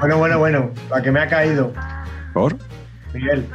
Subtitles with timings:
[0.00, 1.72] Bueno, bueno, bueno, la que me ha caído,
[2.32, 2.56] ¿Por?
[3.12, 3.46] Miguel,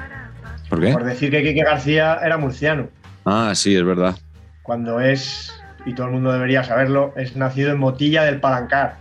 [0.70, 0.92] ¿Por qué?
[0.94, 2.88] por decir que Quique García era murciano,
[3.26, 4.16] Ah, sí, es verdad.
[4.62, 5.52] cuando es,
[5.86, 8.98] y todo el mundo debería saberlo, es nacido en Motilla del Palancar.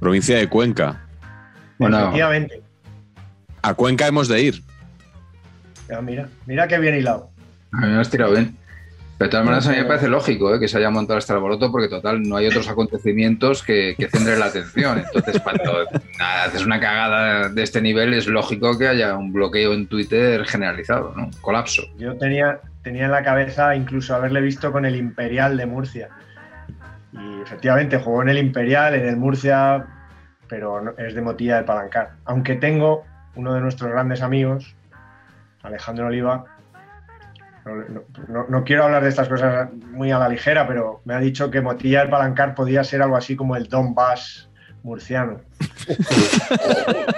[0.00, 1.00] Provincia de Cuenca.
[1.78, 1.98] Bueno.
[2.00, 2.62] Efectivamente.
[3.62, 4.62] A Cuenca hemos de ir.
[5.94, 7.30] Ah, mira, mira qué bien hilado.
[7.72, 8.56] A mí me has tirado bien.
[9.22, 10.58] Pero de todas maneras, a mí me parece lógico ¿eh?
[10.58, 14.40] que se haya montado este alboroto porque, total, no hay otros acontecimientos que, que centren
[14.40, 14.98] la atención.
[14.98, 15.84] Entonces, cuando
[16.18, 20.44] nada, haces una cagada de este nivel, es lógico que haya un bloqueo en Twitter
[20.44, 21.30] generalizado, ¿no?
[21.40, 21.84] Colapso.
[21.98, 26.08] Yo tenía, tenía en la cabeza incluso haberle visto con el Imperial de Murcia.
[27.12, 29.86] Y efectivamente jugó en el Imperial, en el Murcia,
[30.48, 32.14] pero es de Motilla del Palancar.
[32.24, 33.04] Aunque tengo
[33.36, 34.74] uno de nuestros grandes amigos,
[35.62, 36.44] Alejandro Oliva.
[37.64, 41.20] No, no- no- quiero hablar de estas cosas muy a la ligera, pero me ha
[41.20, 44.50] dicho que Motilla del Palancar podía ser algo así como el Donbass
[44.82, 45.40] murciano.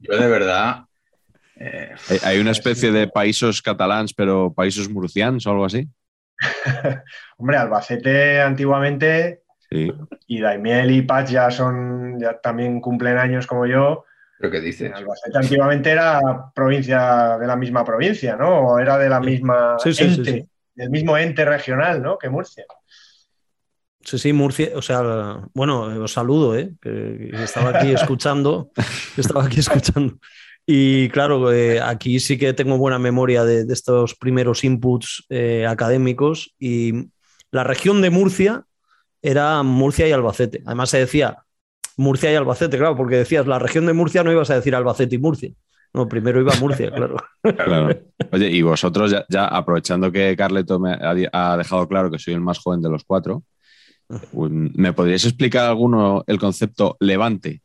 [0.00, 0.84] Yo, de verdad.
[1.56, 5.88] eh, Hay- Hay una especie de países catalans, pero países murcians o algo así.
[7.36, 9.92] Hombre, Albacete antiguamente Sí.
[10.26, 14.04] y Daimiel y Paz ya son, ya también cumplen años como yo.
[14.42, 14.90] ¿Pero qué dices?
[14.92, 16.20] Albacete antiguamente era
[16.52, 18.72] provincia de la misma provincia, ¿no?
[18.72, 20.48] O era de la misma Sí, sí, sí, ente, sí.
[20.74, 22.18] del mismo ente regional, ¿no?
[22.18, 22.64] Que Murcia.
[24.00, 26.72] Sí, sí, Murcia, o sea, bueno, os saludo, ¿eh?
[26.80, 28.72] que, que estaba aquí escuchando,
[29.16, 30.18] estaba aquí escuchando.
[30.66, 35.68] Y claro, eh, aquí sí que tengo buena memoria de, de estos primeros inputs eh,
[35.68, 37.10] académicos y
[37.52, 38.64] la región de Murcia
[39.22, 40.64] era Murcia y Albacete.
[40.66, 41.44] Además se decía
[41.96, 45.16] Murcia y Albacete, claro, porque decías la región de Murcia no ibas a decir Albacete
[45.16, 45.52] y Murcia.
[45.94, 47.16] No, primero iba Murcia, claro.
[47.42, 48.00] Claro.
[48.30, 52.34] Oye, y vosotros, ya, ya aprovechando que Carleto me ha, ha dejado claro que soy
[52.34, 53.44] el más joven de los cuatro,
[54.32, 57.62] ¿me podríais explicar alguno el concepto levante?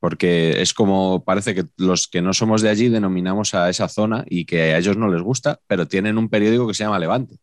[0.00, 4.24] Porque es como parece que los que no somos de allí denominamos a esa zona
[4.28, 7.38] y que a ellos no les gusta, pero tienen un periódico que se llama Levante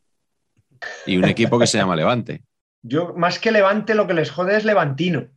[1.06, 2.44] y un equipo que se llama Levante.
[2.84, 5.28] Yo, más que Levante, lo que les jode es Levantino.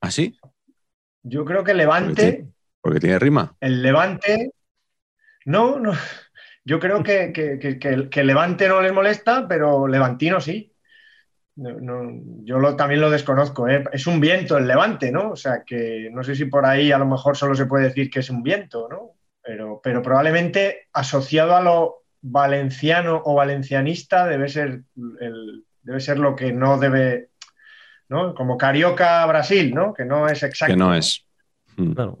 [0.00, 0.38] ¿Ah, sí?
[1.22, 2.48] Yo creo que Porque Levante, tiene,
[2.80, 3.56] porque tiene rima.
[3.60, 4.52] el Levante,
[5.44, 5.92] no, no.
[6.64, 10.74] Yo creo que, que, que- que- que Levante no les molesta, pero Levantino sí.
[11.56, 13.68] No- no, yo lo- también lo desconozco.
[13.68, 13.84] ¿eh?
[13.92, 15.30] Es un viento el Levante, ¿no?
[15.32, 18.08] O sea que no sé si por ahí a lo mejor solo se puede decir
[18.10, 19.12] que es un viento, ¿no?
[19.42, 24.82] Pero, pero probablemente asociado a lo valenciano o valencianista debe ser,
[25.20, 27.29] el- debe ser lo que no debe,
[28.10, 28.34] ¿no?
[28.34, 29.94] Como Carioca Brasil, ¿no?
[29.94, 30.74] Que no es exacto.
[30.74, 31.24] que no es.
[31.76, 32.18] Mm, claro.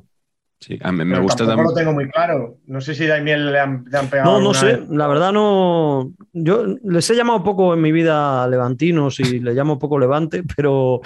[0.62, 1.66] Sí, a mí me Pero gusta también.
[1.68, 2.58] lo tengo muy claro.
[2.66, 4.30] No sé si Daimiel le han, le han pegado.
[4.38, 4.88] No, no sé, vez.
[4.90, 6.12] la verdad no.
[6.32, 11.00] Yo les he llamado poco en mi vida levantinos y le llamo poco levante, pero,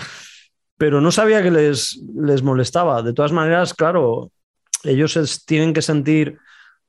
[0.77, 3.03] pero no sabía que les, les molestaba.
[3.03, 4.31] De todas maneras, claro,
[4.83, 6.37] ellos es- tienen que sentir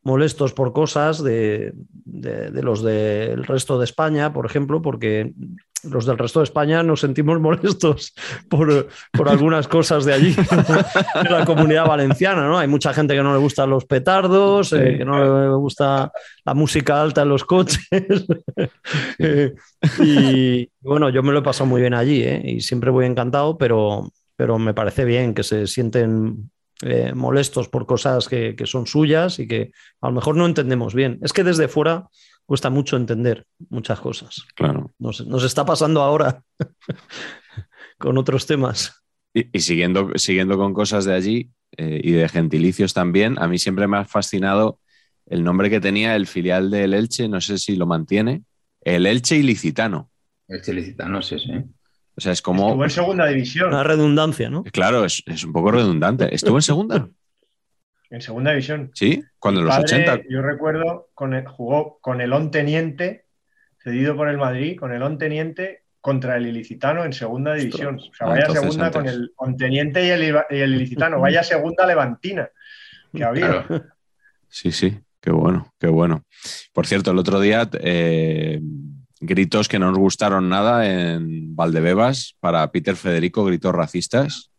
[0.02, 5.34] molestos por cosas de, de- de los del resto de España, por ejemplo, porque
[5.90, 8.14] los del resto de España nos sentimos molestos
[8.50, 10.36] por, por algunas cosas de allí,
[11.24, 12.58] de la comunidad valenciana, ¿no?
[12.58, 16.12] Hay mucha gente que no le gustan los petardos, eh, que no le gusta
[16.44, 17.80] la música alta en los coches.
[19.18, 19.54] Eh,
[20.00, 22.42] y bueno, yo me lo he pasado muy bien allí, ¿eh?
[22.44, 26.50] Y siempre voy encantado, pero, pero me parece bien que se sienten
[26.82, 29.72] eh, molestos por cosas que, que, son suyas y que
[30.02, 31.20] a lo mejor no entendemos bien.
[31.22, 32.10] Es que desde fuera
[32.46, 34.46] cuesta mucho entender muchas cosas.
[34.56, 34.94] Claro.
[35.00, 36.44] Nos, nos está pasando ahora
[37.98, 39.04] con otros temas.
[39.34, 43.58] Y, y, siguiendo, siguiendo con cosas de allí eh, y de gentilicios también, a mí
[43.58, 44.80] siempre me ha fascinado
[45.26, 48.44] el nombre que tenía el filial del Elche, no sé si lo mantiene,
[48.82, 50.10] el Elche Ilicitano.
[50.48, 51.52] Elche Ilicitano, sí, sí.
[52.18, 52.68] O sea, es como.
[52.68, 53.70] Estuvo en segunda división.
[53.70, 54.64] Una redundancia, ¿no?
[54.64, 56.34] Claro, es, es un poco redundante.
[56.34, 57.10] ¿Estuvo en segunda?
[58.16, 58.92] en segunda división.
[58.94, 60.24] Sí, cuando en los Padre, 80.
[60.30, 63.26] Yo recuerdo, con el, jugó con el On Teniente,
[63.84, 67.96] cedido por el Madrid, con el On Teniente contra el Ilicitano en segunda división.
[67.96, 69.02] O sea, Ah, vaya segunda antes.
[69.02, 71.20] con el On Teniente y el, y el Ilicitano.
[71.20, 72.50] Vaya segunda levantina
[73.14, 73.64] que había.
[73.66, 73.84] Claro.
[74.48, 76.24] Sí, sí, qué bueno, qué bueno.
[76.72, 78.62] Por cierto, el otro día eh,
[79.20, 84.52] gritos que no nos gustaron nada en Valdebebas para Peter Federico, gritos racistas.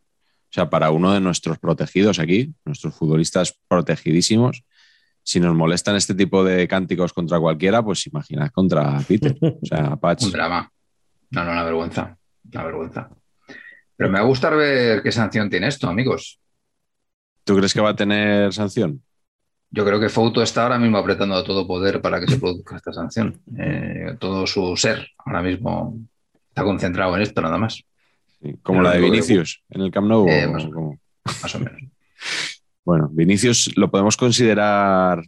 [0.49, 4.63] O sea, para uno de nuestros protegidos aquí, nuestros futbolistas protegidísimos.
[5.23, 9.35] Si nos molestan este tipo de cánticos contra cualquiera, pues imaginad contra Peter.
[9.41, 10.23] O sea, Patch.
[10.23, 10.71] Un drama.
[11.31, 12.17] No, no, una vergüenza.
[12.53, 13.09] Una vergüenza.
[13.97, 16.39] Pero me va a gustar ver qué sanción tiene esto, amigos.
[17.43, 19.01] ¿Tú crees que va a tener sanción?
[19.69, 22.77] Yo creo que Fouto está ahora mismo apretando a todo poder para que se produzca
[22.77, 23.41] esta sanción.
[23.57, 25.97] Eh, todo su ser ahora mismo
[26.47, 27.83] está concentrado en esto, nada más.
[28.41, 30.27] Sí, Como la de Vinicius en el Camp Nou.
[30.27, 31.81] Eh, más o como- Más o menos.
[32.85, 35.21] Bueno, Vinicius lo podemos considerar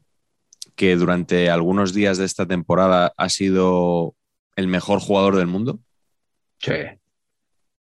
[0.76, 4.16] que durante algunos días de esta temporada ha sido
[4.56, 5.80] el mejor jugador del mundo.
[6.60, 6.72] Sí,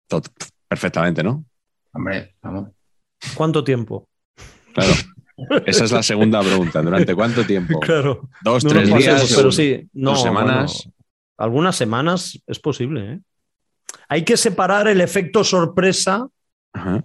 [0.08, 0.30] Tot-
[0.68, 1.44] Perfectamente, ¿no?
[1.92, 2.70] hombre, vamos.
[3.34, 4.08] ¿Cuánto tiempo?
[4.74, 4.92] Claro.
[5.66, 6.80] Esa es la segunda pregunta.
[6.80, 7.80] ¿Durante cuánto tiempo?
[7.80, 8.28] Claro.
[8.44, 8.98] Dos, No tres días.
[9.22, 9.88] pasemos, pero sí.
[9.92, 10.82] No, dos semanas.
[10.84, 10.94] bueno,
[11.38, 13.12] algunas semanas es posible.
[13.14, 13.20] ¿eh?
[14.08, 16.28] Hay que separar el efecto sorpresa
[16.72, 17.04] Ajá.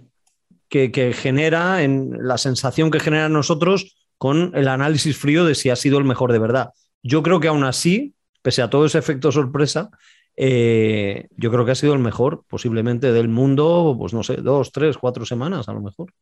[0.68, 5.54] que, que genera, en la sensación que genera en nosotros con el análisis frío de
[5.54, 6.70] si ha sido el mejor de verdad.
[7.02, 9.90] Yo creo que aún así, pese a todo ese efecto sorpresa,
[10.36, 14.72] eh, yo creo que ha sido el mejor posiblemente del mundo, pues no sé, dos,
[14.72, 16.12] tres, cuatro semanas a lo mejor.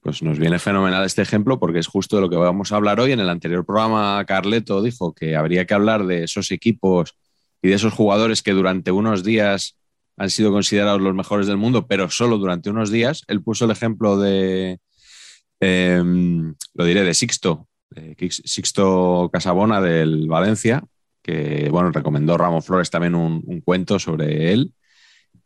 [0.00, 3.00] Pues nos viene fenomenal este ejemplo porque es justo de lo que vamos a hablar
[3.00, 3.12] hoy.
[3.12, 7.14] En el anterior programa, Carleto dijo que habría que hablar de esos equipos
[7.62, 9.77] y de esos jugadores que durante unos días
[10.18, 13.22] han sido considerados los mejores del mundo, pero solo durante unos días.
[13.28, 14.80] Él puso el ejemplo de,
[15.60, 16.02] eh,
[16.74, 20.84] lo diré, de Sixto, de Sixto Casabona del Valencia,
[21.22, 24.72] que bueno, recomendó Ramos Flores también un, un cuento sobre él.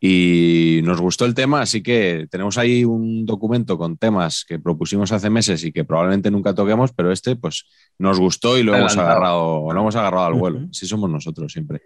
[0.05, 5.13] Y nos gustó el tema, así que tenemos ahí un documento con temas que propusimos
[5.13, 8.97] hace meses y que probablemente nunca toquemos, pero este pues nos gustó y lo hemos
[8.97, 10.57] agarrado, lo hemos agarrado al vuelo.
[10.57, 10.67] Ujú.
[10.71, 11.83] Así somos nosotros siempre.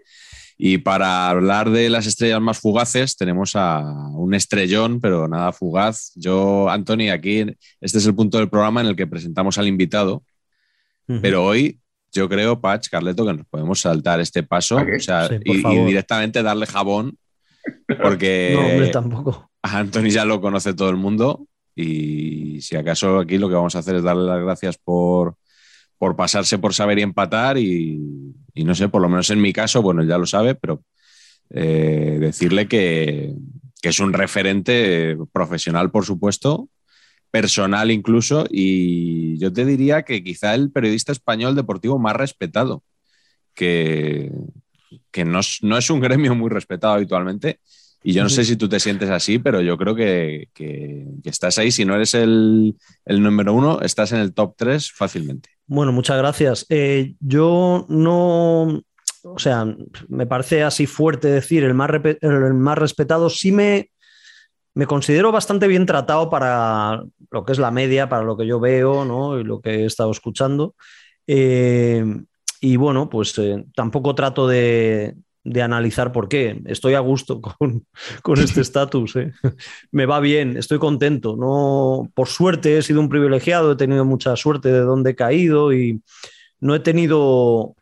[0.60, 6.10] Y para hablar de las estrellas más fugaces, tenemos a un estrellón, pero nada fugaz.
[6.16, 7.44] Yo, Anthony, aquí
[7.80, 10.24] este es el punto del programa en el que presentamos al invitado,
[11.22, 11.78] pero hoy
[12.12, 15.84] yo creo, Patch, Carleto, que nos podemos saltar este paso o sea, Sí, y- y,
[15.86, 17.16] directamente darle jabón,
[18.02, 19.50] porque No, hombre, tampoco.
[19.62, 21.46] a Anthony ya lo conoce todo el mundo
[21.76, 25.36] y si acaso aquí lo que vamos a hacer es darle las gracias por,
[25.98, 29.52] por pasarse por saber y empatar y, y no sé, por lo menos en mi
[29.52, 30.82] caso, bueno, ya lo sabe, pero
[31.50, 33.32] eh, decirle que,
[33.80, 36.68] que es un referente profesional, por supuesto,
[37.30, 42.82] personal incluso, y yo te diría que quizá el periodista español deportivo más respetado,
[43.54, 44.32] que,
[45.12, 47.60] que no, no es un gremio muy respetado habitualmente.
[48.02, 51.30] Y yo no sé si tú te sientes así, pero yo creo que, que- que
[51.30, 51.70] estás ahí.
[51.72, 55.50] Si no eres el, el número uno, estás en el top 3 fácilmente.
[55.66, 56.64] Bueno, muchas gracias.
[56.68, 58.62] Eh, yo no,
[59.22, 59.66] o sea,
[60.08, 61.90] me parece así fuerte decir el más,
[62.20, 63.28] el más respetado.
[63.30, 63.90] Sí me,
[64.74, 68.60] me considero bastante bien tratado para lo que es la media, para lo que yo
[68.60, 69.38] veo ¿no?
[69.38, 70.74] y lo que he estado escuchando.
[71.26, 72.04] Eh,
[72.60, 75.14] y bueno, pues eh, tampoco trato de,
[75.44, 76.60] de analizar por qué.
[76.66, 77.86] Estoy a gusto con,
[78.22, 79.16] con este estatus.
[79.16, 79.32] ¿eh?
[79.90, 81.36] Me va bien, estoy contento.
[81.36, 85.72] No, por suerte he sido un privilegiado, he tenido mucha suerte de dónde he caído
[85.72, 86.02] y
[86.60, 87.76] no he tenido,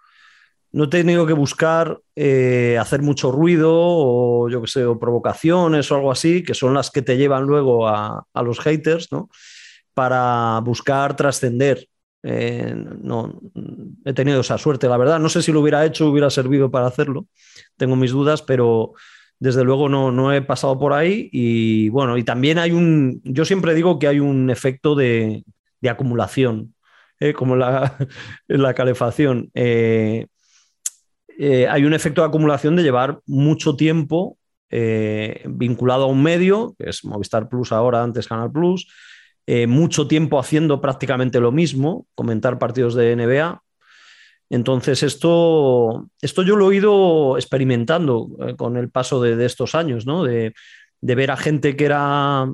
[0.72, 5.90] no he tenido que buscar eh, hacer mucho ruido o yo que sé, o provocaciones
[5.90, 9.28] o algo así, que son las que te llevan luego a, a los haters, ¿no?
[9.94, 11.88] Para buscar trascender.
[12.28, 13.40] Eh, no,
[14.04, 15.20] he tenido esa suerte, la verdad.
[15.20, 17.28] No sé si lo hubiera hecho, hubiera servido para hacerlo.
[17.76, 18.94] Tengo mis dudas, pero
[19.38, 21.28] desde luego no, no he pasado por ahí.
[21.32, 25.44] Y bueno, y también hay un, yo siempre digo que hay un efecto de,
[25.88, 26.74] acumulación,
[27.20, 27.32] ¿eh?
[27.32, 27.96] como la,
[28.48, 29.48] la calefacción.
[29.54, 30.26] Eh,
[31.70, 34.36] hay un efecto de acumulación de llevar mucho tiempo
[34.68, 38.88] vinculado a un medio, que es Movistar Plus ahora, antes Canal Plus,
[39.46, 43.62] eh, mucho tiempo haciendo prácticamente lo mismo, comentar partidos de NBA.
[44.50, 50.06] Entonces, esto, esto yo lo he ido experimentando eh, con el paso de, estos años,
[50.06, 50.24] ¿no?
[50.24, 50.52] De,
[51.00, 52.52] de, ver a gente que era,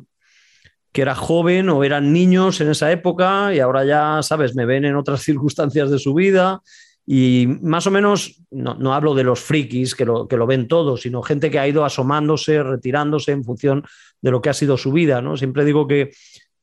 [0.92, 4.84] que era joven o eran niños en esa época y ahora ya, sabes, me ven
[4.84, 6.62] en otras circunstancias de su vida
[7.04, 10.96] y más o menos, no, hablo de los frikis que lo, que lo ven todo,
[10.96, 13.84] sino gente que ha ido asomándose, retirándose en función
[14.20, 15.20] de lo que ha sido su vida.
[15.20, 15.37] ¿no?
[15.37, 16.12] Siempre digo que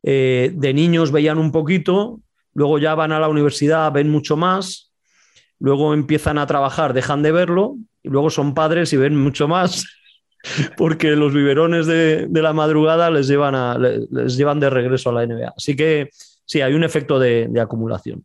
[0.04, 2.20] eh, de niños veían un poquito,
[2.54, 4.92] luego ya van a la universidad, ven mucho más,
[5.60, 9.86] luego empiezan a trabajar, dejan de verlo, y luego son padres y ven mucho más,
[10.78, 15.54] porque los biberones de, la madrugada les llevan, les llevan de regreso a la NBA.
[15.56, 16.10] Así que
[16.46, 18.24] sí, hay un efecto de acumulación.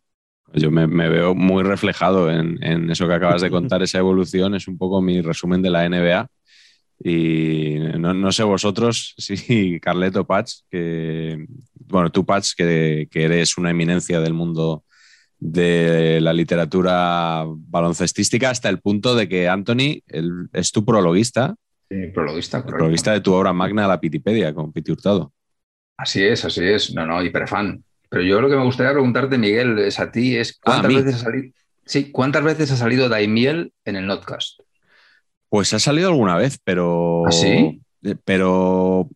[0.55, 4.77] Yo me, veo muy reflejado en, eso que acabas de contar, esa evolución es un
[4.77, 6.27] poco mi resumen de la NBA.
[7.03, 11.45] Y no, sé vosotros, sí, Carleto Patch, que,
[11.87, 14.83] bueno, tú Patch, que, eres una eminencia del mundo
[15.37, 20.01] de la literatura baloncestística hasta el punto de que Anthony
[20.53, 21.55] es tu prologuista.
[21.89, 25.33] Sí, prologuista, Prologuista de tu obra magna, la Pitipedia, con Piti Hurtado.
[25.97, 26.93] Así es, así es.
[26.93, 27.83] No, no, hiperfan.
[28.09, 31.15] Pero yo lo que me gustaría preguntarte, Miguel, es a ti, es ah, cuántas, veces,
[31.15, 31.53] ha salido,
[31.85, 34.61] sí, ¿cuántas veces ha salido Daimiel en el Notcast?
[35.49, 37.23] Pues ha salido alguna vez, pero.
[37.27, 37.81] ¿Ah, sí?
[38.03, 39.09] Eh, pero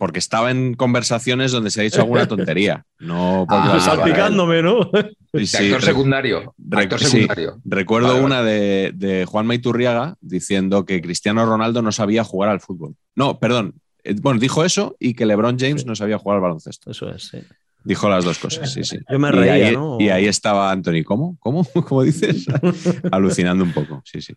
[0.00, 2.86] porque estaba en conversaciones donde se ha dicho alguna tontería.
[2.98, 4.80] No ah, salpicándome, ¿no?
[4.80, 6.54] actor secundario.
[6.96, 7.60] secundario.
[7.66, 12.96] recuerdo una de, de, Juan Maiturriaga diciendo que Cristiano Ronaldo no sabía jugar al fútbol.
[13.14, 13.74] No, perdón.
[14.02, 16.90] Eh, bueno, dijo eso y que LeBron James no sabía jugar al baloncesto.
[16.90, 17.38] Eso es, sí.
[17.84, 18.98] Dijo las dos cosas, sí, sí.
[19.10, 19.96] Yo me reía, y ahí, ¿no?
[20.00, 21.36] Y ahí estaba Anthony, ¿cómo?
[21.40, 21.64] ¿Cómo?
[21.88, 22.46] ¿Cómo dices?
[23.12, 24.34] Alucinando un poco, sí, sí.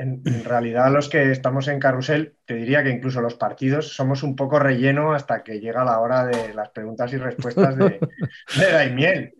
[0.00, 4.34] En, realidad, los que estamos en Carrusel, te diría que incluso los partidos somos un
[4.34, 8.00] poco relleno hasta que llega la hora de las preguntas y respuestas de,
[8.58, 9.34] de Daimiel,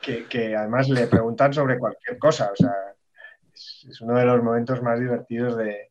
[0.00, 2.50] que, que, además le preguntan sobre cualquier cosa.
[2.52, 2.72] O sea,
[3.52, 5.90] es, uno de los momentos más divertidos de,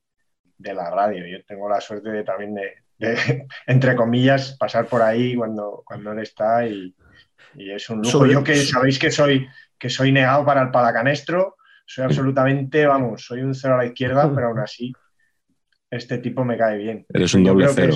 [0.58, 1.28] de la radio.
[1.28, 2.74] Yo tengo la suerte de, también de,
[3.68, 6.96] entre comillas, pasar por ahí cuando, cuando él está y,
[7.56, 8.26] es un lujo.
[8.26, 9.48] Yo que sabéis que soy,
[9.78, 14.32] que soy negado para el palacanestro, soy absolutamente, vamos, soy un cero a la izquierda,
[14.36, 14.94] pero aún así
[15.90, 17.06] este tipo me cae bien.
[17.10, 17.96] Eres un doble cero.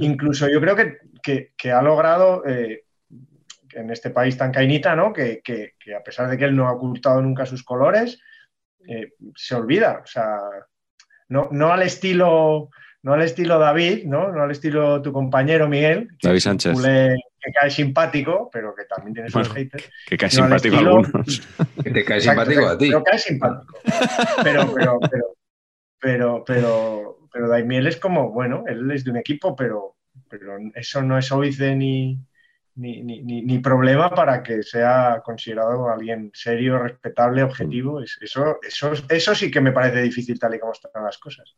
[0.00, 0.76] Incluso, yo creo
[1.22, 2.84] que, ha logrado, eh,
[3.72, 5.12] en este país tan cainita, ¿no?
[5.12, 5.42] Que,
[5.98, 8.20] a pesar de que él no ha ocultado nunca sus colores,
[8.88, 10.00] eh, se olvida.
[10.02, 10.38] O sea,
[11.28, 12.70] no, no al estilo
[13.06, 14.32] no al estilo David, ¿no?
[14.32, 16.08] No al estilo tu compañero Miguel.
[16.18, 16.76] Que David Sánchez.
[17.46, 19.88] Que cae simpático, pero que también tiene sus haters.
[20.04, 21.48] Que cae simpático a algunos.
[21.84, 22.88] que te cae simpático a ti.
[22.88, 23.78] Pero cae simpático.
[24.42, 25.36] Pero, pero, pero,
[26.00, 29.94] pero, pero, pero Daimiel es como, bueno, él es de un equipo, pero,
[30.28, 32.18] pero eso no es óbice ni,
[32.74, 38.00] ni, ni, ni, problema para que sea considerado alguien serio, respetable, objetivo.
[38.00, 41.54] Eso, eso, eso sí que me parece difícil tal y como están las cosas.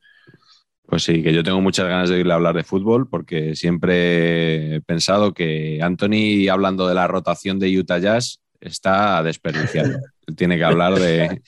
[0.89, 4.81] Pues sí, que yo tengo muchas ganas de oírle hablar de fútbol porque siempre he
[4.81, 9.99] pensado que Anthony, hablando de la rotación de Utah Jazz, está desperdiciado.
[10.37, 11.43] Tiene que hablar de,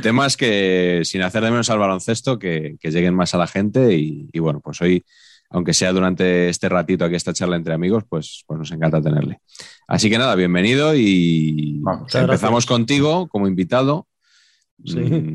[0.00, 3.94] temas que, sin hacer de menos al baloncesto, que, lleguen más a la gente.
[3.94, 5.04] Y, bueno, pues hoy,
[5.50, 9.40] aunque sea durante este ratito aquí, esta charla entre amigos, pues, pues nos encanta tenerle.
[9.86, 11.82] Así que nada, bienvenido y
[12.14, 14.06] empezamos contigo como invitado.
[14.78, 15.34] Mm,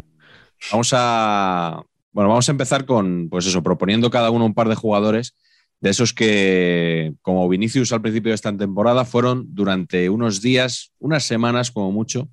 [0.72, 1.84] vamos a,
[2.18, 5.38] bueno, vamos a empezar con, pues eso, proponiendo cada uno un par de jugadores
[5.82, 11.26] de esos que, como Vinicius al principio de esta temporada, fueron durante unos días, unas
[11.26, 12.28] semanas como mucho,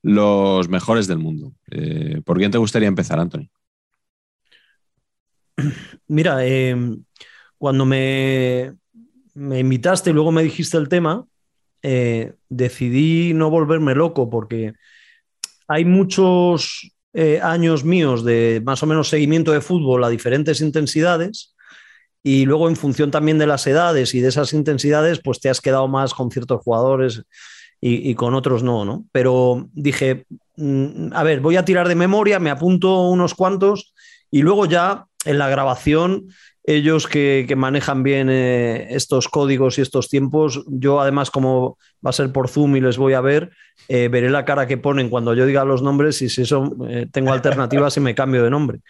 [0.00, 1.52] los mejores del mundo.
[1.70, 3.50] Eh, ¿Por quién te gustaría empezar, Anthony?
[6.08, 6.74] Mira, eh,
[7.58, 8.72] cuando me,
[9.34, 11.26] me, invitaste y luego me dijiste el tema,
[11.82, 14.72] eh, decidí no volverme loco porque
[15.68, 21.54] hay muchos eh, años míos de más o menos seguimiento de fútbol a diferentes intensidades
[22.22, 25.60] y luego en función también de las edades y de esas intensidades, pues te has
[25.60, 27.22] quedado más con ciertos jugadores
[27.80, 29.06] y, con otros no, ¿no?
[29.10, 30.26] Pero dije,
[30.56, 33.94] mm, a ver, voy a tirar de memoria, me apunto unos cuantos
[34.30, 36.28] y luego ya en la grabación
[36.64, 42.14] ellos que, manejan bien eh, estos códigos y estos tiempos, yo además como va a
[42.14, 43.50] ser por Zoom y les voy a ver,
[43.88, 47.06] eh, veré la cara que ponen cuando yo diga los nombres y si eso eh,
[47.10, 48.80] tengo alternativas y me cambio de nombre.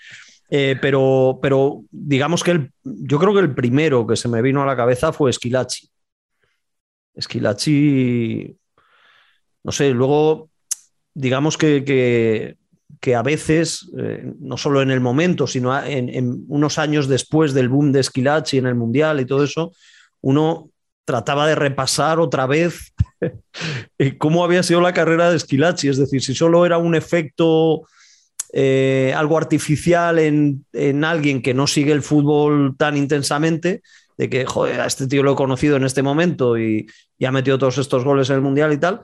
[0.49, 4.67] pero, pero digamos que el, yo creo que el primero que se me vino a
[4.67, 5.89] la cabeza fue Esquilachi.
[7.15, 8.57] Esquilachi,
[9.63, 10.51] no sé, luego
[11.15, 12.57] digamos que que
[13.17, 17.93] a veces, eh, no solo en el momento, sino en, unos años después del boom
[17.93, 19.73] de Esquilachi en el Mundial y todo eso,
[20.21, 20.71] uno
[21.07, 22.93] trataba de repasar otra vez
[24.19, 27.83] cómo había sido la carrera de Esquilachi, es decir, si solo era un efecto
[28.53, 33.83] eh, algo artificial en, en, alguien que no sigue el fútbol tan intensamente,
[34.19, 34.45] de que,
[34.85, 36.87] este tío lo he conocido en este momento y,
[37.19, 39.01] y ha metido todos estos goles en el Mundial y tal,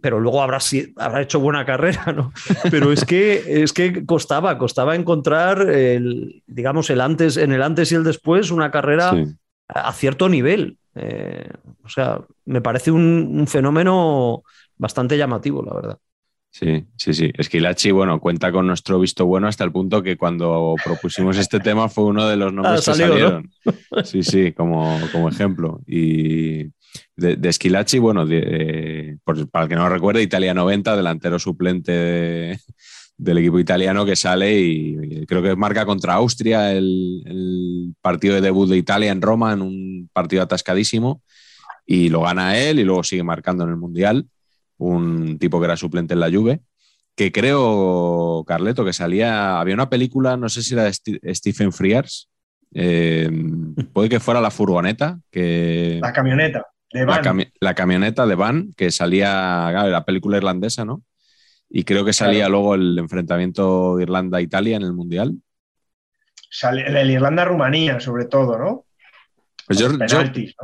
[0.00, 0.58] pero luego habrá,
[0.96, 2.32] habrá hecho buena carrera, ¿no?
[2.70, 7.92] Pero es que, es que costaba, costaba encontrar el, digamos, el antes, en el antes
[7.92, 9.12] y el después una carrera
[9.68, 10.78] a, cierto nivel.
[10.94, 11.48] Eh,
[11.84, 14.42] o sea, me parece un, fenómeno
[14.76, 15.98] bastante llamativo, la verdad.
[16.50, 17.30] Sí, sí, sí.
[17.36, 21.88] Esquilachi, bueno, cuenta con nuestro visto bueno hasta el punto que cuando propusimos este tema
[21.88, 23.50] fue uno de los nombres ah, que salieron.
[24.04, 25.80] Sí, sí, como, como ejemplo.
[25.86, 26.72] Y,
[27.16, 32.60] de, de bueno, eh, para el que no lo recuerde, Italia 90, delantero suplente
[33.16, 38.68] del equipo italiano que sale y, creo que marca contra Austria el, partido de debut
[38.68, 41.22] de Italia en Roma en un partido atascadísimo
[41.84, 44.28] y lo gana él y luego sigue marcando en el Mundial,
[44.76, 46.60] un tipo que era suplente en la Juve
[47.18, 52.30] que creo, Carleto, que salía, había una película, no sé si era de Stephen Frears,
[52.72, 53.28] eh,
[53.92, 55.98] puede que fuera la furgoneta, que...
[56.00, 56.64] La camioneta.
[56.90, 61.02] La, camioneta de Van, que salía, la película irlandesa, ¿no?
[61.68, 65.34] Y creo que salía luego el enfrentamiento Irlanda-Italia en el Mundial.
[66.50, 68.86] Sale, el Irlanda-Rumanía, sobre todo, ¿no?
[69.66, 69.88] Pues yo,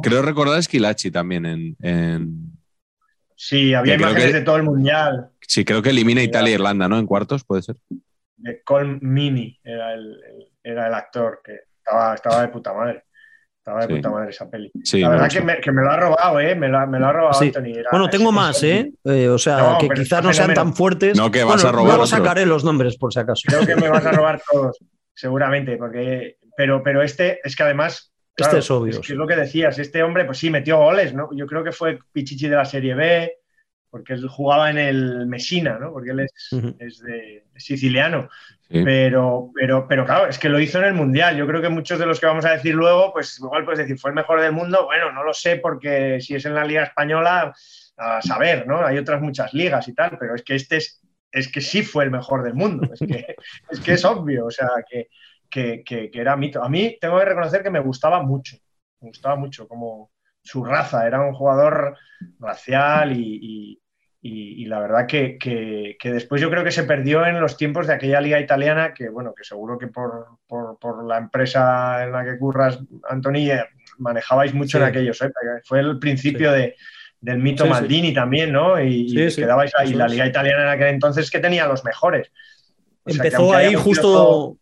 [0.03, 2.55] creo recordar Esquilachi también en,
[3.37, 5.29] Sí, había imágenes de todo el Mundial.
[5.47, 6.99] Sí, creo que elimina Italia-Irlanda, ¿no?
[6.99, 7.77] En cuartos, puede ser.
[8.37, 10.19] De Col Mini era el,
[10.63, 13.05] era el actor que estaba, estaba de puta madre.
[13.65, 14.71] Estaba de puta madre esa peli.
[14.93, 16.55] la verdad que me, que me, lo ha robado, ¿eh?
[16.55, 17.83] Me lo, ha robado Anthony.
[17.91, 18.93] bueno, tengo más, ¿eh?
[19.05, 19.29] ¿eh?
[19.31, 21.17] O sea, que quizás no sean tan fuertes.
[21.17, 21.95] No, que vas a robar.
[21.95, 23.41] Luego sacaré los nombres, por si acaso.
[23.47, 24.77] Creo que me vas a robar todos,
[25.15, 26.37] seguramente, porque.
[26.55, 28.13] Pero, pero este es que además.
[28.37, 29.01] este es obvio.
[29.01, 29.79] Es, lo que decías.
[29.79, 31.31] Este hombre, pues sí, metió goles, ¿no?
[31.35, 33.33] Yo creo que fue Pichichi de la Serie B,
[33.89, 35.91] porque él jugaba en el Messina, ¿no?
[35.91, 36.33] Porque él es,
[36.81, 38.29] es de, siciliano.
[38.83, 41.37] Pero, pero, pero claro, es que lo hizo en el Mundial.
[41.37, 43.99] Yo creo que muchos de los que vamos a decir luego, pues igual puedes decir,
[43.99, 44.85] fue el mejor del mundo.
[44.87, 47.55] Bueno, no lo sé porque si es en la Liga Española,
[47.97, 48.85] a saber, ¿no?
[48.85, 52.05] Hay otras muchas ligas y tal, pero es que este es, es que sí fue
[52.05, 52.89] el mejor del mundo.
[52.93, 53.37] Es que
[53.71, 55.09] es, que es obvio, o sea, que,
[55.49, 56.63] que, que, era mito.
[56.63, 58.57] A mí tengo que reconocer que me gustaba mucho,
[59.01, 60.11] me gustaba mucho como
[60.43, 61.97] su raza, era un jugador
[62.39, 63.83] racial y y,
[64.27, 68.41] la verdad que, después yo creo que se perdió en los tiempos de aquella liga
[68.41, 70.39] italiana, que bueno, que seguro que por,
[71.07, 73.65] la empresa en la que curras, Antoni, eh,
[73.99, 75.21] manejabais mucho en aquellos.
[75.23, 75.31] ¿eh?
[75.65, 76.75] Fue el principio de,
[77.21, 78.83] del mito Maldini también, ¿no?
[78.83, 79.93] Y, quedabais ahí.
[79.95, 82.31] La liga italiana en aquel entonces que tenía los mejores.
[83.05, 84.57] empezó ahí justo.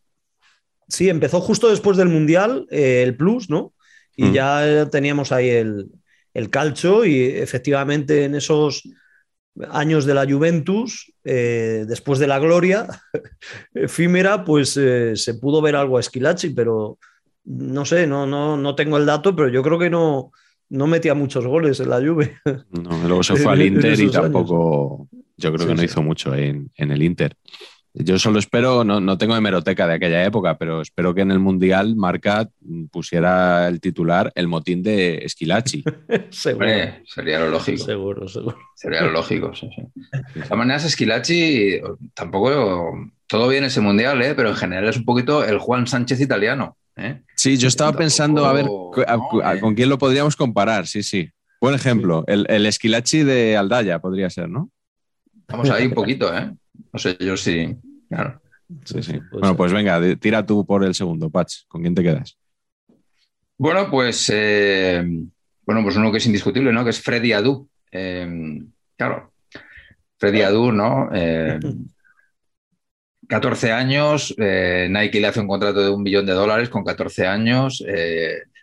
[0.88, 3.72] Sí, empezó justo después del Mundial, eh, el Plus, ¿no?
[4.14, 4.32] Y mm.
[4.32, 5.86] ya teníamos ahí el,
[6.34, 8.82] el calcho y efectivamente en esos
[9.70, 12.86] años de la Juventus, eh, después de la gloria
[13.74, 16.98] efímera, pues eh, se pudo ver algo a Esquilachi, pero
[17.44, 20.32] no sé, no, no, no tengo el dato, pero yo creo que no,
[20.70, 22.38] no metía muchos goles en la Juve.
[22.70, 26.70] No, luego se fue al Inter y tampoco, yo creo que no hizo mucho en,
[26.76, 27.36] en el Inter.
[27.94, 31.38] Yo solo espero, no, no, tengo hemeroteca de aquella época, pero espero que en el
[31.38, 32.48] Mundial Marca
[32.90, 35.84] pusiera el titular el motín de Esquilachi.
[36.30, 37.84] sería lo lógico.
[37.84, 38.56] Seguro, seguro.
[38.74, 39.82] Sería lo lógico, sí, sí.
[40.34, 41.80] De todas maneras, Esquilachi
[42.14, 44.34] tampoco todo bien ese Mundial, ¿eh?
[44.34, 46.78] pero en general es un poquito el Juan Sánchez italiano.
[46.96, 47.20] ¿eh?
[47.36, 48.66] Sí, yo estaba pensando a ver
[49.60, 51.28] con quién lo podríamos comparar, sí, sí.
[51.60, 54.70] Buen ejemplo, el, el Esquilachi de Aldaya podría ser, ¿no?
[55.40, 56.50] Estamos ahí un poquito, ¿eh?
[56.92, 57.76] No sé, yo sí,
[58.08, 58.40] claro.
[58.84, 59.20] Sí, sí.
[59.30, 61.66] Bueno, pues venga, tira tú por el segundo, Patch.
[61.68, 62.36] ¿Con quién te quedas?
[63.58, 65.04] Bueno, pues eh,
[65.64, 66.84] bueno, pues uno que es indiscutible, ¿no?
[66.84, 67.68] Que es Freddy Adu.
[67.90, 68.60] Eh,
[68.96, 69.32] claro,
[70.18, 71.08] Freddy Adu, ¿no?
[73.28, 77.26] 14 eh, años, Nike le hace un contrato de un millón de dólares con 14
[77.26, 77.84] años,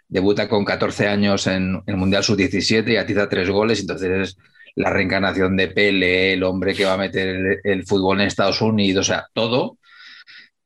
[0.07, 4.37] debuta con 14 años en el Mundial Sub-17 y atiza tres goles, entonces
[4.75, 9.07] la reencarnación de Pele, el hombre que va a meter el, fútbol en Estados Unidos,
[9.07, 9.77] o sea, todo.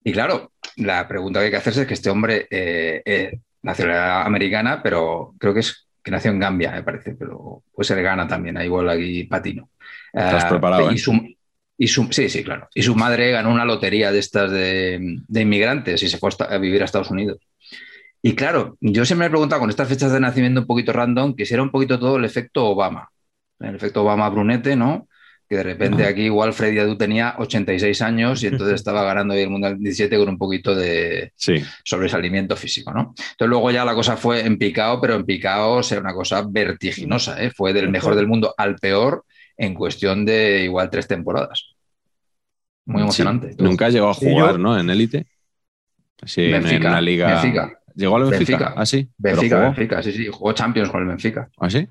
[0.03, 4.23] Y claro, la pregunta que hay que hacerse es que este hombre eh, eh, nacionalidad
[4.23, 8.27] americana, pero creo que es que nació en Gambia, me parece, pero puede ser Gana
[8.27, 9.69] también, igual aquí patino.
[10.11, 11.37] Estás preparado, y ¿eh?
[11.77, 12.69] y su, sí, sí, claro.
[12.75, 16.81] Y su madre ganó una lotería de estas de, inmigrantes y se fue a vivir
[16.81, 17.39] a Estados Unidos.
[18.21, 21.35] Y claro, yo siempre me he preguntado con estas fechas de nacimiento un poquito random,
[21.35, 23.09] que si era un poquito todo el efecto Obama
[23.59, 25.07] el efecto Obama-Brunete, ¿no?
[25.47, 29.49] que de repente aquí igual Freddy Adu tenía 86 años y entonces estaba ganando el
[29.49, 31.33] Mundial 17 con un poquito de
[31.83, 33.13] sobresalimiento físico, ¿no?
[33.17, 36.43] Entonces luego ya la cosa fue en picado, pero en picado o sea una cosa
[36.47, 37.51] vertiginosa, ¿eh?
[37.51, 39.25] Fue del mejor del mundo al peor
[39.57, 41.75] en cuestión de igual tres temporadas.
[42.85, 43.55] Muy emocionante.
[43.59, 44.77] Nunca llegó a jugar, ¿no?
[44.77, 45.27] En élite.
[46.25, 47.41] Sí, en, una liga.
[47.95, 48.57] ¿Llegó al Benfica?
[48.57, 48.73] Benfica.
[48.75, 49.07] ¿Ah, sí?
[49.17, 50.27] Benfica, Benfica, sí, sí.
[50.27, 51.49] Jugó Champions con el Benfica.
[51.57, 51.87] ¿Ah, sí?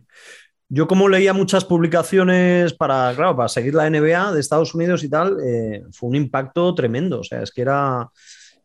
[0.74, 5.10] Yo como leía muchas publicaciones para, claro, para seguir la NBA de Estados Unidos y
[5.10, 7.20] tal, eh, fue un impacto tremendo.
[7.20, 8.08] O sea, es que era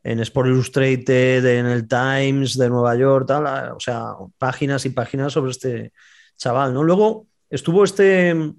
[0.05, 5.33] en Sport Illustrated, en el Times de Nueva York, tal, o sea, páginas y páginas
[5.33, 5.91] sobre este
[6.37, 6.81] chaval, ¿no?
[6.81, 8.53] Luego estuvo este,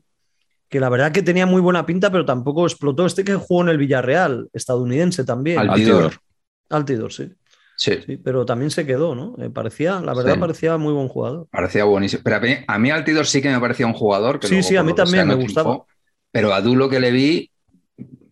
[0.69, 3.71] que la verdad que tenía muy buena pinta, pero tampoco explotó, este que jugó en
[3.71, 5.59] el Villarreal, estadounidense también.
[5.59, 6.21] Altidor.
[6.69, 7.33] Altidor, sí.
[7.79, 8.19] Sí.
[8.25, 9.37] pero también se quedó, ¿no?
[9.39, 11.47] Eh, parecía, la verdad, parecía muy buen jugador.
[11.49, 12.23] Parecía buenísimo.
[12.25, 14.41] Pero a mí, a mí Altidor sí que me parecía un jugador.
[14.41, 15.85] Que sí, sí, a mí también me gustaba.
[16.33, 17.53] pero a lo que le vi.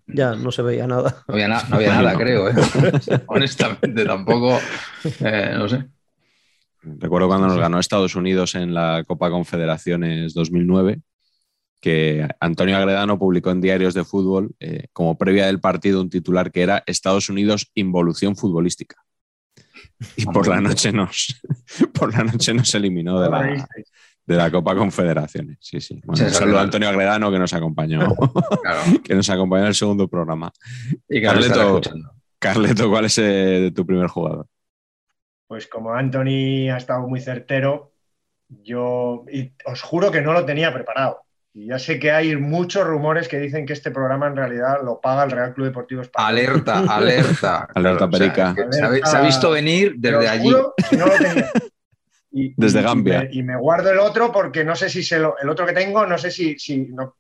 [0.09, 1.25] Ya, no se veía nada.
[1.29, 2.49] No había, nada, creo.
[2.49, 2.55] ¿eh?
[3.29, 4.59] Honestamente, tampoco.
[5.21, 5.87] Eh, no sé.
[6.83, 11.03] Recuerdo cuando nos ganó Estados Unidos en la Copa Confederaciones 2009,
[11.81, 14.57] que Antonio Agredano publicó en diarios de fútbol
[14.93, 19.06] como previa del partido un titular que era Estados Unidos involución futbolística.
[20.17, 21.41] Y por la noche nos,
[21.95, 23.69] por la noche nos eliminó de la,
[24.27, 25.59] de la Copa Confederaciones.
[25.61, 26.01] Sí, sí.
[26.05, 28.01] Bueno, saludo a Antonio Agredano que nos acompañó,
[29.05, 30.53] que nos acompañó en el segundo programa.
[31.09, 31.81] Y Carleto,
[32.39, 34.47] Carleto, ¿cuál es eh, tu primer jugador?
[35.47, 37.93] Pues como Anthony ha estado muy certero,
[38.49, 39.25] yo
[39.65, 41.26] os juro que no lo tenía preparado.
[41.57, 45.01] Y ya sé que hay muchos rumores que dicen que este programa en realidad lo
[45.01, 46.29] paga el Real Club Deportivo Español.
[46.29, 47.69] Alerta, alerta.
[47.75, 48.55] alerta perica.
[48.71, 48.83] se,
[49.17, 50.51] ha, visto venir desde allí.
[50.51, 51.51] no lo tenía.
[52.59, 53.27] desde Gambia.
[53.33, 56.07] Y me, guardo el otro porque no sé si se lo, el otro que tengo,
[56.07, 57.17] no sé si, si no,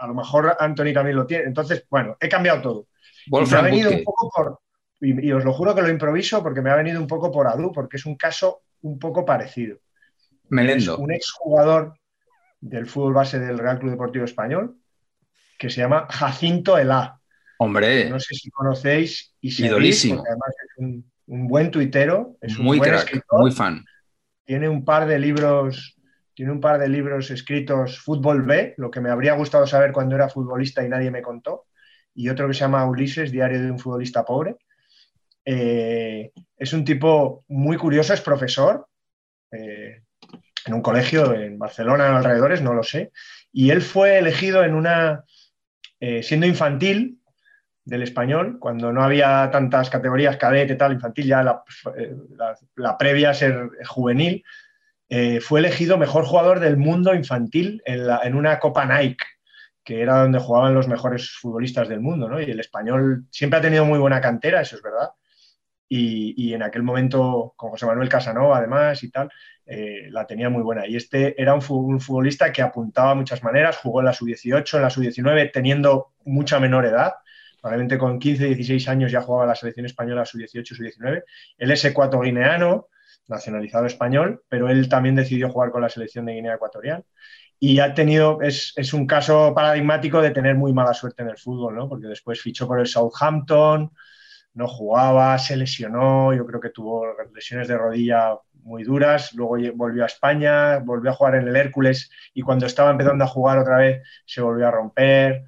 [0.00, 1.44] a lo mejor Anthony también lo tiene.
[1.44, 2.86] Entonces, bueno, he cambiado todo.
[3.26, 4.60] y me ha venido un poco por,
[5.02, 7.70] y, os lo juro que lo improviso porque me ha venido un poco por Adu,
[7.70, 9.76] porque es un caso un poco parecido.
[10.48, 10.94] Melendo.
[10.94, 11.94] Es un exjugador
[12.64, 14.76] del fútbol base del Real Club Deportivo Español,
[15.58, 17.20] que se llama Jacinto Elá.
[17.58, 18.08] Hombre.
[18.08, 20.22] No sé si conocéis y si Idolísimo.
[20.26, 23.40] además es un, buen tuitero, es un muy buen escritor.
[23.40, 23.84] muy fan.
[24.44, 25.96] Tiene un par de libros,
[26.32, 30.14] tiene un par de libros escritos Fútbol B, lo que me habría gustado saber cuando
[30.14, 31.66] era futbolista y nadie me contó,
[32.14, 34.56] y otro que se llama Ulises, Diario de un futbolista pobre.
[35.44, 38.86] Eh, es un tipo muy curioso, es profesor,
[39.52, 40.03] eh,
[40.66, 43.12] en un colegio en Barcelona, en alrededores, no lo sé.
[43.52, 45.24] Y él fue elegido en una,
[46.00, 47.20] eh, siendo infantil
[47.84, 51.62] del español, cuando no había tantas categorías, cadete, tal, infantil, ya la,
[51.96, 52.16] eh,
[52.98, 54.42] previa a ser juvenil,
[55.08, 59.24] eh, fue elegido mejor jugador del mundo infantil en, una Copa Nike,
[59.84, 62.40] que era donde jugaban los mejores futbolistas del mundo, ¿no?
[62.40, 65.10] Y el español siempre ha tenido muy buena cantera, eso es verdad.
[65.88, 69.30] Y, en aquel momento, con José Manuel Casanova, además, y tal,
[69.66, 70.86] eh, la tenía muy buena.
[70.86, 74.82] Y este era un, futbolista que apuntaba a muchas maneras, jugó en la sub-18, en
[74.82, 77.14] la sub-19, teniendo mucha menor edad.
[77.60, 81.22] Probablemente con 15, 16 años ya jugaba la selección española sub-18, sub-19.
[81.58, 82.88] Él es ecuatoguineano,
[83.28, 87.04] nacionalizado español, pero él también decidió jugar con la selección de Guinea Ecuatorial.
[87.58, 91.38] Y ha tenido, es, es un caso paradigmático de tener muy mala suerte en el
[91.38, 91.88] fútbol, ¿no?
[91.88, 93.92] Porque después fichó por el Southampton,
[94.54, 100.04] no jugaba, se lesionó, yo creo que tuvo lesiones de rodilla muy duras, luego volvió
[100.04, 103.78] a España, volvió a jugar en el Hércules y cuando estaba empezando a jugar otra
[103.78, 105.44] vez se volvió a romper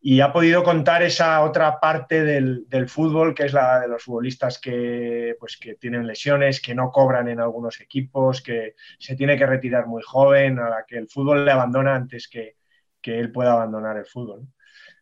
[0.00, 4.60] y ha podido contar esa otra parte del, fútbol que es la de los futbolistas
[4.60, 9.46] que, pues, que tienen lesiones, que no cobran en algunos equipos, que se tiene que
[9.46, 12.56] retirar muy joven, a la que el fútbol le abandona antes que,
[13.00, 14.46] que él pueda abandonar el fútbol.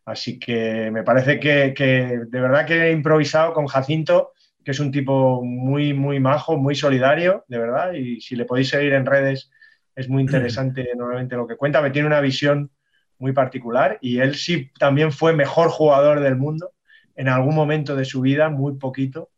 [0.05, 4.33] Así que me parece que, que de verdad que he improvisado con Jacinto
[4.65, 8.71] que es un tipo muy, muy majo, muy solidario, de verdad, y si le podéis
[8.71, 9.51] seguir en redes
[9.95, 12.71] es muy interesante normalmente lo que cuenta, me tiene una visión
[13.19, 16.73] muy particular y él sí también fue mejor jugador del mundo
[17.15, 19.31] en algún momento de su vida, muy poquito,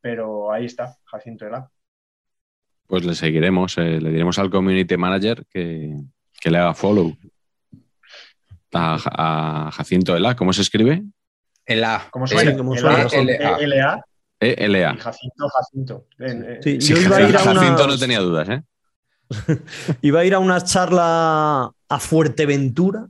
[0.00, 1.68] pero ahí está, Jacinto Ela.
[2.86, 5.96] Pues le seguiremos, eh, le diremos al community manager que,
[6.44, 7.16] le haga follow
[8.72, 10.36] a, Jacinto Ela.
[10.36, 11.02] ¿Cómo se escribe?
[11.66, 12.08] Ela.
[12.10, 12.52] ¿Cómo suena?
[12.52, 14.04] L-A.
[14.40, 14.96] E-L-A.
[14.96, 16.06] Jacinto, Jacinto.
[16.62, 18.62] Sí, yo iba a ir a Jacinto no tenía dudas, ¿eh?
[20.02, 23.06] iba a ir a una charla a Fuerteventura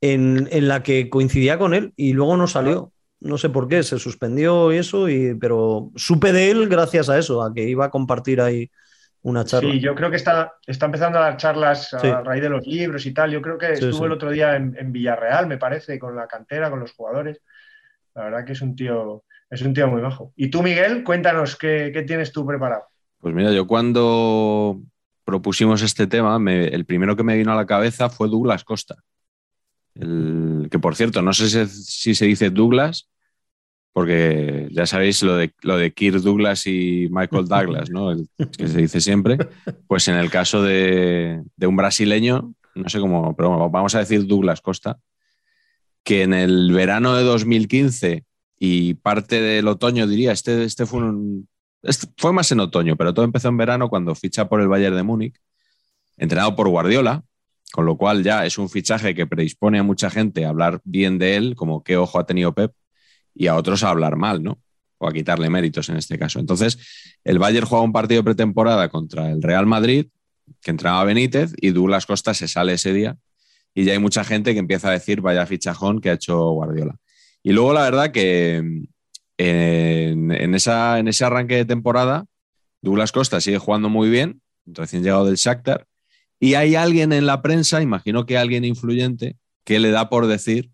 [0.00, 2.92] en, en, la que coincidía con él y luego no salió.
[3.20, 7.18] No sé por qué, se suspendió y eso, y, pero supe de él gracias a
[7.18, 8.70] eso, a que iba a compartir ahí
[9.28, 9.72] una charla.
[9.72, 12.10] Sí, yo creo que está, está empezando a dar charlas a Sí.
[12.10, 13.30] raíz de los libros y tal.
[13.32, 14.04] Yo creo que Sí, estuvo sí.
[14.04, 17.40] el otro día en, en Villarreal, me parece, con la cantera, con los jugadores.
[18.14, 20.32] La verdad que es un tío, es un tío muy bajo.
[20.36, 22.84] Y tú, Miguel, cuéntanos qué, qué tienes tú preparado.
[23.18, 24.80] Pues mira, yo cuando
[25.24, 28.94] propusimos este tema, me- el primero que me vino a la cabeza fue Douglas Costa.
[29.94, 33.08] El- que por cierto, no sé si, si se dice Douglas,
[33.96, 38.14] porque ya sabéis lo de, lo de Kirk Douglas y Michael Douglas, ¿no?
[38.58, 39.38] Que se dice siempre.
[39.86, 44.60] Pues en el caso de, un brasileño, no sé cómo, pero vamos a decir Douglas
[44.60, 44.98] Costa,
[46.04, 48.26] que en el verano de 2015
[48.58, 51.48] y parte del otoño, diría, este, este fue un,
[51.80, 54.94] este fue más en otoño, pero todo empezó en verano cuando ficha por el Bayern
[54.94, 55.40] de Múnich,
[56.18, 57.24] entrenado por Guardiola,
[57.72, 61.16] con lo cual ya es un fichaje que predispone a mucha gente a hablar bien
[61.16, 62.74] de él, como qué ojo ha tenido Pep,
[63.36, 64.60] y a otros a hablar mal, ¿no?
[64.98, 66.40] O a quitarle méritos en este caso.
[66.40, 66.78] Entonces,
[67.22, 70.06] el Bayern juega un partido pretemporada contra el Real Madrid,
[70.62, 73.16] que entrenaba Benítez, y Douglas Costa se sale ese día,
[73.74, 76.96] y ya hay mucha gente que empieza a decir, vaya fichajón que ha hecho Guardiola.
[77.42, 78.56] Y luego, la verdad que
[79.36, 82.24] en, en ese arranque de temporada,
[82.80, 85.86] Douglas Costa sigue jugando muy bien, recién llegado del Shakhtar,
[86.40, 90.70] y hay alguien en la prensa, imagino que alguien influyente, que le da por decir,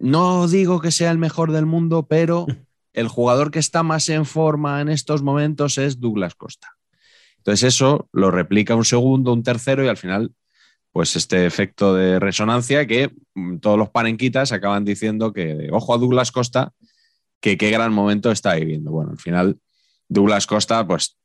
[0.00, 2.46] no digo que sea el mejor del mundo, pero
[2.92, 6.76] el jugador que está más en forma en estos momentos es Douglas Costa.
[7.38, 10.32] Entonces eso lo replica un segundo, un tercero y al final,
[10.92, 15.98] pues este efecto de resonancia que mm, todos los panenquitas acaban diciendo que, ojo a
[15.98, 16.72] Douglas Costa,
[17.40, 18.92] que qué gran momento está viviendo.
[18.92, 19.58] Bueno, al final
[20.08, 21.18] Douglas Costa, pues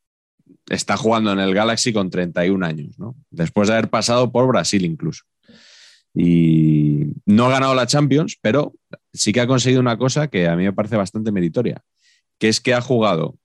[0.69, 3.15] está jugando en el Galaxy con 31 años, ¿no?
[3.29, 5.23] Después de haber pasado por Brasil incluso.
[6.19, 8.73] Y no ha ganado la Champions, pero
[9.13, 11.83] sí que ha conseguido una cosa que a mí me parece bastante meritoria,
[12.39, 13.37] que es que ha jugado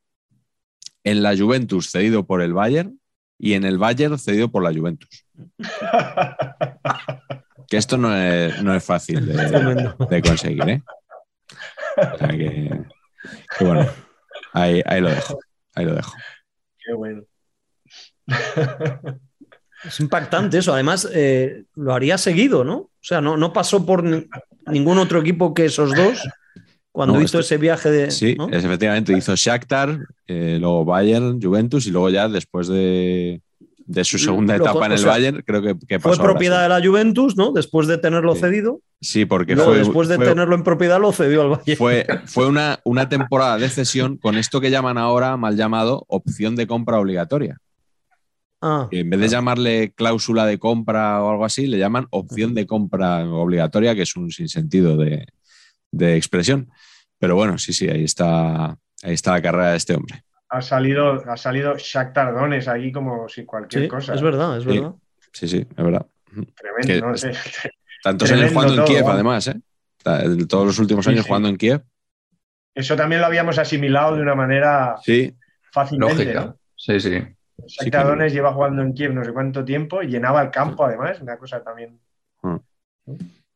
[1.05, 2.99] en la Juventus cedido por el Bayern
[3.39, 5.27] y en el Bayern cedido por la Juventus.
[7.69, 10.83] Que esto no es, no es fácil de, conseguir, ¿eh?
[11.97, 12.71] O sea que,
[13.59, 13.89] que bueno,
[14.53, 15.39] ahí, ahí lo dejo,
[15.75, 16.13] ahí lo dejo.
[16.85, 17.23] Qué bueno.
[19.85, 20.73] Es impactante eso.
[20.73, 22.75] Además, eh, lo haría seguido, ¿no?
[22.77, 24.27] O sea, no, no pasó por ni-
[24.67, 26.23] ningún otro equipo que esos dos
[26.93, 28.11] cuando No, hizo esto- ese viaje de.
[28.11, 28.49] Sí, ¿no?
[28.51, 33.41] es, efectivamente, hizo Shakhtar, eh, luego Bayern, Juventus y luego ya después de,
[33.87, 36.25] de su segunda Lo- etapa en el sea, Bayern, creo que, que Fue pasó a
[36.25, 37.51] propiedad de la Juventus, ¿no?
[37.53, 38.43] Después de tenerlo Sí.
[38.43, 38.81] cedido.
[39.01, 41.77] Sí, porque Luego, fue, después de fue- tenerlo en propiedad, lo cedió al Bayern.
[41.77, 46.55] fue, fue una, una temporada de cesión con esto que llaman ahora, mal llamado, opción
[46.55, 47.59] de compra obligatoria.
[48.63, 52.67] Ah, en vez de llamarle cláusula de compra o algo así, le llaman opción de
[52.67, 55.27] compra obligatoria, que es un sinsentido de,
[55.91, 56.71] de expresión.
[57.19, 58.67] Pero bueno, sí, sí, ahí está,
[59.03, 60.23] ahí está la carrera de este hombre.
[60.49, 64.15] Ha salido, ha salido Shakhtar Donetsk ahí como si cualquier sí, cosa.
[64.15, 64.95] es verdad, es verdad.
[65.33, 66.07] Sí, sí, es verdad.
[66.31, 67.13] Tremendo, Que- ¿no?
[68.03, 69.15] Tantos Tremendo años jugando en Kiev, vamos.
[69.15, 70.47] además, ¿eh?
[70.49, 71.29] Todos los últimos Sí, años sí.
[71.29, 71.83] jugando en Kiev.
[72.75, 75.35] Eso también lo habíamos asimilado de una manera Sí,
[75.73, 76.25] fácilmente.
[76.25, 76.45] Lógica.
[76.47, 76.57] ¿no?
[76.77, 77.19] Sí, sí.
[77.67, 78.07] Shakhtar.
[78.07, 81.37] Donetsk lleva jugando en Kiev no sé cuánto tiempo y llenaba el campo además, una
[81.39, 81.99] cosa también.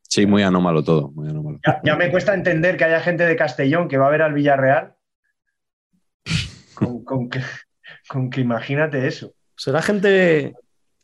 [0.01, 1.59] sí, muy anómalo todo, muy anómalo.
[1.65, 4.33] Ya, ya me cuesta entender que haya gente de Castellón que va a ver al
[4.33, 4.93] Villarreal
[6.73, 7.41] con, con que,
[8.07, 9.33] con que imagínate eso.
[9.55, 10.53] Será gente,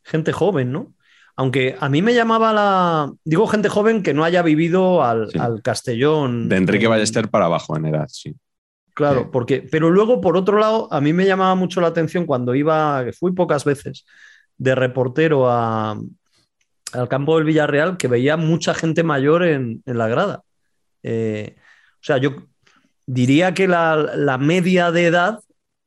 [0.04, 0.94] gente joven, ¿no?
[1.36, 3.12] Aunque a mí me llamaba la.
[3.26, 5.40] Digo gente joven que no haya vivido al, Sí.
[5.40, 6.48] al Castellón.
[6.48, 8.36] De Enrique en- Ballester para abajo en edad, sí.
[8.94, 9.28] Claro, Sí.
[9.32, 9.68] porque.
[9.72, 13.32] Pero luego, por otro lado, a mí me llamaba mucho la atención cuando iba, fui
[13.32, 14.06] pocas veces,
[14.58, 15.98] de reportero a-
[16.94, 20.44] al campo del Villarreal, que veía mucha gente mayor en, en la grada.
[21.02, 22.36] Eh, o sea, yo
[23.08, 25.40] diría que la, la media de edad,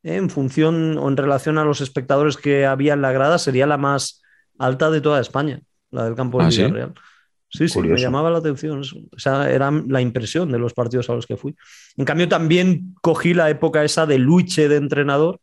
[0.03, 3.65] eh, en función o en relación a los espectadores que había en la grada, sería
[3.67, 4.21] la más
[4.59, 6.49] alta de toda España, la del campo del ¿Ah?
[6.49, 6.93] Villarreal.
[6.95, 7.01] Sí,
[7.49, 8.03] sí, me Curioso.
[8.03, 8.81] llamaba la atención.
[8.81, 8.97] eso.
[9.15, 11.55] Esa era la impresión de los partidos a los que fui.
[11.97, 15.39] En cambio, también cogí la época esa de Luche de entrenador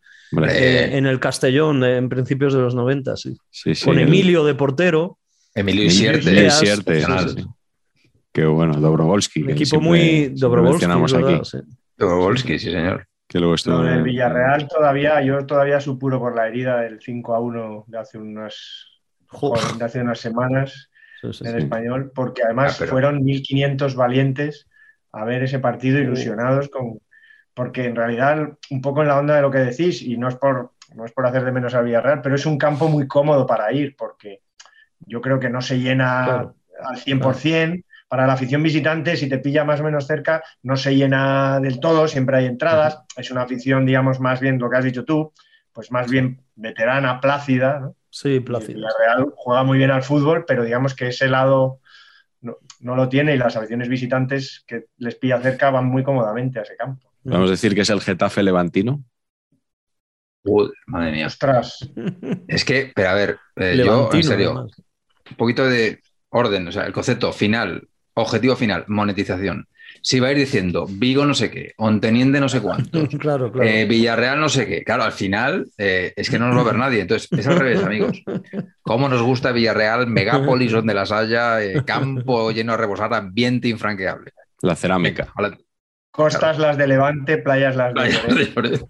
[0.49, 3.37] Eh, en el Castellón eh, en principios de los 90, sí.
[3.51, 5.19] sí, sí, Con el- Emilio de portero.
[5.55, 7.01] Emilio Emilio Isierte.
[7.01, 7.43] Sí, sí, sí.
[7.43, 7.47] sí.
[8.33, 8.75] Qué bueno.
[9.43, 10.29] Un que equipo muy
[11.23, 11.35] ¿verdad?
[11.37, 11.45] aquí.
[11.45, 11.59] Sí.
[11.97, 13.07] Dobrovolsky, sí, señor.
[13.29, 17.38] Que luego estuvo en- Villarreal todavía, yo todavía supuro por la herida del 5 a
[17.40, 18.57] 1 de hace unas,
[19.79, 20.90] de hace unas semanas
[21.32, 24.68] sí, español, porque además Ah, pero- fueron 1.500 valientes
[25.12, 26.98] a ver ese partido ilusionados con...
[27.54, 30.34] Porque en realidad, un poco en la onda de lo que decís, y no es
[30.34, 33.46] por, no es por hacer de menos al Villarreal, pero es un campo muy cómodo
[33.46, 34.40] para ir, porque
[35.06, 36.54] yo creo que no se llena Claro.
[36.84, 37.84] al 100%.
[38.08, 41.80] Para la afición visitante, si te pilla más o menos cerca, no se llena del
[41.80, 43.00] todo, siempre hay entradas.
[43.16, 45.32] Es una afición, digamos, más bien lo que has dicho tú,
[45.72, 47.78] pues más bien veterana, plácida.
[47.80, 47.94] ¿no?
[48.14, 48.79] Sí, plácida.
[48.79, 51.81] La Real juega muy bien al fútbol, pero digamos que ese lado
[52.42, 56.61] no, no, lo tiene y las aficiones visitantes que les pilla cerca van muy cómodamente
[56.61, 57.11] a ese campo.
[57.24, 59.03] Podemos decir que es el Getafe levantino.
[60.44, 61.27] Uy, madre mía.
[61.27, 61.90] Ostras.
[62.46, 64.81] Es que, pero a ver, eh, yo, en serio, además.
[65.31, 69.66] un poquito de orden, o sea, el concepto final, objetivo final, monetización.
[70.07, 73.67] Si va a ir diciendo Vigo no sé qué, Onteniente no sé cuánto, claro, claro.
[73.67, 74.85] eh, Villarreal no sé qué.
[74.85, 77.01] Claro, al final eh, es que no nos va a ver nadie.
[77.01, 78.23] Entonces, es al revés, amigos.
[78.83, 84.33] ¿Cómo nos gusta Villarreal, megápolis donde las haya, eh, campo lleno de rebosar, ambiente infranqueable?
[84.61, 85.33] La cerámica.
[86.11, 88.85] Costas las de Levante, playas las de Lloret.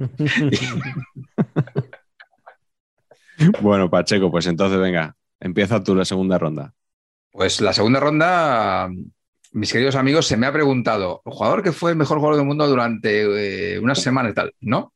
[3.60, 6.72] Bueno, Pacheco, pues entonces venga, empieza tú la segunda ronda.
[7.32, 8.88] Pues la segunda ronda,
[9.54, 12.46] mis queridos amigos, se me ha preguntado, ¿el jugador que fue el mejor jugador del
[12.46, 14.52] mundo durante eh, unas semanas y tal?
[14.60, 14.92] No.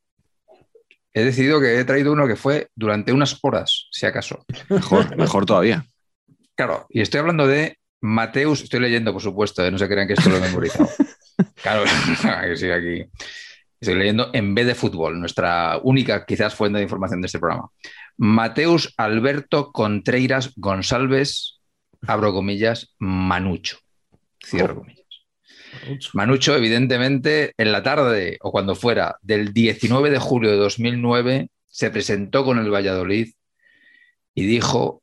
[1.14, 4.44] He decidido que he traído uno que fue durante unas horas, si acaso.
[4.68, 5.86] Mejor, mejor todavía.
[6.56, 10.14] Claro, y estoy hablando de Mateus, estoy leyendo, por supuesto, eh, no se crean que
[10.14, 10.88] esto lo he memorizado.
[11.62, 11.84] Claro,
[12.48, 13.04] que sí, aquí.
[13.80, 17.70] Estoy leyendo en vez de fútbol, nuestra única quizás fuente de información de este programa.
[18.16, 21.60] Mateus Alberto Contreiras González,
[22.08, 23.78] abro comillas, Manucho.
[24.44, 25.06] Cierro comillas.
[26.14, 31.90] Manucho, evidentemente, en la tarde o cuando fuera del 19 de julio de 2009, se
[31.90, 33.32] presentó con el Valladolid
[34.34, 35.02] y dijo,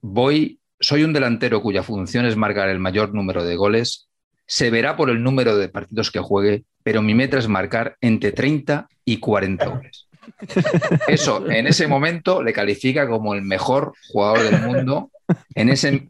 [0.00, 4.08] voy, soy un delantero cuya función es marcar el mayor número de goles,
[4.46, 8.32] se verá por el número de partidos que juegue, pero mi meta es marcar entre
[8.32, 10.06] 30 y 40 goles.
[11.08, 15.10] Eso en ese momento le califica como el mejor jugador del mundo
[15.54, 16.06] en ese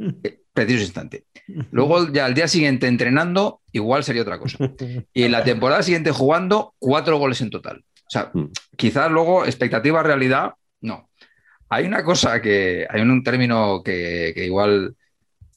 [0.66, 1.24] preciso instante.
[1.70, 4.58] Luego, ya al día siguiente entrenando, igual sería otra cosa.
[5.12, 7.84] Y en la temporada siguiente jugando, cuatro goles en total.
[8.06, 8.32] O sea,
[8.76, 11.08] quizás luego expectativa realidad, no.
[11.68, 14.94] Hay una cosa que, hay un término que, que igual,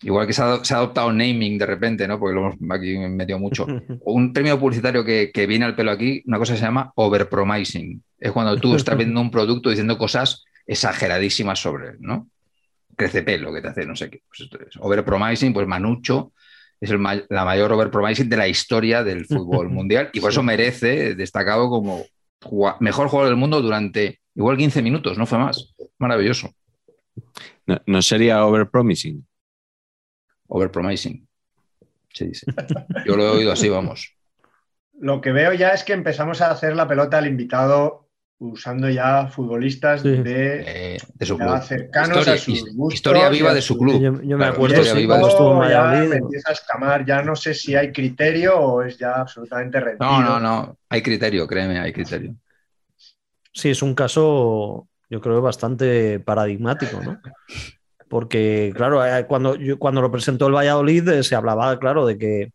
[0.02, 2.20] igual que se ha, se ha, adoptado naming de repente, ¿no?
[2.20, 3.66] Porque lo hemos aquí metido mucho.
[4.02, 8.04] Un término publicitario que, que viene al pelo aquí, una cosa que se llama overpromising.
[8.20, 12.28] Es cuando tú estás vendiendo un producto diciendo cosas exageradísimas sobre él, ¿no?
[12.96, 14.22] Crece pelo que te hace no sé qué.
[14.28, 16.34] Pues esto es overpromising, pues Manucho
[16.80, 20.44] es el ma la mayor overpromising de la historia del fútbol mundial y por eso
[20.44, 22.06] merece destacado como
[22.80, 25.74] mejor jugador del mundo durante igual 15 minutos, no fue más.
[26.00, 26.50] Maravilloso.
[27.68, 29.26] No, no sería overpromising.
[30.48, 31.28] Overpromising.
[32.14, 32.46] Se dice.
[33.06, 34.16] Yo lo he oído así, vamos.
[35.00, 38.10] Lo que veo ya es que empezamos a hacer la pelota al invitado
[38.44, 40.10] usando ya futbolistas sí.
[40.10, 40.64] de,
[40.96, 41.62] eh, de, su club.
[41.62, 42.94] cercanos historia, a sus gustos.
[42.96, 44.02] Historia viva de su club.
[44.02, 46.10] Yo, yo me Claro, acuerdo historia viva de su estuvo en ya Valladolid.
[46.10, 50.10] me empieza a escamar, ya no sé si hay criterio o es ya absolutamente rendido.
[50.12, 50.78] No, no, no.
[50.90, 52.36] Hay criterio, créeme, hay criterio.
[53.54, 57.20] Sí, es un caso, yo creo, bastante paradigmático, ¿no?
[58.10, 62.18] Porque, claro, eh, cuando, yo, cuando lo presentó el Valladolid eh, se hablaba, claro, de
[62.18, 62.52] que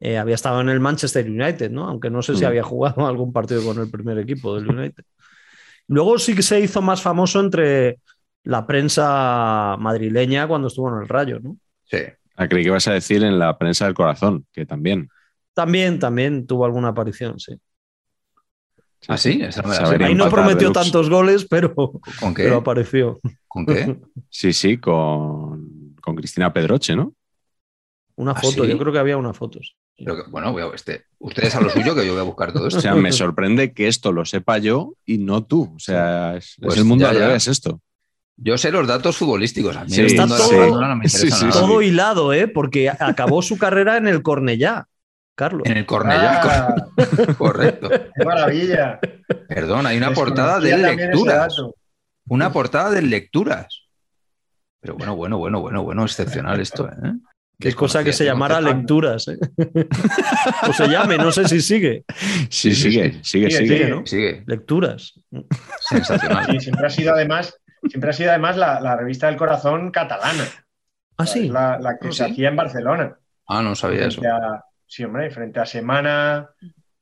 [0.00, 1.86] eh, había estado en el Manchester United, ¿no?
[1.88, 2.46] Aunque no sé si Mm.
[2.48, 5.04] había jugado algún partido con el primer equipo del United.
[5.90, 7.98] Luego sí que se hizo más famoso entre
[8.44, 11.56] la prensa madrileña cuando estuvo en el Rayo, ¿no?
[11.84, 11.98] Sí.
[12.36, 15.08] Ah, creí que ibas a decir en la prensa del corazón, que también.
[15.52, 17.60] También, también tuvo alguna aparición, sí.
[19.08, 19.40] ¿Ah, sí?
[19.42, 20.06] Esa no me la.
[20.06, 21.74] Ahí no prometió tantos goles, pero,
[22.20, 22.44] ¿Con qué?
[22.44, 23.18] pero apareció.
[23.48, 23.98] ¿Con qué?
[24.30, 27.14] Sí, sí, con, con Cristina Pedroche, ¿no?
[28.14, 28.70] Una ¿Ah, foto, sí?
[28.70, 29.58] yo creo que había una foto.
[30.04, 32.64] Pero bueno, voy a- este, ustedes a lo suyo que yo voy a buscar todo
[32.64, 32.80] O esto.
[32.80, 35.72] sea, me sorprende que esto lo sepa yo y no tú.
[35.76, 37.80] O sea, es, Pues es el mundo ya, al revés esto.
[38.36, 39.76] Yo sé los datos futbolísticos.
[39.76, 41.60] A mí Sí, está todo- no me sí, interesa sí, nada.
[41.60, 42.48] Todo hilado, ¿eh?
[42.48, 44.86] Porque acabó su carrera en el Cornellá,
[45.34, 45.62] Carlos.
[45.66, 46.74] En el Cornellá, Ah,
[47.38, 47.90] correcto.
[47.90, 48.98] ¡Qué maravilla!
[49.48, 51.54] Perdón, hay una portada de lecturas.
[52.28, 53.82] Una portada de lecturas.
[54.80, 57.12] Pero bueno, bueno, bueno, bueno, bueno, excepcional esto, ¿eh?
[57.60, 59.38] Qué cosa que se llamara lecturas, ¿eh?
[60.68, 62.04] o se llame, no sé si sigue.
[62.48, 63.68] Sí, sigue, sigue, Sigue, sigue.
[63.78, 63.90] sigue.
[63.90, 64.06] ¿no?
[64.06, 65.20] Sigue, Lecturas.
[65.80, 66.46] sensacional.
[66.52, 67.54] Sí, siempre ha sido además,
[67.88, 70.44] siempre ha sido además la, la revista del corazón catalana.
[71.18, 71.48] Ah, sí.
[71.48, 73.16] La, la que ¿Ah, se hacía en Barcelona.
[73.46, 74.22] Ah, no sabía eso.
[74.22, 76.48] A- sí, hombre, frente a Semana,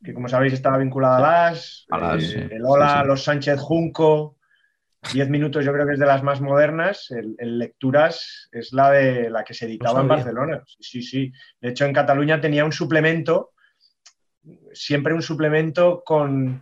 [0.03, 2.55] que como sabéis estaba vinculada a las, A las, eh, sí.
[2.55, 3.07] el Hola, Sí, sí.
[3.07, 4.38] los Sánchez Junco,
[5.13, 9.31] 10 minutos yo creo que es de las más modernas, el Lecturas es la de
[9.31, 10.09] la que se editaba en.
[10.09, 10.63] Barcelona.
[10.67, 11.33] Sí, sí, sí.
[11.61, 13.53] De hecho, en Cataluña tenía un suplemento,
[14.73, 16.61] siempre un suplemento con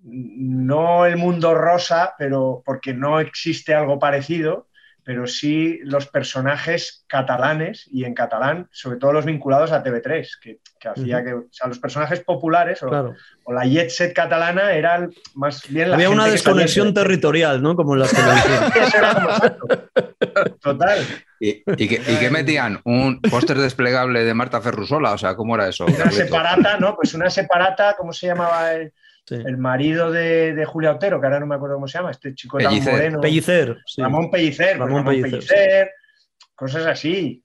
[0.00, 4.68] no el mundo rosa, pero porque no existe algo parecido,
[5.08, 10.58] pero sí los personajes catalanes y en catalán, sobre todo los vinculados a TV3, que,
[10.78, 13.14] que hacía que, o sea, los personajes populares o, Claro.
[13.44, 16.92] o la jet set catalana eran más bien la Había una gente que salía desconexión
[16.92, 17.74] territorial, ¿no?
[17.74, 19.52] Como en las televisiones.
[20.60, 20.98] Total.
[21.40, 22.82] ¿Y, y qué, y metían?
[22.84, 25.12] ¿Un póster desplegable de Marta Ferrusola?
[25.12, 25.86] O sea, ¿cómo era eso?
[25.86, 26.94] Una separata, ¿no?
[26.94, 28.92] Pues una separata, ¿cómo se llamaba el,
[29.28, 29.34] Sí.
[29.34, 31.20] el marido de, de Julia Otero?
[31.20, 32.92] Que ahora no me acuerdo cómo se llama, este chico tan Pellicer.
[32.92, 33.20] moreno.
[33.20, 33.76] Pellicer.
[33.86, 34.00] sí.
[34.02, 35.90] Ramón Pellicer, pues Ramón Ramón Pellicer, Pellicer,
[36.54, 37.42] cosas así.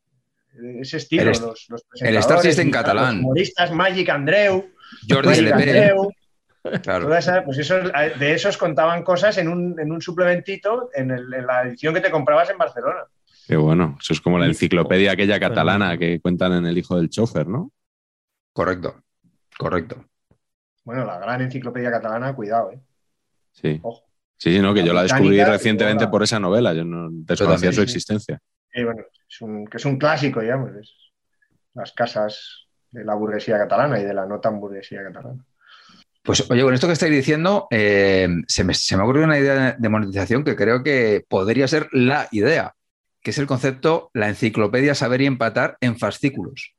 [0.80, 3.16] Ese estilo, El los, los el Star System catalán.
[3.16, 4.70] Los humoristas, Magic Andreu,
[5.10, 5.50] Jordi.
[5.52, 6.10] Andreu,
[6.82, 7.06] Claro.
[7.08, 11.34] toda esa- pues esos- de esos contaban cosas en un, en un suplementito en, el-
[11.34, 13.02] en la edición que te comprabas en Barcelona.
[13.48, 13.98] Qué bueno.
[14.02, 17.72] Eso es como la enciclopedia aquella catalana que cuentan en El hijo del chofer, ¿no?
[18.54, 18.96] Correcto.
[19.58, 20.06] Correcto.
[20.84, 22.80] Bueno, la gran enciclopedia catalana, cuidado, ¿eh?
[23.52, 23.80] Sí.
[23.84, 24.04] Ojo.
[24.38, 26.74] Sí, sí, no, que La yo la descubrí recientemente la- por esa novela.
[26.74, 27.84] Yo no desconocía su sí.
[27.84, 28.40] existencia.
[28.74, 30.92] Eh, bueno, es un, que es un clásico, digamos, es
[31.74, 35.44] las casas de la burguesía catalana y de la no tan burguesía catalana.
[36.24, 39.40] Pues oye, con esto que estáis diciendo, eh, se, me, se me ha ocurrido una
[39.40, 42.76] idea de monetización que creo que podría ser la idea,
[43.22, 46.72] que es el concepto la enciclopedia saber y empatar en fascículos.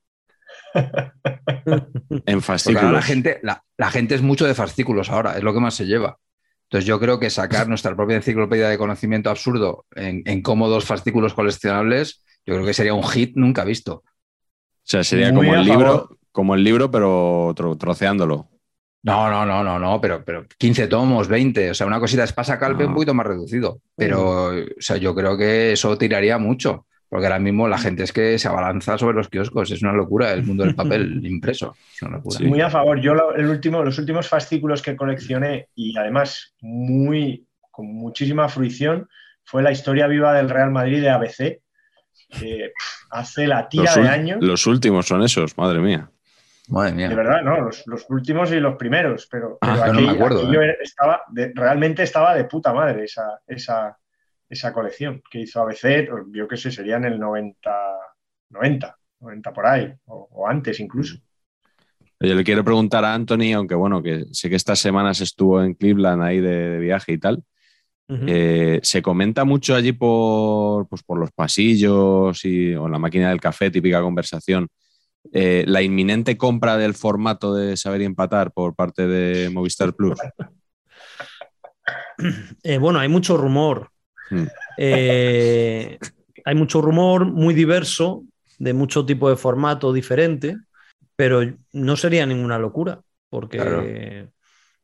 [2.27, 2.93] En Porque ahora fascículos.
[2.93, 5.87] la gente, la, la gente es mucho de fascículos ahora, es lo que más se
[5.87, 6.19] lleva.
[6.65, 11.35] Entonces yo creo que sacar nuestra propia enciclopedia de conocimiento absurdo en, en cómodos fascículos
[11.35, 13.95] coleccionables, yo creo que sería un hit nunca visto.
[13.97, 14.05] O
[14.87, 18.49] sea, sería Muy como el libro, como el libro, pero tro- troceándolo.
[19.03, 22.33] No, no, no, no, no, pero, pero 15 tomos, 20, o sea, una cosita es
[22.33, 22.89] pasacalpe No.
[22.89, 23.81] un poquito más reducido.
[23.97, 28.13] Pero, o sea, yo creo que eso tiraría mucho, porque ahora mismo la gente es
[28.13, 32.03] que se abalanza sobre los kioscos, es una locura el mundo del papel impreso, es
[32.03, 32.39] una locura.
[32.39, 32.45] Sí.
[32.47, 33.01] Muy a favor.
[33.01, 39.09] Yo lo- el último, los últimos fascículos que coleccioné y además muy, con muchísima fruición
[39.45, 41.61] fue la historia viva del Real Madrid de ABC,
[42.31, 42.73] que
[43.11, 44.39] hace la tira Los, de años.
[44.41, 46.11] los últimos son esos, madre mía.
[46.69, 47.09] Madre mía.
[47.11, 50.13] De verdad, no, los, los últimos y los primeros, pero, Ah, pero yo no me
[50.15, 50.57] acuerdo, ¿eh?
[50.65, 53.97] era- estaba de- realmente estaba de puta madre esa, esa,
[54.49, 57.71] esa colección que hizo ABC, yo qué sé, sería en el 90,
[58.51, 61.17] 90, 90 por ahí, o, o antes incluso.
[62.21, 65.75] Yo le quiero preguntar a Anthony, aunque bueno, que sé que estas semanas estuvo en
[65.75, 67.43] Cleveland ahí de, de viaje y tal.
[68.07, 73.31] Eh, se comenta mucho allí por, pues, por los pasillos y, o en la máquina
[73.31, 74.69] del café, típica conversación,
[75.33, 80.19] eh, la inminente compra del formato de saber y empatar por parte de Movistar Plus.
[82.63, 83.91] Eh, bueno, hay mucho rumor.
[84.31, 84.45] Mm.
[84.79, 85.99] Eh,
[86.45, 88.25] hay mucho rumor muy diverso,
[88.59, 90.57] de mucho tipo de formato diferente,
[91.17, 91.41] pero
[91.73, 93.01] no sería ninguna locura,
[93.31, 93.85] porque Claro.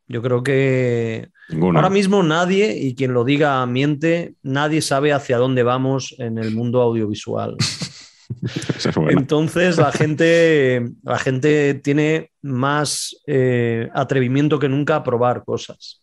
[0.09, 1.28] yo creo que
[1.61, 6.55] ahora mismo nadie, y quien lo diga miente, nadie sabe hacia dónde vamos en el
[6.55, 7.57] mundo audiovisual.
[8.43, 8.86] Es.
[9.09, 16.01] Entonces la gente, la gente tiene más eh, atrevimiento que nunca a probar cosas.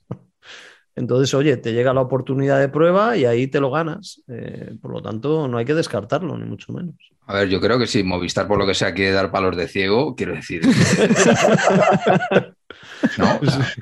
[0.98, 4.24] Entonces, oye, te llega la oportunidad de prueba y ahí te lo ganas.
[4.28, 6.96] Eh, por lo tanto, no hay que descartarlo, ni mucho menos.
[7.28, 9.68] A ver, yo creo que si Movistar, por lo que sea, quiere dar palos de
[9.68, 10.66] ciego, quiero decir.
[13.18, 13.76] no, o sea,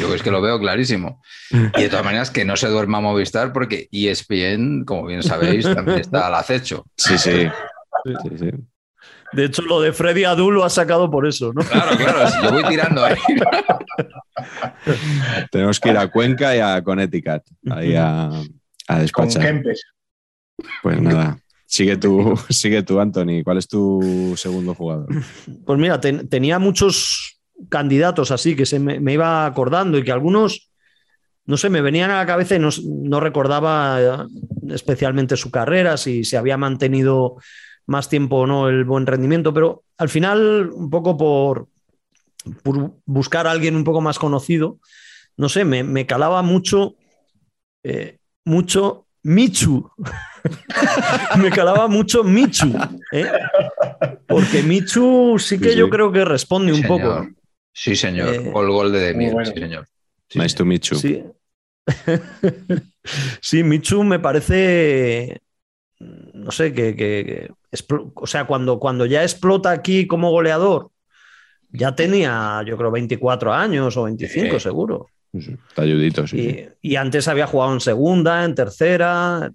[0.00, 1.20] yo es que lo veo clarísimo.
[1.50, 5.98] Y de todas maneras, que no se duerma Movistar, porque ESPN, como bien sabéis, también
[5.98, 6.86] está al acecho.
[6.96, 7.48] Sí, sí.
[8.04, 8.50] Sí, sí.
[9.34, 11.62] De hecho, lo de Freddy Adu lo ha sacado por eso, ¿no?
[11.62, 13.16] Claro, claro, si yo voy tirando ahí.
[15.50, 18.32] Tenemos que ir a Cuenca y a Connecticut, ahí a, a
[18.88, 19.42] Con despachar.
[19.42, 19.82] Kempes.
[20.82, 23.42] Pues nada, sigue tú, sigue tú, Anthony.
[23.44, 25.08] ¿Cuál es tu segundo jugador?
[25.64, 27.38] Pues mira, ten- tenía muchos
[27.68, 30.70] candidatos así que se me, me iba acordando y que algunos,
[31.46, 34.26] no sé, me venían a la cabeza y no, no recordaba eh,
[34.70, 37.36] especialmente su carrera, si se había mantenido
[37.86, 41.68] más tiempo o no el buen rendimiento, pero al final, un poco por,
[42.62, 44.78] por buscar a alguien un poco más conocido,
[45.36, 46.94] no sé, me, me calaba mucho,
[47.82, 49.90] eh, mucho Michu.
[51.38, 52.72] me calaba mucho Michu.
[53.12, 53.30] ¿eh?
[54.26, 55.78] Porque Michu sí que Sí, sí.
[55.78, 57.26] yo creo que responde un poco.
[57.72, 58.34] Sí, señor.
[58.34, 59.50] Eh, Gol, gol de Demir, bueno.
[59.52, 59.86] sí, señor.
[60.28, 60.96] Sí, nice to meet you.
[60.96, 61.22] Sí.
[63.40, 65.40] sí, Michu me parece.
[65.98, 66.94] No sé, que.
[66.96, 67.50] que-
[68.14, 70.90] o sea, cuando, cuando ya explota aquí como goleador,
[71.70, 74.60] ya tenía, yo creo, 24 años o 25, Eh.
[74.60, 75.06] seguro.
[75.32, 75.56] Sí, sí.
[75.76, 76.68] Ayudito, sí.
[76.82, 79.50] Y, y antes había jugado en segunda, en tercera.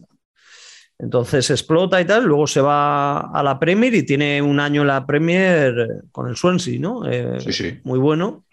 [0.99, 2.25] Entonces explota y tal.
[2.25, 5.73] Luego se va a la Premier y tiene un año en la Premier
[6.11, 7.09] con el Swansea, ¿no?
[7.09, 7.79] Eh, Sí, sí.
[7.83, 8.43] Muy bueno.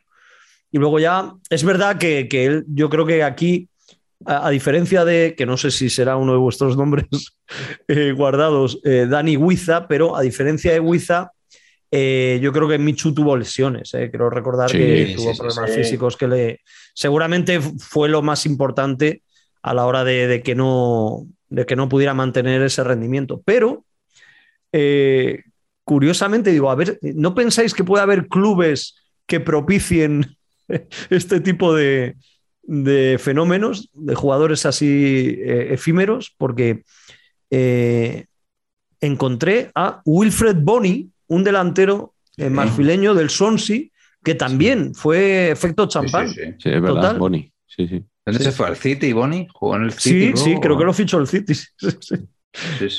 [0.73, 3.69] Y luego ya, es verdad que, que él, yo creo que aquí
[4.25, 7.07] a, diferencia de, que no sé si será uno de vuestros nombres
[7.87, 11.33] eh, guardados, eh, Dani Huiza, pero a diferencia de Huiza,
[11.91, 13.91] eh, yo creo que Michu tuvo lesiones.
[13.91, 16.61] Quiero recordar que tuvo problemas físicos que le.
[16.95, 19.23] Seguramente fue lo más importante
[19.63, 23.43] a la hora de, que, no, de que no pudiera mantener ese rendimiento.
[23.45, 23.85] Pero,
[25.85, 30.37] curiosamente, digo, a ver, ¿no pensáis que puede haber clubes que propicien
[31.11, 32.17] este tipo de,
[32.69, 36.83] de fenómenos, de jugadores así eh, efímeros, porque
[37.51, 38.27] eh,
[39.01, 43.83] encontré a Wilfred Boni, un delantero eh, marfileño del Swansea,
[44.23, 46.29] que también fue efecto champán.
[46.29, 47.53] Sí, es verdad, Boni.
[47.67, 48.05] Sí, sí.
[48.27, 48.67] ¿Dónde se fue?
[48.67, 49.47] ¿Al City, Boni?
[49.53, 50.33] ¿Jugó en el City?
[50.37, 51.55] Sí, sí, creo que lo fichó el City.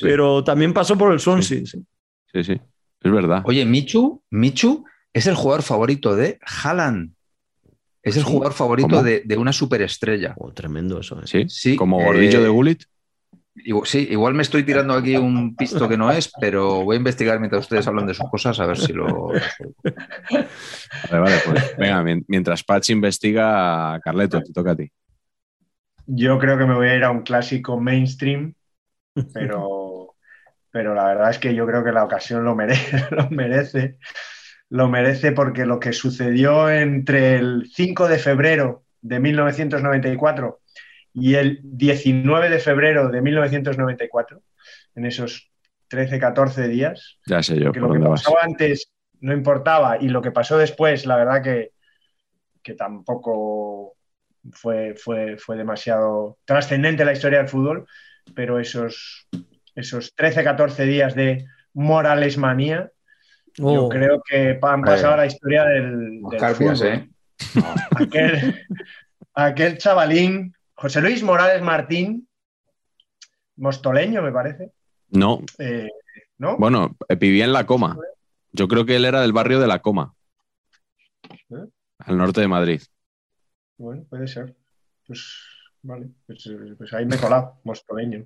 [0.01, 1.65] Pero también pasó por el Swansea.
[1.65, 2.53] Sí, sí,
[3.01, 3.43] es verdad.
[3.45, 7.13] Oye, Michu, Michu es el jugador favorito de Haaland.
[8.01, 10.34] Es el jugador favorito de, una superestrella.
[10.38, 11.21] Oh, tremendo eso.
[11.21, 11.45] ¿eh?
[11.47, 12.84] Sí, como gordillo de eh, Gullit.
[13.84, 17.39] Sí, igual me estoy tirando aquí un pisto que no es, pero voy a investigar
[17.39, 19.28] mientras ustedes hablan de sus cosas a ver si lo.
[19.28, 24.91] vale, vale, pues venga, mientras Patch investiga, Carleto, te toca a ti.
[26.06, 28.54] Yo creo que me voy a ir a un clásico mainstream,
[29.34, 30.16] pero,
[30.72, 33.06] pero la verdad es que yo creo que la ocasión lo merece.
[33.12, 33.97] Lo merece
[34.70, 40.60] lo merece porque lo que sucedió entre el 5 de febrero de 1994
[41.14, 44.41] y el 19 de febrero de 1994,
[44.95, 45.51] en esos
[45.88, 48.91] 13, 14 días, ya sé yo, que lo que pasó antes
[49.22, 51.72] no importaba y lo que pasó después, la verdad que,
[52.62, 53.95] que tampoco
[54.51, 57.88] fue, fue, fue demasiado trascendente la historia del fútbol,
[58.36, 59.28] pero esos,
[59.76, 62.91] esos 13, 14 días de morales manía
[63.60, 63.89] yo oh.
[63.89, 66.22] creo que han pasado a la historia del,
[66.84, 67.10] ¿eh?
[69.34, 72.25] aquel, chavalín, José Luis Morales Martín,
[73.57, 74.71] mostoleño, me parece.
[75.09, 75.41] No.
[75.57, 75.89] Eh,
[76.38, 76.55] ¿no?
[76.55, 77.97] Bueno, vivía en La Coma.
[78.53, 80.13] Yo creo que él era del barrio de La Coma.
[81.49, 81.65] ¿Eh?
[81.97, 82.82] Al norte de Madrid.
[83.77, 84.55] Bueno, puede ser.
[85.05, 85.43] Pues
[85.82, 88.25] vale, pues, pues ahí me he colado, mostoleño.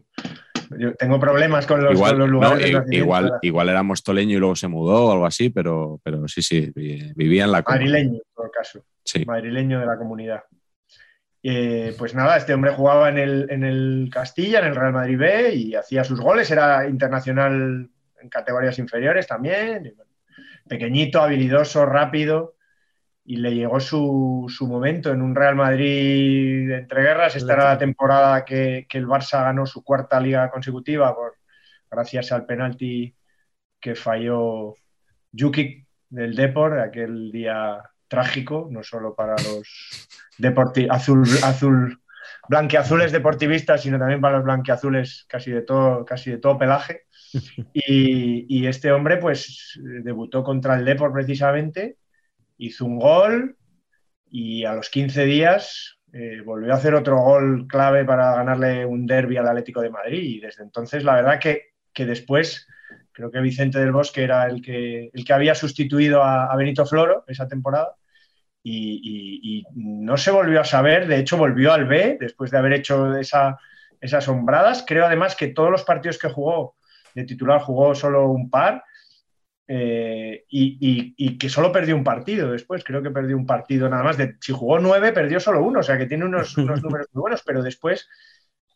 [0.77, 2.71] Yo tengo problemas con los, igual, lugares.
[2.91, 6.71] igual, igual era mostoleño y luego se mudó o algo así, pero, pero sí, sí,
[7.15, 8.85] vivía en la Madrileño, en todo caso.
[9.03, 9.25] Sí.
[9.25, 10.43] Madrileño de la comunidad.
[11.43, 15.17] Eh, pues nada, este hombre jugaba en el, en el Castilla, en el Real Madrid
[15.17, 17.89] B, y hacía sus goles, era internacional
[18.21, 19.93] en categorías inferiores también.
[20.67, 22.55] Pequeñito, habilidoso, rápido
[23.25, 27.35] y le llegó su, momento en un Real Madrid entre guerras.
[27.35, 31.37] Esta era la temporada que, el Barça ganó su cuarta liga consecutiva por,
[31.89, 33.15] gracias al penalti
[33.79, 34.75] que falló
[35.37, 40.07] Jukic del Deport, aquel día trágico, no solo para los
[40.89, 42.01] azul, azul,
[42.49, 47.03] blanqueazules deportivistas, sino también para los blanqueazules casi de todo, casi de todo pelaje.
[47.73, 51.97] Y, y este hombre pues debutó contra el Deport precisamente
[52.57, 53.57] hizo un gol
[54.29, 59.05] y a los 15 días eh, volvió a hacer otro gol clave para ganarle un
[59.05, 60.21] derby al Atlético de Madrid.
[60.21, 61.73] Y desde entonces, la verdad que,
[62.05, 62.67] después,
[63.11, 67.23] creo que Vicente del Bosque era el que, el que había sustituido a, Benito Floro
[67.27, 67.95] esa temporada.
[68.65, 73.15] Y, no se volvió a saber, de hecho volvió al B después de haber hecho
[73.17, 73.59] esa,
[73.99, 74.83] esas sombradas.
[74.87, 76.75] Creo además que todos los partidos que jugó
[77.13, 78.83] de titular jugó solo un par
[79.67, 84.17] eh, y, que solo perdió un partido después, creo que perdió un partido nada más.
[84.17, 86.81] De, si jugó nueve, perdió solo uno, o sea que tiene unos, números
[87.13, 88.07] muy buenos, pero después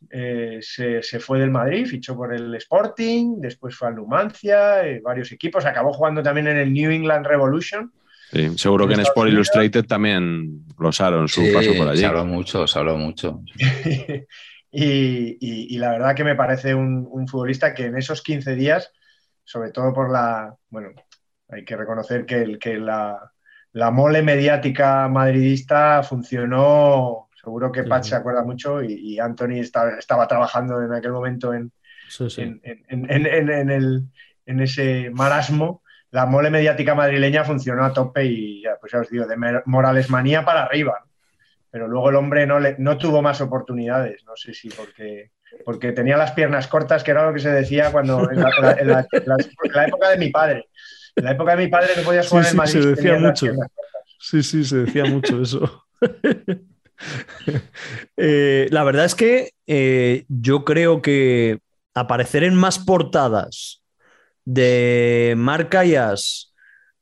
[0.09, 5.31] eh, se, fue del Madrid, fichó por el Sporting, después fue al Numancia, eh, varios
[5.31, 7.91] equipos, acabó jugando también en el New England Revolution.
[8.31, 11.99] Sí, seguro que en Sport Illustrated también glosaron su paso por allí.
[11.99, 13.41] Se habló mucho, se habló mucho.
[14.71, 18.91] y, la verdad que me parece un, un futbolista que en esos 15 días
[19.47, 20.89] sobre todo por la, bueno,
[21.47, 23.31] hay que reconocer que, que la,
[23.93, 30.91] mole mediática madridista funcionó, seguro que Pat se acuerda mucho y, Anthony estaba trabajando en
[30.91, 31.71] aquel momento en,
[32.19, 32.59] en,
[34.59, 35.81] ese marasmo.
[36.11, 40.09] La mole mediática madrileña funcionó a tope y ya, pues ya os digo, de Morales
[40.09, 41.05] manía para arriba.
[41.71, 45.31] Pero luego el hombre no, le, no tuvo más oportunidades, no sé si porque
[45.63, 48.49] porque tenía las piernas cortas, que era lo que se decía cuando en la,
[49.87, 50.67] época de mi padre.
[51.15, 52.73] En la época de mi padre no podías jugar en Madrid.
[52.73, 53.45] Se decía mucho.
[54.19, 55.85] Sí, sí, se decía mucho eso.
[58.19, 61.59] Eh, la verdad es que eh, yo creo que
[61.93, 63.83] aparecer en más portadas
[64.45, 66.53] de Marca As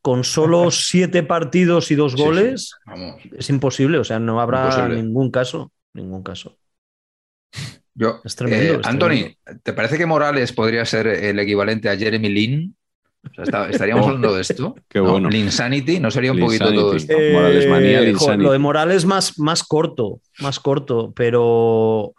[0.01, 2.75] con solo siete partidos y dos goles
[3.37, 6.57] es imposible, o sea, no habrá ningún caso, ningún caso.
[7.93, 9.61] Yo, Es tremendo, eh, es Anthony, tremendo.
[9.63, 12.75] ¿te parece que Morales podría ser el equivalente a Jeremy Lin?
[13.31, 14.75] O sea, está- ¿Estaríamos hablando de esto?
[14.89, 15.11] Qué ¿No?
[15.11, 15.29] bueno.
[15.29, 17.13] Linsanity, ¿no sería un poquito todo esto?
[17.13, 18.01] Eh, Morales manía,
[18.37, 22.13] lo de Morales más, más corto, más corto, pero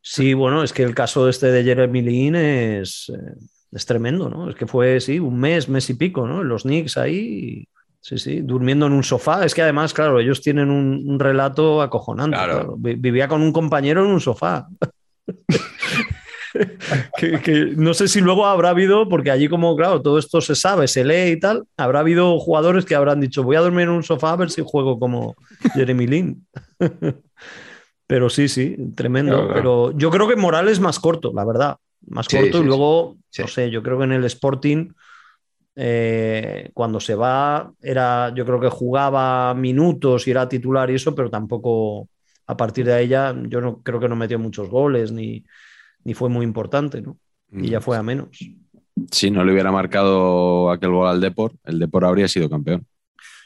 [0.00, 3.34] sí, bueno, es que el caso este de Jeremy Lin es, eh,
[3.72, 4.48] es tremendo, ¿no?
[4.50, 6.44] Es que fue, sí, un mes, mes y pico, ¿no?
[6.44, 7.66] Los Knicks ahí,
[8.00, 9.44] sí, sí, durmiendo en un sofá.
[9.44, 12.36] Es que además, claro, ellos tienen un, un relato acojonante.
[12.36, 12.52] Claro.
[12.52, 12.74] claro.
[12.78, 14.66] Vi- Vivía con un compañero en un sofá.
[17.16, 20.54] que, que no sé si luego habrá habido, porque allí como, claro, todo esto se
[20.54, 23.90] sabe, se lee y tal, habrá habido jugadores que habrán dicho, voy a dormir en
[23.90, 25.34] un sofá a ver si juego como
[25.74, 26.46] Jeremy Lin.
[28.06, 29.32] pero sí, sí, tremendo.
[29.32, 29.62] Claro, claro.
[29.62, 31.76] Pero yo creo que Morales más corto, la verdad.
[32.06, 33.42] Más Sí, corto sí, y luego, sí.
[33.42, 34.90] no sé, yo creo que en el Sporting,
[35.76, 41.14] eh, cuando se va, era, yo creo que jugaba minutos y era titular y eso,
[41.14, 42.08] pero tampoco
[42.46, 45.44] a partir de ya, yo no creo que no metió muchos goles ni,
[46.04, 47.18] ni fue muy importante, ¿no?
[47.50, 48.38] Y ya fue a menos.
[49.10, 52.86] Si no le hubiera marcado aquel gol al Depor, el Depor habría sido campeón.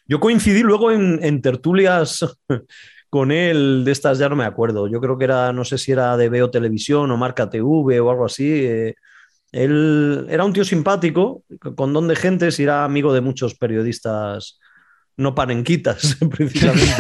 [0.07, 2.25] Yo coincidí luego en, en tertulias
[3.11, 4.87] con él, de estas ya no me acuerdo.
[4.89, 8.11] Yo creo que era, no sé si era de Veo Televisión o Marca TV o
[8.11, 8.65] algo así.
[8.65, 8.95] eh,
[9.53, 11.43] él era un tío simpático,
[11.77, 14.59] con don de gentes y era amigo de muchos periodistas
[15.17, 16.93] no panenquitas, precisamente.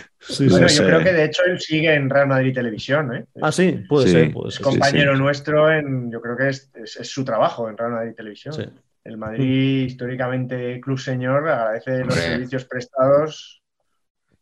[0.20, 0.76] Sí, Bueno, sí.
[0.76, 0.88] yo sé.
[0.88, 3.14] creo que de hecho él sigue en Real Madrid Televisión.
[3.16, 3.24] ¿eh?
[3.40, 4.12] Ah, sí, puede Sí.
[4.12, 4.32] ser.
[4.32, 4.64] Puede Es ser.
[4.64, 5.18] compañero sí.
[5.20, 8.52] nuestro en, yo creo que es, es- es su trabajo en Real Madrid Televisión.
[8.54, 8.64] Sí.
[9.02, 13.62] El Madrid, históricamente club señor, agradece los servicios prestados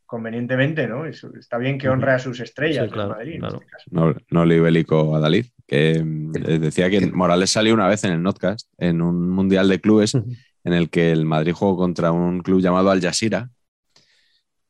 [0.05, 1.05] convenientemente, ¿no?
[1.07, 3.35] Está bien que honre a sus estrellas Sí, claro, Madrid.
[3.37, 3.85] en este caso.
[3.91, 8.22] No, no libélico a Dalí, que eh, decía que Morales salió una vez en el
[8.22, 12.61] Notcast, en un mundial de clubes, en el que el Madrid jugó contra un club
[12.61, 13.51] llamado Al Jazeera.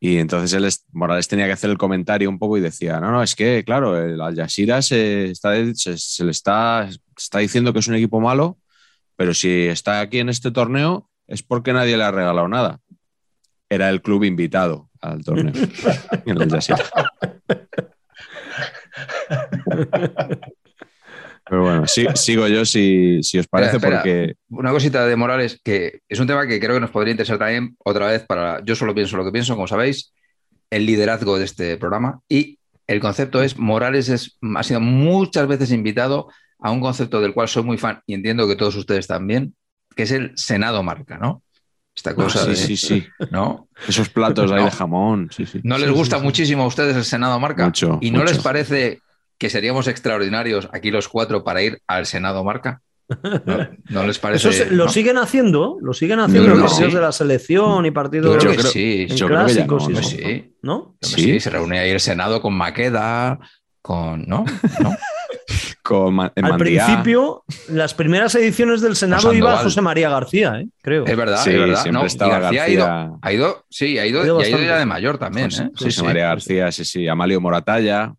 [0.00, 3.10] Y entonces él, es- Morales tenía que hacer el comentario un poco y decía, no,
[3.10, 7.72] no, es que, claro, el Al Jazeera se, está, se, se le está, está diciendo
[7.72, 8.58] que es un equipo malo,
[9.16, 12.80] pero si está aquí en este torneo es porque nadie le ha regalado nada.
[13.68, 15.52] Era el club invitado al torneo,
[16.26, 16.84] en el Jazeera.
[21.48, 24.18] Pero bueno, sigo yo si, si os parece, Espera, espera.
[24.24, 27.38] porque Una cosita de Morales, que es un tema que creo que nos podría interesar
[27.38, 28.62] también otra vez para.
[28.64, 30.12] Yo solo pienso lo que pienso, como sabéis,
[30.70, 32.20] el liderazgo de este programa.
[32.28, 36.28] Y el concepto es: Morales es, ha sido muchas veces invitado
[36.60, 39.54] a un concepto del cual soy muy fan y entiendo que todos ustedes también,
[39.94, 41.42] que es el Senado Marca, ¿no?
[41.96, 43.06] Esta Ah, cosa sí, de- sí, sí.
[43.30, 43.68] ¿no?
[43.88, 44.64] Esos platos ahí No.
[44.66, 45.60] de jamón, sí, sí.
[45.64, 47.64] ¿No les gusta muchísimo a ustedes el Senado Marca?
[47.64, 48.32] Mucho, ¿Y no mucho.
[48.34, 49.00] les parece
[49.38, 52.80] que seríamos extraordinarios aquí los cuatro para ir al Senado Marca?
[53.46, 54.50] ¿No, ¿No les parece?
[54.50, 54.90] Eso se- lo no?
[54.90, 56.96] siguen haciendo, lo siguen haciendo creo en que partidos sí.
[56.96, 59.06] de la selección y Yo partidos creo Yo que creo- sí.
[59.08, 59.98] en yo creo que ya clásicos no, ¿no?
[60.00, 60.54] eso, Sí.
[60.60, 60.96] ¿no?
[61.00, 61.22] Sí.
[61.22, 61.40] Sí.
[61.40, 63.38] se reúne ahí el Senado con Maqueda,
[63.80, 64.24] con.
[64.26, 64.44] ¿No?
[64.80, 64.94] ¿No?
[65.82, 70.68] Con ma- en Al principio, las primeras ediciones del Senado iba José María García, ¿eh?
[70.82, 71.06] creo.
[71.06, 71.82] Es verdad, Sí, es verdad.
[71.82, 72.82] siempre No, y estaba García, García.
[72.82, 74.66] Ha, ido, ha ido, sí, ha ido, Ha ido y ha ido bastante.
[74.66, 75.70] ya de mayor también, José, ¿eh?
[75.74, 76.02] José sí.
[76.04, 77.08] María García, sí, sí.
[77.08, 78.12] Amalio Moratalla,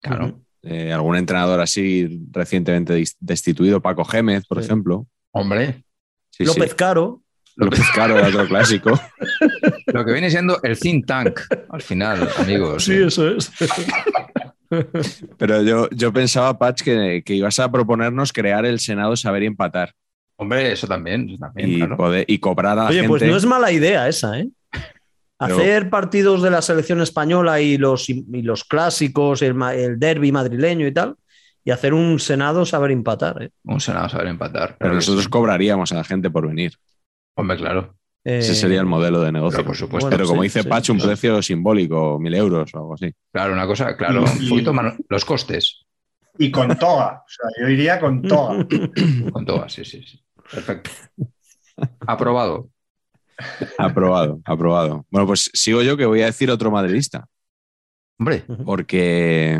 [0.00, 0.40] Claro.
[0.62, 4.66] Eh, algún entrenador así recientemente destituido, Paco Gémez, por Sí.
[4.66, 5.06] ejemplo.
[5.32, 5.84] Hombre,
[6.30, 6.76] Sí, López sí.
[6.76, 7.22] Caro.
[7.56, 8.90] López Caro otro clásico.
[9.86, 11.40] lo que viene siendo el think tank,
[11.70, 12.84] al final, amigos.
[12.84, 13.50] Sí, eso es.
[15.38, 19.46] Pero yo, yo pensaba, Patch, que, que ibas a proponernos crear el Senado Saber y
[19.46, 19.92] Empatar
[20.36, 21.96] Hombre, eso también, eso también, y, claro.
[21.98, 23.08] poder, y cobrar a la Oye, gente.
[23.08, 24.48] pues no es mala idea esa, ¿eh?
[25.40, 29.56] Pero- Hacer partidos de la selección española y los, y los clásicos, el,
[29.98, 31.16] derby madrileño y tal,
[31.64, 33.42] y hacer un Senado saber empatar.
[33.42, 33.50] ¿eh?
[33.64, 34.76] Un Senado saber empatar.
[34.78, 35.30] Pero nosotros sí.
[35.30, 36.74] cobraríamos a la gente por venir.
[37.36, 37.96] Hombre, claro.
[38.22, 39.56] Ese Eh, sería el modelo de negocio.
[39.58, 40.10] pero por supuesto.
[40.10, 41.06] Pero como sí, dice sí, Patch, un sí.
[41.06, 43.10] precio simbólico, mil euros o algo así.
[43.32, 44.94] Claro, una cosa, claro, Y- un poquito más.
[45.08, 45.86] Los costes,
[46.38, 47.22] Y con toga.
[47.24, 48.66] O sea, yo iría con toga.
[49.32, 50.22] con todas, sí, sí, sí.
[50.52, 50.90] Perfecto.
[52.06, 52.68] Aprobado.
[53.78, 55.06] Aprobado, aprobado.
[55.10, 57.26] Bueno, pues sigo yo que voy a decir otro madridista,
[58.18, 59.58] Hombre, porque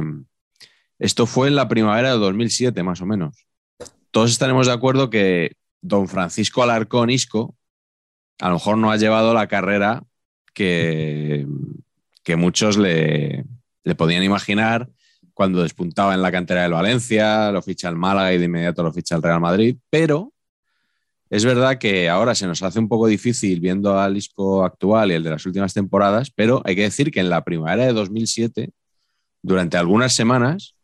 [0.98, 3.46] esto fue en la primavera de 2007, más o menos.
[4.10, 7.56] Todos estaremos de acuerdo que don Francisco Alarcón Isco
[8.38, 10.02] a lo mejor no ha llevado la carrera
[10.52, 11.46] que,
[12.22, 13.46] que muchos le,
[13.84, 14.88] le podían imaginar
[15.32, 18.92] cuando despuntaba en la cantera del Valencia, lo ficha el Málaga y de inmediato lo
[18.92, 20.32] ficha el Real Madrid, pero
[21.30, 25.14] es verdad que ahora se nos hace un poco difícil viendo al Isco actual y
[25.14, 28.70] el de las últimas temporadas, pero hay que decir que en la primavera de 2007,
[29.40, 30.74] durante algunas semanas,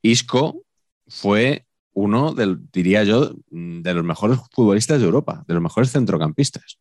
[0.00, 0.64] Isco
[1.06, 6.78] fue uno, del, diría yo, de los mejores futbolistas de Europa, de los mejores centrocampistas.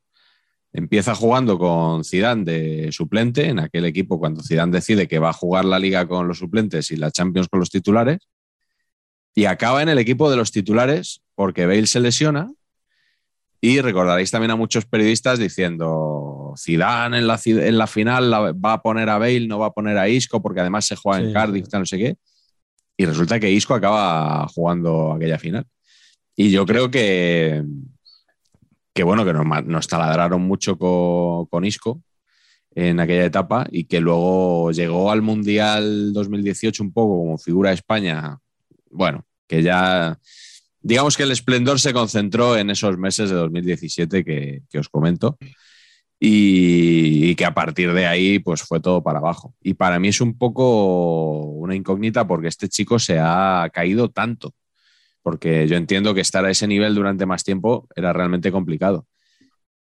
[0.74, 5.34] Empieza jugando con Zidane de suplente en aquel equipo cuando Zidane decide que va a
[5.34, 8.20] jugar la liga con los suplentes y la Champions con los titulares.
[9.36, 12.51] Y acaba en el equipo de los titulares porque Bale se lesiona.
[13.64, 18.82] Y recordaréis también a muchos periodistas diciendo Zidane en la, en la final va a
[18.82, 21.68] poner a Bale, no va a poner a Isco porque además se juega en Cardiff,
[21.72, 22.16] no sé qué.
[22.97, 25.66] Y resulta que Isco acaba jugando aquella final.
[26.36, 27.64] Y yo creo que,
[28.93, 32.01] que bueno, que nos, taladraron mucho con, Isco
[32.74, 37.76] en aquella etapa y que luego llegó al Mundial 2018 un poco como figura de
[37.76, 38.38] España.
[38.89, 40.18] Bueno, que ya,
[40.82, 45.38] digamos que el esplendor se concentró en esos meses de 2017 que, os comento.
[46.20, 49.56] Y, y, que a partir de ahí pues fue todo para abajo.
[49.62, 54.54] Y para mí es un poco una incógnita porque este chico se ha caído tanto
[55.24, 59.08] porque yo entiendo que estar a ese nivel durante más tiempo era realmente complicado.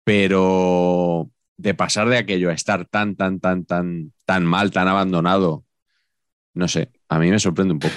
[0.04, 5.66] Pero de pasar de aquello a estar tan, tan, tan, tan, tan mal, tan abandonado,
[6.54, 7.96] no sé, a mí me sorprende un poco.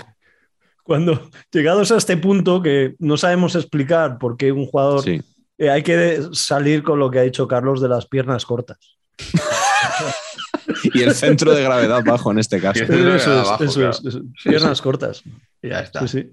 [0.88, 5.82] Cuando llegados a este punto que no sabemos explicar por qué un jugador eh, hay
[5.82, 8.96] que salir con lo que ha dicho Carlos de las piernas cortas.
[10.84, 12.84] y el centro de gravedad bajo en este caso.
[12.84, 15.22] Eso es, piernas cortas.
[15.62, 16.00] Ya está.
[16.06, 16.32] Sí, sí.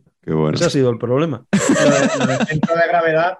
[0.53, 1.43] Ese ha sido el problema.
[1.51, 3.39] el centro de gravedad,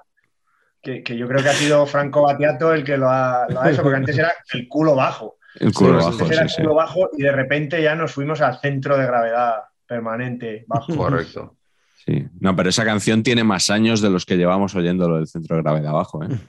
[0.82, 4.18] que, yo creo que ha sido Franco Batiato el que lo ha, hecho, porque antes
[4.18, 5.38] era el culo bajo.
[5.62, 6.10] El culo bajo.
[6.10, 9.62] Antes era el culo bajo y de repente ya nos fuimos al centro de gravedad
[9.88, 10.96] permanente bajo.
[10.96, 11.58] Correcto.
[12.06, 15.26] Sí, no, pero esa canción tiene más años de los que llevamos oyendo lo del
[15.26, 16.24] centro de gravedad bajo.
[16.24, 16.40] ¿eh?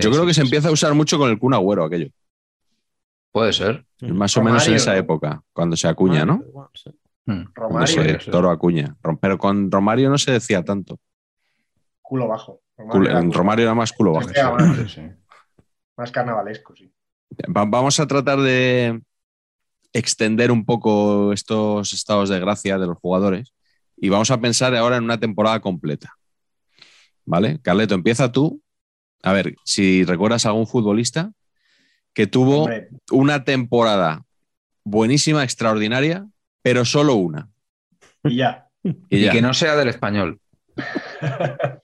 [0.00, 2.08] yo creo que se empieza a usar mucho con el Kun Agüero aquello.
[3.30, 3.86] Puede ser.
[4.00, 6.42] Más o menos en esa época, cuando se acuña, ¿no?
[7.24, 7.44] Hmm.
[7.54, 8.18] Romario.
[8.30, 8.96] Toro Acuña.
[9.20, 10.98] Pero con Romario no se decía tanto.
[12.00, 12.60] Culo bajo.
[12.76, 14.28] Romario, era, más culo bajo.
[15.96, 16.92] Más, carnavalesco, sí.
[17.48, 19.00] vamos a tratar de
[19.92, 23.52] extender un poco estos estados de gracia de los jugadores
[23.96, 26.14] y vamos a pensar ahora en una temporada completa.
[27.24, 27.60] ¿Vale?
[27.62, 28.60] Carleto, empieza tú.
[29.22, 31.30] A ver, si recuerdas a algún futbolista
[32.12, 32.68] que tuvo
[33.10, 34.24] una temporada
[34.84, 36.26] buenísima, extraordinaria,
[36.62, 37.48] pero solo una.
[38.24, 38.68] Y ya.
[38.82, 40.40] Y, que no sea del español.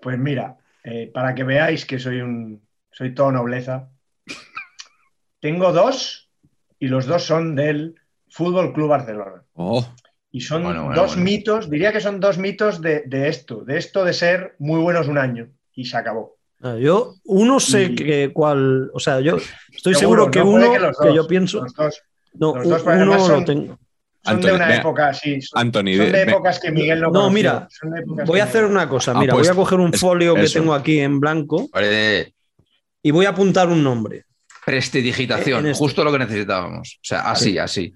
[0.00, 2.62] pues mira, eh, para que veáis que soy un
[2.92, 3.90] soy todo nobleza,
[5.40, 6.21] tengo dos
[6.82, 7.94] y los dos son del
[8.28, 9.44] Fútbol Club Barcelona.
[9.54, 9.86] Oh.
[10.32, 14.56] Y son dos mitos, diría que son dos mitos de, esto, de esto de ser
[14.58, 16.38] muy buenos un año y se acabó.
[16.60, 19.36] Ah, yo, uno sé que cuál, o sea, yo
[19.72, 21.64] estoy seguro, que uno que, yo pienso.
[22.34, 23.78] No, los dos, uno son, lo tengo.
[24.24, 25.40] Son de una época, sí.
[25.40, 27.68] Son, son de épocas que Miguel no No, mira,
[28.26, 29.14] voy a hacer una cosa.
[29.14, 31.68] Mira, voy a coger un folio que tengo aquí en blanco
[33.04, 34.24] y voy a apuntar un nombre.
[34.64, 35.78] Prestidigitación, este.
[35.78, 36.96] justo lo que necesitábamos.
[36.96, 37.94] O sea, así, así.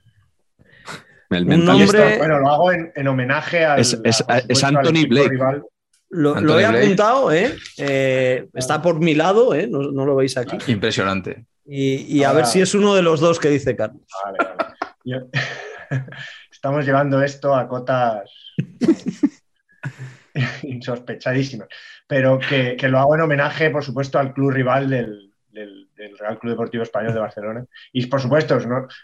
[1.30, 2.18] El un nombre...
[2.18, 3.80] Bueno, lo hago en, homenaje al.
[3.80, 5.36] Es, es, Anthony Blake.
[6.10, 7.56] Lo, he apuntado, ¿eh?
[7.78, 8.48] ¿eh?
[8.54, 9.66] Está por mi lado, ¿eh?
[9.66, 10.56] No, no, lo veis aquí.
[10.70, 11.46] Impresionante.
[11.64, 14.02] Y, a ver si es uno de los dos que dice Carlos.
[16.50, 18.30] Estamos llevando esto a cotas
[20.62, 21.68] insospechadísimas.
[22.06, 26.82] Pero que, lo hago en homenaje, por supuesto, al club rival del, Real Club Deportivo
[26.82, 27.64] Español de Barcelona.
[27.92, 28.58] Y por supuesto,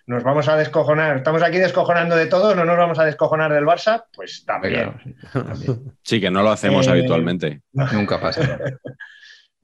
[0.06, 1.18] nos vamos a descojonar.
[1.18, 4.92] Estamos aquí descojonando de todo, no nos vamos a descojonar del Barça, pues también.
[6.02, 7.62] Sí, que no lo hacemos eh, habitualmente.
[7.92, 8.58] Nunca pasa.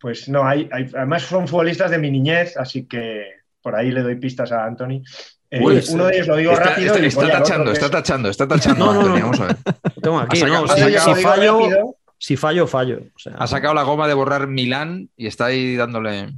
[0.01, 4.15] Pues no, hay, además son futbolistas de mi niñez, así que por ahí le doy
[4.15, 5.03] pistas a Anthony.
[5.51, 5.61] Eh,
[5.91, 6.95] uno de ellos lo digo rápido.
[6.95, 9.57] Está, tachando, está tachando, está tachando, no, no, Vamos a ver.
[10.01, 10.85] Tengo aquí, no, si,
[11.23, 13.01] fallo, si, fallo, fallo,
[13.37, 16.33] ha sacado la goma de borrar Milán y está ahí dándole.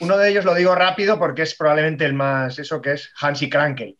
[0.00, 3.48] Uno de ellos lo digo rápido porque es probablemente el más, eso que es Hansi
[3.48, 3.96] Krankel.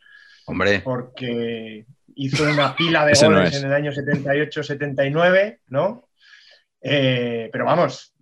[0.46, 0.80] Hombre.
[0.80, 6.08] Porque hizo una pila de goles en el año 78-79, ¿no?
[6.80, 8.14] Eh, pero vamos,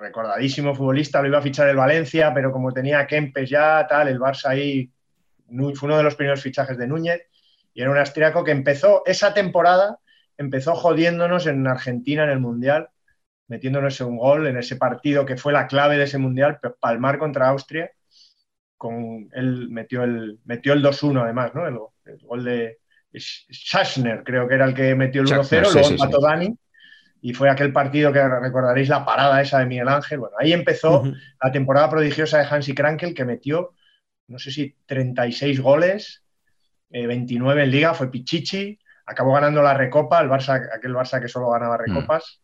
[0.00, 4.20] recordadísimo futbolista, lo iba a fichar el Valencia, pero como tenía Kempes ya, tal, el
[4.20, 4.90] Barça ahí
[5.74, 7.22] fue uno de los primeros fichajes de Núñez
[7.72, 9.98] y era un austriaco que empezó esa temporada,
[10.36, 12.88] empezó jodiéndonos en Argentina en el Mundial,
[13.48, 17.48] metiéndonos un gol en ese partido que fue la clave de ese Mundial, Palmar contra
[17.48, 17.90] Austria.
[18.76, 21.66] Con, él metió el, metió el 2-1 además, ¿no?
[21.66, 21.78] El,
[22.22, 22.78] gol de
[23.14, 26.56] Schaschner, creo que era el que metió el 1-0, luego empató Dani
[27.20, 30.20] y fue aquel partido que recordaréis la parada esa de Miguel Ángel.
[30.20, 31.02] Bueno, ahí empezó
[31.42, 33.72] la temporada prodigiosa de Hansi Krankel, que metió,
[34.28, 36.22] no sé si 36 goles,
[36.90, 41.28] 29 eh, en Liga, fue Pichichi, acabó ganando la Recopa, el Barça, aquel Barça que
[41.28, 41.80] solo ganaba mm.
[41.80, 42.42] Recopas.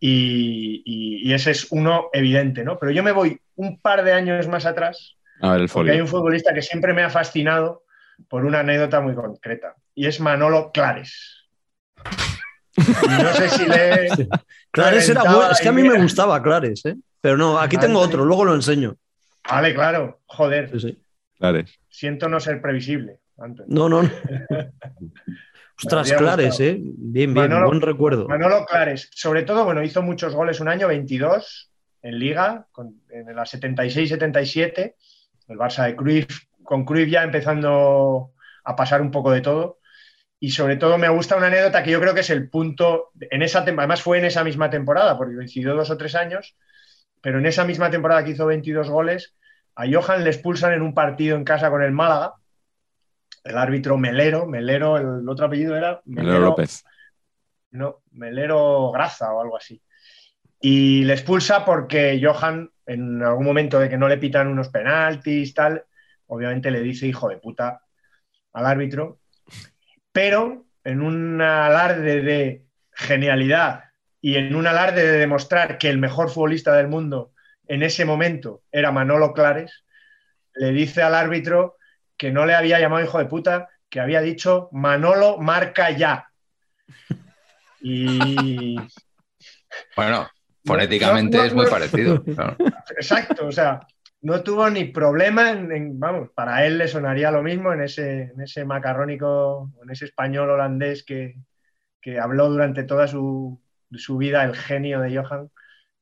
[0.00, 2.78] Y, y- y ese es uno evidente, ¿no?
[2.78, 6.00] Pero yo me voy un par de años más atrás, A ver el porque hay
[6.00, 7.84] un futbolista que siempre me ha fascinado
[8.28, 11.46] por una anécdota muy concreta, y es Manolo Clares.
[12.76, 14.08] Y no sé si le...
[14.70, 15.50] Clares era bueno.
[15.50, 16.94] Es que a mí me gustaba Clares, ¿eh?
[17.20, 18.94] Pero no, aquí tengo otro, luego lo enseño.
[19.50, 21.02] Vale, claro, joder, Sí, sí.
[21.38, 21.64] Claro.
[21.88, 23.66] siento no ser previsible, Antonio.
[23.74, 24.02] No, no.
[24.02, 24.10] no.
[25.78, 26.58] Ostras, Clares.
[26.60, 26.76] ¿eh?
[26.80, 28.26] Bien, bien, Manolo- buen recuerdo.
[28.28, 31.70] Manolo Clares, sobre todo, bueno, hizo muchos goles un año, 22
[32.02, 34.94] en Liga, con- en la 76-77,
[35.48, 38.32] el Barça de Cruyff, con Cruyff ya empezando
[38.64, 39.78] a pasar un poco de todo.
[40.40, 43.42] Y sobre todo me gusta una anécdota que yo creo que es el punto, en
[43.42, 46.56] esa además fue en esa misma temporada, porque coincidió dos o tres años,
[47.20, 49.34] pero en esa misma temporada que hizo 22 goles,
[49.74, 52.34] a Johan le expulsan en un partido en casa con el Málaga,
[53.48, 56.84] el árbitro Melero, Melero, el otro apellido era Melero López.
[57.70, 59.82] no, Melero Graza o algo así.
[60.60, 65.54] Y le expulsa porque Johan, en algún momento de que no le pitan unos penaltis,
[65.54, 65.84] tal,
[66.26, 67.80] obviamente le dice hijo de puta
[68.52, 69.20] al árbitro,
[70.12, 73.84] pero en un alarde de genialidad
[74.20, 77.32] y en un alarde de demostrar que el mejor futbolista del mundo
[77.66, 79.84] en ese momento era Manolo Clares,
[80.54, 81.77] le dice al árbitro
[82.18, 86.28] que no le había llamado hijo de puta, que había dicho Manolo marca ya.
[87.80, 88.76] Y
[89.96, 90.28] Bueno,
[90.64, 91.70] fonéticamente no, no, es muy no.
[91.70, 92.22] parecido.
[92.24, 92.56] claro.
[92.96, 93.80] exacto, o sea,
[94.22, 98.22] no tuvo ni problema en, en- vamos, para él le sonaría lo mismo en ese,
[98.34, 101.36] en ese macarrónico, en ese español holandés que,
[102.00, 103.60] que habló durante toda su,
[103.92, 105.50] su vida el genio de Johan.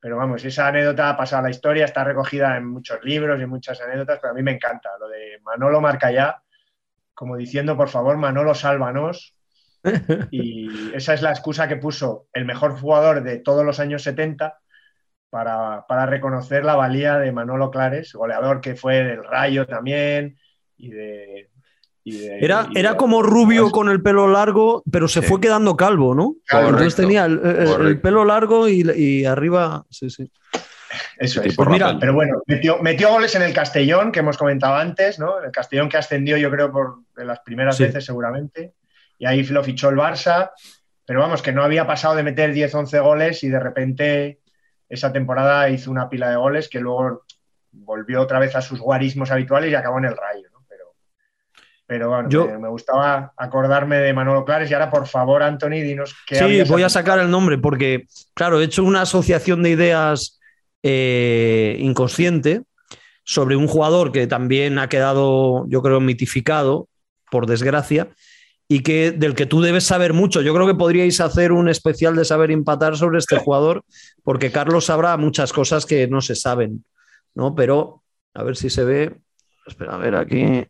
[0.06, 3.42] Pero vamos, esa anécdota ha pasado a la historia, está recogida en muchos libros y
[3.42, 6.44] en muchas anécdotas, pero a mí me encanta lo de Manolo marca ya,
[7.12, 9.34] como diciendo, por favor, Manolo, sálvanos.
[10.30, 14.56] Y esa es la excusa que puso el mejor jugador de todos los años 70
[15.28, 20.38] para, para reconocer la valía de Manolo Clares, goleador que fue del Rayo también
[20.76, 21.50] y de...
[22.08, 25.26] y de- Era, y de- era como rubio con el pelo largo, pero se Sí.
[25.26, 26.36] fue quedando calvo, ¿no?
[26.50, 28.02] Entonces tenía el, el- el correcto.
[28.02, 29.84] pelo largo y, y arriba.
[29.90, 30.30] Sí, sí.
[31.18, 31.56] Eso es.
[31.56, 35.42] Pues mira, pero bueno, metió, metió goles en el Castellón, que hemos comentado antes, ¿no?
[35.42, 37.82] El Castellón que ascendió, yo creo, por de las primeras Sí.
[37.84, 38.74] veces seguramente.
[39.18, 40.50] Y ahí lo fichó el Barça.
[41.04, 44.40] Pero vamos, que no había pasado de meter 10-11 goles y de repente
[44.88, 47.22] esa temporada hizo una pila de goles que luego
[47.72, 50.45] volvió otra vez a sus guarismos habituales y acabó en el Rayo.
[51.86, 55.82] Pero, bueno, Yo- me, me gustaba acordarme de Manolo Clares y ahora, por favor, Anthony,
[55.82, 59.70] dinos qué Sí, voy a sacar el nombre porque, claro, he hecho una asociación de
[59.70, 60.40] ideas
[60.82, 62.62] eh, inconsciente
[63.24, 66.88] sobre un jugador que también ha quedado, yo creo, mitificado,
[67.30, 68.08] por desgracia,
[68.68, 70.42] y que del que tú debes saber mucho.
[70.42, 73.84] Yo creo que podríais hacer un especial de saber empatar sobre este jugador,
[74.24, 76.84] porque Carlos sabrá muchas cosas que no se saben,
[77.34, 77.54] ¿no?
[77.54, 78.02] Pero
[78.34, 79.16] a ver si se ve.
[79.66, 80.64] Espera, a ver aquí.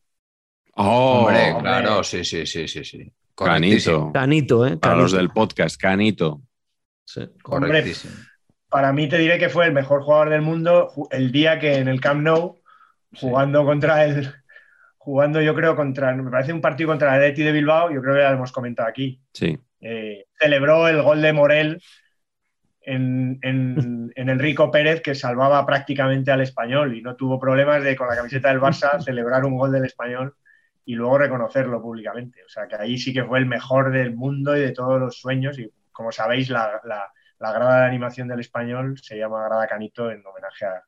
[0.79, 1.63] Oh, Hombre, hombre.
[1.63, 3.13] claro, sí, sí, sí, sí, sí.
[3.35, 4.11] Canito.
[4.13, 4.77] Canito, ¿eh?
[4.77, 5.17] Para los Canito.
[5.17, 6.41] del podcast, Canito.
[7.05, 7.23] Sí.
[7.43, 8.15] Correctísimo.
[8.69, 11.89] para mí te diré que fue el mejor jugador del mundo el día que en
[11.89, 12.61] el Camp Nou,
[13.19, 14.33] jugando contra el,
[14.99, 18.15] jugando yo creo contra, me parece un partido contra el Atleti de Bilbao, yo creo
[18.15, 19.57] que ya lo hemos comentado aquí, Sí.
[19.81, 21.81] eh, celebró el gol de Morel
[22.83, 27.95] en, en, en Enrico Pérez que salvaba prácticamente al español y no tuvo problemas de
[27.97, 30.35] con la camiseta del Barça celebrar un gol del español
[30.87, 32.43] y luego reconocerlo públicamente.
[32.45, 35.19] O sea que ahí sí que fue el mejor del mundo y de todos los
[35.21, 39.67] sueños y como sabéis la, la- la grada de animación del español se llama Grada
[39.67, 40.83] Canito en homenaje a,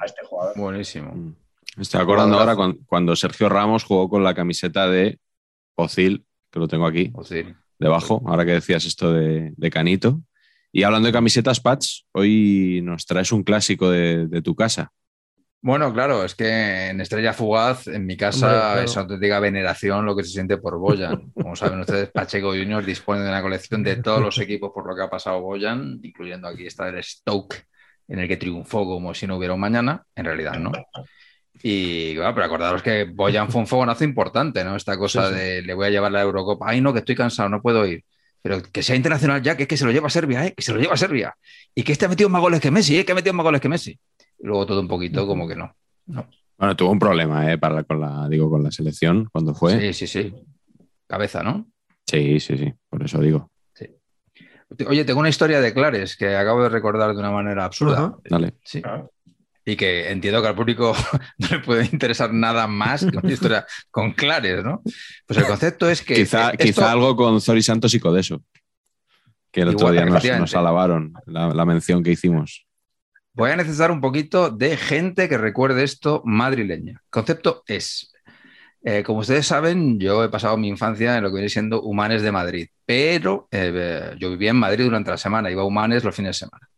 [0.00, 0.58] a este jugador.
[0.58, 1.12] Buenísimo.
[1.14, 1.36] Mm.
[1.76, 2.56] Me estoy acordando ahora
[2.86, 5.20] cuando Sergio Ramos jugó con la camiseta de
[5.76, 7.44] Ozil, que lo tengo aquí sí.
[7.78, 10.20] debajo, ahora que decías esto de, de Canito.
[10.72, 14.90] Y hablando de camisetas, Patch, hoy nos traes un clásico de, de tu casa.
[15.60, 18.80] Bueno, claro, es que en Estrella Fugaz, en mi casa, Hombre, claro.
[18.82, 21.32] es auténtica veneración lo que se siente por Boyan.
[21.34, 24.94] Como saben ustedes, Pacheco Juniors dispone de una colección de todos los equipos por lo
[24.94, 27.64] que ha pasado Boyan, incluyendo aquí está el Stoke,
[28.06, 30.04] en el que triunfó como si no hubiera un mañana.
[30.14, 30.70] En realidad, no.
[31.60, 34.76] Y bueno, pero acordaros que Boyan fue un fogonazo importante, ¿no?
[34.76, 35.40] Esta cosa Sí, sí.
[35.40, 36.66] de le voy a llevar la Eurocopa.
[36.68, 38.04] Ay, no, que estoy cansado, no puedo ir.
[38.40, 40.54] Pero que sea internacional ya, que es que se lo lleva a Serbia, ¿eh?
[40.56, 41.34] Que se lo lleva a Serbia.
[41.74, 43.04] Y que este ha metido más goles que Messi, ¿eh?
[43.04, 43.98] Que ha metido más goles que Messi.
[44.40, 45.74] Luego todo un poquito como que no.
[46.56, 47.58] Bueno, tuvo un problema, ¿eh?
[47.58, 49.78] Para, con la, digo, con la selección cuando fue.
[49.80, 50.34] Sí, sí, sí.
[51.06, 51.68] Cabeza, ¿no?
[52.06, 53.50] Sí, sí, sí, por eso digo.
[54.86, 58.16] Oye, tengo una historia de Clares que acabo de recordar de una manera absurda.
[58.28, 58.54] Dale.
[58.64, 58.82] Sí.
[58.84, 59.02] Ah,
[59.64, 60.94] Y que entiendo que al público
[61.38, 64.82] no le puede interesar nada más que una historia con Clares, ¿no?
[65.26, 66.14] Pues el concepto es que.
[66.16, 68.42] quizá, esto- quizá algo con Zori Santos y Codeso.
[69.50, 72.66] Que el otro día nos, nos alabaron la, la mención que hicimos.
[73.38, 77.00] Voy a necesitar un poquito de gente que recuerde esto madrileña.
[77.08, 78.12] Concepto es,
[78.82, 82.22] eh, como ustedes saben, yo he pasado mi infancia en lo que viene siendo Humanes
[82.22, 86.16] de Madrid, pero eh, yo vivía en Madrid durante la semana, iba a Humanes los
[86.16, 86.68] fines de semana.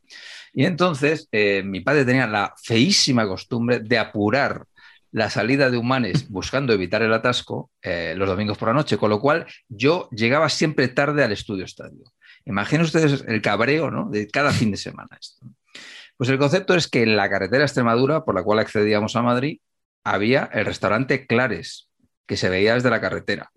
[0.52, 4.66] Y entonces eh, mi padre tenía la feísima costumbre de apurar
[5.12, 9.18] la salida de Humanes buscando evitar el atasco los domingos por la noche, con lo
[9.18, 12.04] cual yo llegaba siempre tarde al estudio estadio.
[12.44, 14.10] Imaginen ustedes el cabreo ¿no?
[14.10, 15.16] de cada fin de semana.
[15.18, 15.46] Esto.
[16.20, 19.58] Pues el concepto es que en la carretera Extremadura, por la cual accedíamos a Madrid,
[20.04, 21.88] había el restaurante Clares,
[22.26, 23.50] que se veía desde la carretera.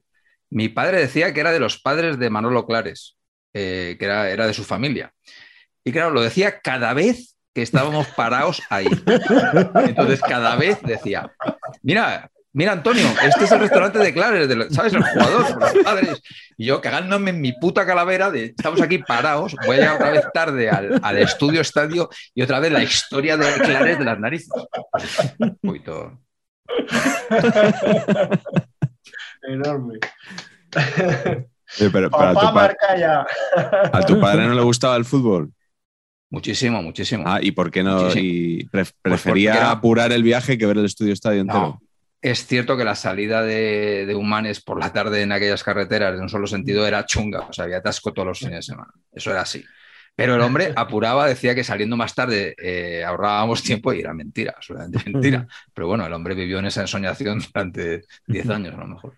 [0.49, 3.17] Mi padre decía que era de los padres de Manolo Clares,
[3.53, 5.11] eh, que era, era de su familia.
[5.83, 8.87] Y claro, lo decía cada vez que estábamos parados ahí.
[9.85, 11.33] Entonces, cada vez decía,
[11.81, 14.93] mira, mira, Antonio, este es el restaurante de Clares, ¿sabes?
[14.93, 16.21] El jugador, los padres.
[16.57, 20.11] Y yo cagándome en mi puta calavera de estamos aquí parados, voy a llegar otra
[20.11, 24.19] vez tarde al, al estudio estadio y otra vez la historia de Clares de las
[24.19, 24.49] narices.
[25.63, 26.19] Uy, todo.
[29.47, 29.99] Enorme.
[31.67, 33.25] Sí, pero, pero Papá a, marca ya.
[33.91, 35.51] ¿A tu padre no le gustaba el fútbol?
[36.29, 37.23] Muchísimo, muchísimo.
[37.27, 38.03] Ah, ¿y por qué no?
[38.03, 38.23] Muchísimo.
[38.25, 41.59] Y pre- porque prefería era- apurar el viaje que ver el estudio estadio entero.
[41.59, 41.81] No,
[42.23, 46.21] es cierto que la salida de, de Humanes por la tarde en aquellas carreteras de
[46.21, 48.93] un solo sentido era chunga, o sea, había atasco todos los fines de semana.
[49.11, 49.63] Eso era así.
[50.15, 54.53] Pero el hombre apuraba, decía que saliendo más tarde eh, ahorrábamos tiempo y era mentira,
[54.55, 55.47] absolutamente mentira.
[55.73, 59.17] Pero bueno, el hombre vivió en esa ensoñación durante 10 años a lo mejor.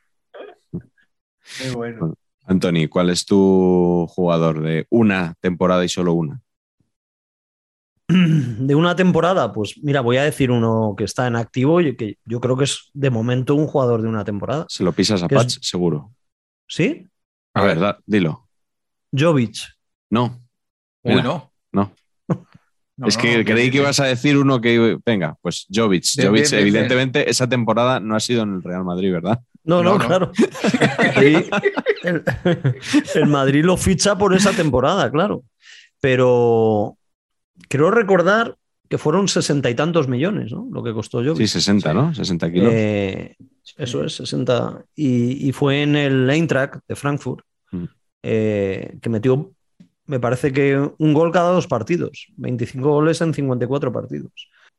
[1.60, 2.16] Qué bueno.
[2.48, 6.42] Anthony, ¿cuál es tu jugador de una temporada y solo una?
[8.08, 12.18] De una temporada, pues mira, voy a decir uno que está en activo y que
[12.26, 14.66] yo creo que es de momento un jugador de una temporada.
[14.70, 15.28] Se lo pisas a.
[15.28, 16.12] Patch, seguro.
[16.68, 17.08] ¿Sí?
[17.54, 18.48] A ver, da- dilo.
[19.12, 19.56] Jovic.
[20.12, 20.40] No,
[21.04, 21.52] Uy, no.
[21.72, 21.92] no.
[22.98, 24.98] No, es que no, creí que ibas a decir uno que.
[25.06, 26.06] Venga, pues Jovic.
[26.16, 29.42] Bien, Jovic, bien, bien, evidentemente, esa temporada no ha sido en el Real Madrid, ¿verdad?
[29.66, 30.08] No, no, No, no.
[30.08, 30.32] claro.
[31.18, 31.46] Ahí
[32.04, 32.24] el,
[33.16, 35.44] el Madrid lo ficha por esa temporada, claro.
[36.00, 36.98] Pero
[37.70, 38.56] creo recordar
[38.90, 40.68] que fueron sesenta y tantos millones, ¿no?
[40.72, 41.38] Lo que costó Jovic.
[41.38, 42.14] Sí, 60, ¿no?
[42.14, 42.72] 60 kilos.
[42.74, 43.36] Eh,
[43.78, 44.84] eso es, 60.
[44.96, 47.86] Y, y fue en el Eintracht de Frankfurt, Mm.
[48.24, 49.52] eh, que metió,
[50.06, 54.32] me parece que un gol cada dos partidos, 25 goles en 54 partidos.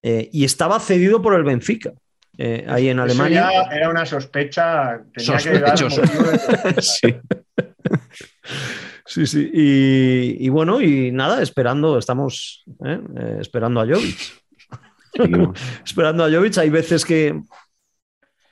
[0.03, 1.93] Eh, y estaba cedido por el Benfica,
[2.39, 3.49] eh, ahí en Eso Alemania.
[3.53, 5.01] ya era una sospecha.
[5.13, 6.01] Tenía que dar Sospechoso.
[6.03, 7.17] de- sí.
[9.07, 9.51] Sí, sí.
[9.53, 13.01] Y, y bueno, y nada, esperando, estamos ¿eh?
[13.19, 14.19] Eh, esperando a Jovic.
[15.85, 16.59] Esperando a Jovic.
[16.59, 17.41] Hay veces que.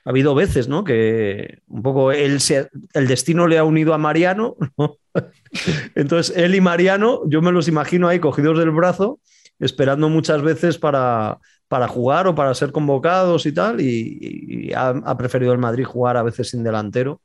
[0.05, 0.83] Ha habido veces, ¿no?
[0.83, 4.97] Que un poco él se- el destino le ha unido a Mariano, ¿no?
[5.95, 9.19] Entonces, él y Mariano, yo me los imagino ahí cogidos del brazo,
[9.59, 13.81] esperando muchas veces para, para jugar o para ser convocados y tal.
[13.81, 17.21] Y, y ha, ha preferido el Madrid jugar a veces sin delantero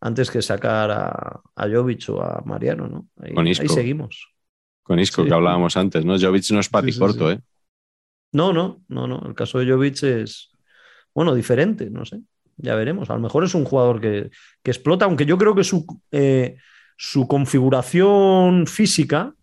[0.00, 3.08] antes que sacar a, a Jovic o a Mariano, ¿no?
[3.20, 3.62] Ahí, Con Isco.
[3.62, 4.32] ahí seguimos.
[4.82, 5.28] Con Isco, Sí.
[5.28, 6.18] que hablábamos antes, ¿no?
[6.18, 7.30] Jovic no es pati Sí, corto.
[7.30, 7.40] ¿eh?
[8.32, 9.22] No, no, no, no.
[9.26, 10.50] El caso de Jovic es,
[11.14, 12.20] bueno, diferente, no sé.
[12.58, 13.10] Ya veremos.
[13.10, 14.30] A lo mejor es un jugador que,
[14.62, 16.56] que explota, aunque yo creo que su, eh,
[16.96, 19.34] su configuración física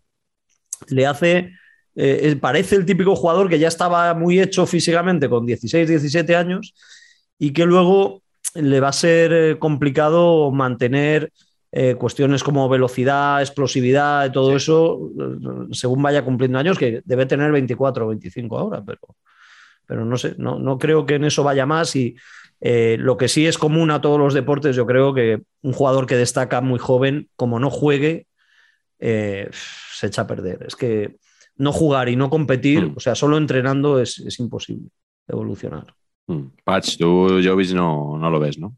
[0.88, 1.52] le hace,
[1.94, 6.74] eh, parece el típico jugador que ya estaba muy hecho físicamente con 16, 17 años
[7.38, 8.23] y que luego
[8.54, 11.32] le va a ser eh, complicado mantener
[11.72, 14.56] eh, cuestiones como velocidad, explosividad, todo Sí.
[14.56, 19.00] eso, eh, según vaya cumpliendo años, que debe tener 24 o 25 ahora, pero,
[19.86, 22.14] pero no sé, no, no creo que en eso vaya más y
[22.60, 26.06] eh, lo que sí es común a todos los deportes, yo creo que un jugador
[26.06, 28.28] que destaca muy joven, como no juegue,
[29.00, 30.64] eh, se echa a perder.
[30.66, 31.16] Es que
[31.56, 32.94] no jugar y no competir, Mm.
[32.96, 34.88] o sea, solo entrenando es, es imposible
[35.28, 35.86] evolucionar.
[36.26, 36.46] Mm.
[36.64, 38.76] Patch, tú Jovic no, no lo ves, ¿no?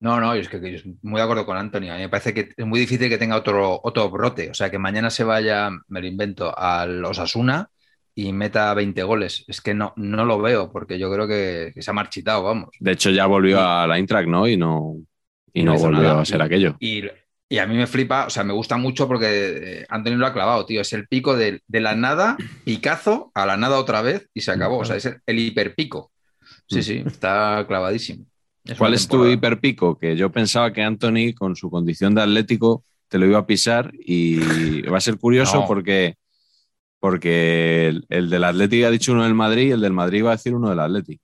[0.00, 1.90] No, no, es que, yo estoy muy de acuerdo con Anthony.
[1.90, 4.50] A mí me parece que es muy difícil que tenga otro, otro brote.
[4.50, 7.68] O sea, que mañana se vaya, me lo invento, al Osasuna
[8.14, 9.44] y meta 20 goles.
[9.48, 12.68] Es que no, no lo veo, porque yo creo que, que se ha marchitado, vamos.
[12.78, 14.46] De hecho, ya volvió a la Intrac, ¿no?
[14.46, 14.96] Y no,
[15.52, 16.20] y no, hizo volvió nada.
[16.20, 16.76] a ser aquello.
[16.78, 17.02] Y,
[17.48, 20.32] y a mí me flipa, o sea, me gusta mucho porque eh, Anthony lo ha
[20.32, 20.80] clavado, tío.
[20.80, 24.52] Es el pico de, de la nada, picazo, a la nada otra vez y se
[24.52, 24.78] acabó.
[24.78, 26.12] O sea, es el, el hiperpico.
[26.68, 28.26] Sí, sí, está clavadísimo.
[28.64, 29.98] Es ¿Cuál es tu hiperpico?
[29.98, 33.92] Que yo pensaba que Anthony, con su condición de atlético, te lo iba a pisar
[33.94, 35.66] y va a ser curioso No.
[35.66, 36.14] porque,
[37.00, 40.30] porque el, el del Atlético ha dicho uno del Madrid y el del Madrid va
[40.30, 41.22] a decir uno del Atlético.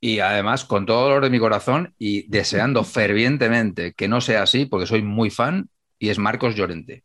[0.00, 4.66] Y además, con todo dolor de mi corazón y deseando fervientemente que no sea así,
[4.66, 7.04] porque soy muy fan, y es Marcos Llorente.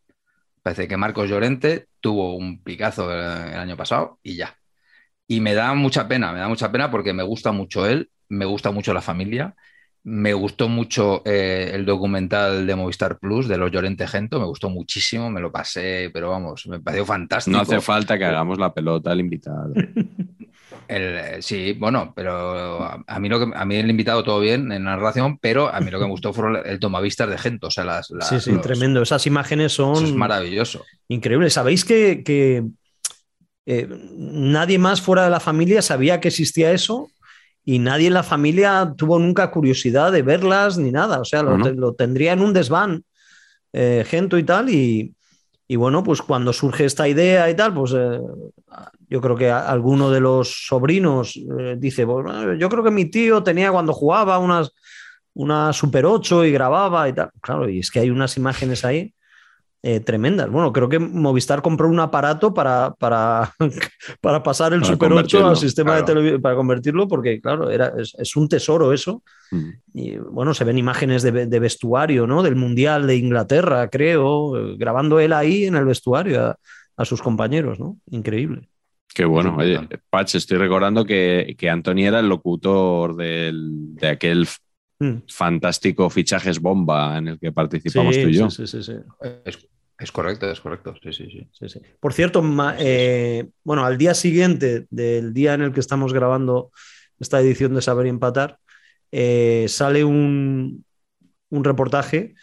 [0.64, 3.20] Parece que Marcos Llorente tuvo un picazo el,
[3.54, 4.58] el año pasado y ya.
[5.28, 8.46] Y me da mucha pena, me da mucha pena porque me gusta mucho él, me
[8.46, 9.56] gusta mucho la familia,
[10.04, 14.70] me gustó mucho eh, el documental de Movistar Plus de los Llorente Gento, me gustó
[14.70, 17.56] muchísimo, me lo pasé, pero vamos, me pareció fantástico.
[17.56, 19.74] No hace falta que hagamos la pelota al invitado.
[20.88, 24.72] El- sí, bueno, pero a, a mí lo que a mí el invitado todo bien
[24.72, 27.68] en la narración, pero a mí lo que me gustó fue el tomavistas de Gento,
[27.68, 29.02] o sea, las, las- Sí, sí, los- tremendo.
[29.02, 30.84] Esas imágenes son Eso es maravilloso.
[31.08, 31.54] increíbles.
[31.54, 32.66] ¿Sabéis que, que,
[33.66, 33.88] eh,
[34.18, 37.10] nadie más fuera de la familia sabía que existía eso?
[37.66, 41.20] Y nadie en la familia tuvo nunca curiosidad de verlas ni nada.
[41.22, 43.04] O sea, lo, te- tendría en un desván,
[43.72, 44.70] eh, Gento y tal.
[44.70, 45.14] Y,
[45.68, 48.20] y bueno, pues cuando surge esta idea y tal, pues eh,
[49.10, 53.06] yo creo que a- alguno de los sobrinos eh, dice, "Bueno, yo creo que mi
[53.06, 54.72] tío tenía cuando jugaba unas,
[55.34, 57.30] una Super 8 y grababa y tal.
[57.42, 59.14] Claro, y es que hay unas imágenes ahí
[59.86, 60.50] eh, tremendas.
[60.50, 63.54] Bueno, creo que Movistar compró un aparato para, para,
[64.22, 67.94] para pasar el Para Super 8 al sistema de televisión, para convertirlo, porque claro, era,
[67.98, 69.22] es, es un tesoro eso.
[69.52, 69.70] Mm.
[69.94, 72.42] Y bueno, se ven imágenes de, de vestuario, ¿no?
[72.44, 76.58] Del Mundial de Inglaterra, creo, eh, grabando él ahí en el vestuario a,
[76.96, 77.98] a sus compañeros, ¿no?
[78.10, 78.70] Increíble.
[79.14, 79.56] Qué bueno.
[79.60, 79.80] Oye.
[80.10, 84.48] Patch, estoy recordando que, que Anthony era el locutor del- de aquel
[85.00, 85.24] Mm.
[85.28, 88.50] fantástico fichajes bomba en el que participamos tú y yo.
[88.50, 89.00] sí, sí, sí, sí.
[89.44, 89.58] Es,
[90.04, 90.94] es correcto, es correcto.
[91.02, 91.48] Sí, sí, sí.
[91.52, 91.80] Sí, sí.
[92.00, 96.72] Por cierto, ma- eh, bueno, al día siguiente del día en el que estamos grabando
[97.20, 98.60] esta edición de Saber y Empatar,
[99.12, 100.86] eh, sale un,
[101.50, 102.36] un reportaje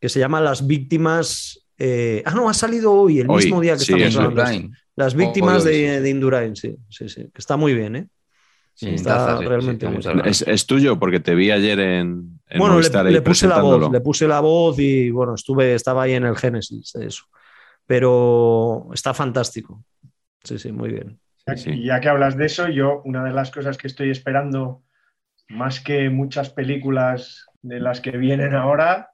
[0.00, 1.66] que se llama Las víctimas.
[1.78, 4.70] eh, ah, no, ha salido hoy, el Hoy, mismo día que sí, estamos grabando.
[4.96, 7.22] Las víctimas Hoy, hoy, de, de Indurain, sí, sí, sí.
[7.32, 8.08] Que está muy bien, ¿eh?
[8.74, 10.26] Sí, Está taza, sí, sí, realmente tengo bien.
[10.26, 14.00] Es, es tuyo porque te vi ayer en bueno, Movistar le, puse la voz, le
[14.00, 17.24] puse la voz y bueno, estuve, estaba ahí en el Génesis de eso.
[17.86, 19.82] Pero está fantástico.
[20.44, 21.18] Sí, sí, muy bien.
[21.46, 21.70] Ya- Sí, sí.
[21.70, 24.82] Y ya que hablas de eso, yo una de las cosas que estoy esperando,
[25.48, 29.10] más que muchas películas de las que vienen ahora,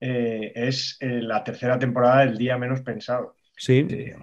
[0.00, 3.35] eh, es eh, la tercera temporada del Día Menos Pensado.
[3.58, 3.82] Sí.
[3.84, 4.14] De,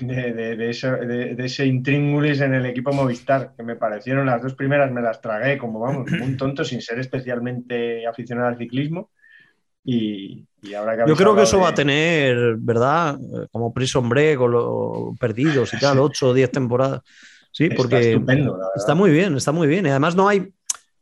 [0.00, 4.24] de- de- de eso- de- de ese intríngulis en el equipo Movistar, que me parecieron
[4.26, 8.56] las dos primeras, me las tragué como vamos, un tonto, sin ser especialmente aficionado al
[8.58, 9.10] ciclismo.
[9.84, 13.18] Y, y ahora que Yo creo que eso va a tener, ¿verdad?
[13.20, 17.00] Eh, Como Prison Break o lo- Perdidos y tal, ocho o diez temporadas.
[17.50, 18.70] Sí, Está porque estupendo, la verdad.
[18.76, 19.84] está muy bien, está muy bien.
[19.84, 20.48] Y además no hay,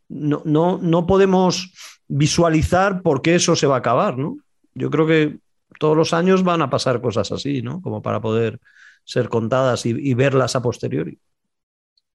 [0.09, 1.73] no, no, no podemos
[2.09, 4.37] visualizar por qué eso se va a acabar, ¿no?
[4.75, 5.37] Yo creo que
[5.81, 7.83] todos los años van a pasar cosas así, ¿no?
[7.83, 8.61] Como para poder
[9.05, 11.21] ser contadas y, y verlas a posteriori.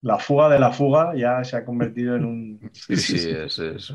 [0.10, 3.92] La fuga de la fuga ya se ha convertido en un Sí, sí, es, es-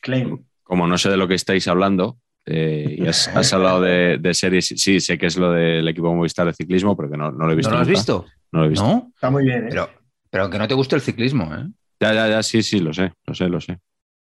[0.00, 0.44] claim.
[0.62, 4.34] Como no sé de lo que estáis hablando, eh, y has, has hablado de, de
[4.34, 7.52] series, sí, sé que es lo del equipo Movistar de ciclismo, porque no, no lo
[7.52, 7.74] he visto.
[7.74, 7.88] ¿No lo has nunca.
[7.88, 8.26] visto?
[8.52, 8.86] No lo he visto.
[8.86, 9.12] ¿No?
[9.14, 9.70] Está muy bien, ¿eh?
[9.70, 9.90] Pero,
[10.30, 11.66] pero aunque no te guste el ciclismo, ¿eh?
[12.00, 13.78] Ya, ya, ya, sí, sí, lo sé, lo sé, lo sé.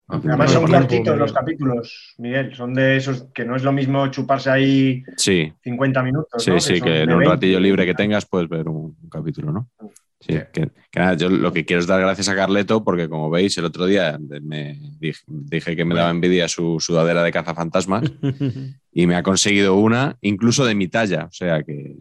[0.08, 2.54] Además son cortitos los capítulos, Miguel.
[2.56, 6.44] Son de esos que no es lo mismo chuparse ahí Sí, 50 minutos.
[6.44, 6.60] sí, ¿no?
[6.60, 7.34] sí, que en un 20.
[7.36, 9.70] ratillo libre que tengas puedes ver un, un capítulo, ¿no?
[9.80, 10.40] Sí, Sí.
[10.54, 13.58] que, que nada, yo lo que quiero es dar gracias a Carleto porque como veis
[13.58, 18.04] el otro día me dije, dije que me daba envidia su sudadera de cazafantasmas
[18.92, 21.96] y me ha conseguido una incluso de mi talla, o sea que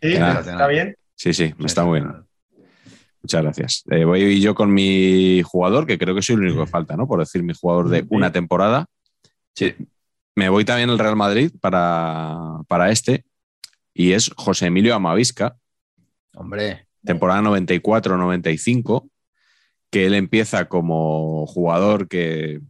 [0.00, 0.38] Sí, Ah.
[0.40, 0.96] está bien.
[1.14, 2.12] sí, sí, me está muy bien.
[3.22, 3.84] Muchas gracias.
[3.90, 7.06] Eh, voy yo con mi jugador, que creo que soy el único que falta, ¿no?
[7.06, 8.86] Por decir mi jugador de una temporada.
[9.54, 9.74] Sí.
[10.34, 13.24] Me voy también al Real Madrid para, para este,
[13.94, 15.56] y es José Emilio Amavisca,
[16.34, 19.08] Hombre, temporada 94-95,
[19.90, 22.60] que él empieza como jugador que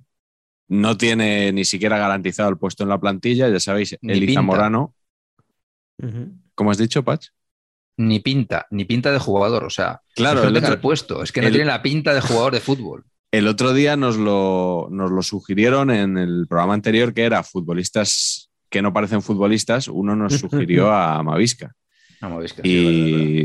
[0.68, 4.34] no tiene ni siquiera garantizado el puesto en la plantilla, ya sabéis, Eli.
[4.34, 4.94] Zamorano.
[6.02, 6.32] Ujú.
[6.54, 7.28] ¿Cómo has dicho, Pach?
[7.96, 9.64] Ni pinta, ni pinta de jugador.
[9.64, 11.52] O sea, Claro, es que no el tenga otro- el puesto, es que no el-
[11.52, 13.04] tiene la pinta de jugador de fútbol.
[13.30, 18.50] El otro día nos lo, nos lo sugirieron en el programa anterior, que era futbolistas
[18.68, 19.88] que no parecen futbolistas.
[19.88, 21.22] Uno nos sugirió a
[22.42, 22.70] es verdad, es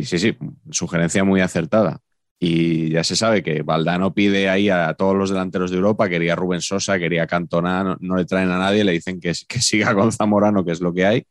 [0.01, 0.37] Y sí, sí,
[0.71, 1.99] sugerencia muy acertada.
[2.39, 6.35] Y ya se sabe que Valdano pide ahí a todos los delanteros de Europa, quería
[6.35, 9.95] Rubén Sosa, quería Cantona, no, no le traen a nadie, le dicen que, que siga
[9.95, 11.23] con Zamorano, que es lo que hay.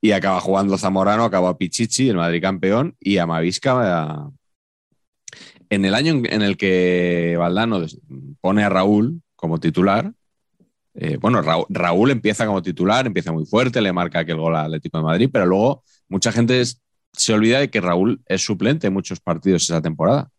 [0.00, 4.28] Y acaba jugando Zamorano, acaba Pichichi, el Madrid campeón, y Amavisca.
[5.70, 7.84] En el año en el que Valdano
[8.40, 10.12] pone a Raúl como titular,
[10.94, 14.66] eh, bueno, Raúl, Raúl empieza como titular, empieza muy fuerte, le marca aquel gol al
[14.66, 16.80] Atlético de Madrid, pero luego mucha gente es-
[17.12, 20.30] se olvida de que Raúl es suplente en muchos partidos esa temporada.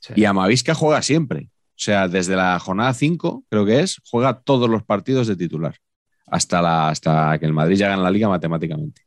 [0.00, 0.14] Sí.
[0.16, 1.48] Y Amavisca juega siempre.
[1.70, 5.76] O sea, desde la jornada 5, creo que es, juega todos los partidos de titular.
[6.32, 9.02] Hasta, la, hasta que el Madrid ya gana la liga matemáticamente.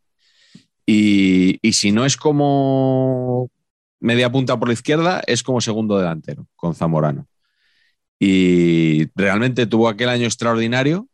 [0.86, 3.50] Y, y si no es como
[4.00, 7.28] media punta por la izquierda, es como segundo delantero con Zamorano.
[8.20, 11.08] Y realmente tuvo aquel año extraordinario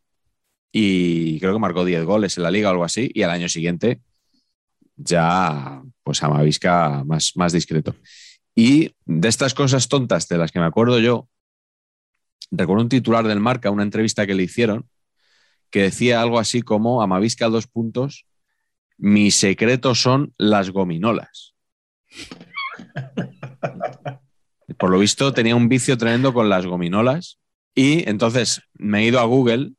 [0.73, 3.09] y creo que marcó 10 goles en la liga o algo así.
[3.13, 4.01] Y al año siguiente
[4.97, 7.95] ya, pues Amavisca más, más discreto.
[8.53, 11.29] Y de estas cosas tontas de las que me acuerdo yo,
[12.51, 14.90] recuerdo un titular del Marca, una entrevista que le hicieron,
[15.71, 18.25] que decía algo así como Amavisca dos puntos,
[18.97, 21.55] mi secreto son las gominolas.
[24.77, 27.39] Por lo visto tenía un vicio tremendo con las gominolas
[27.75, 29.73] y entonces me he ido a Google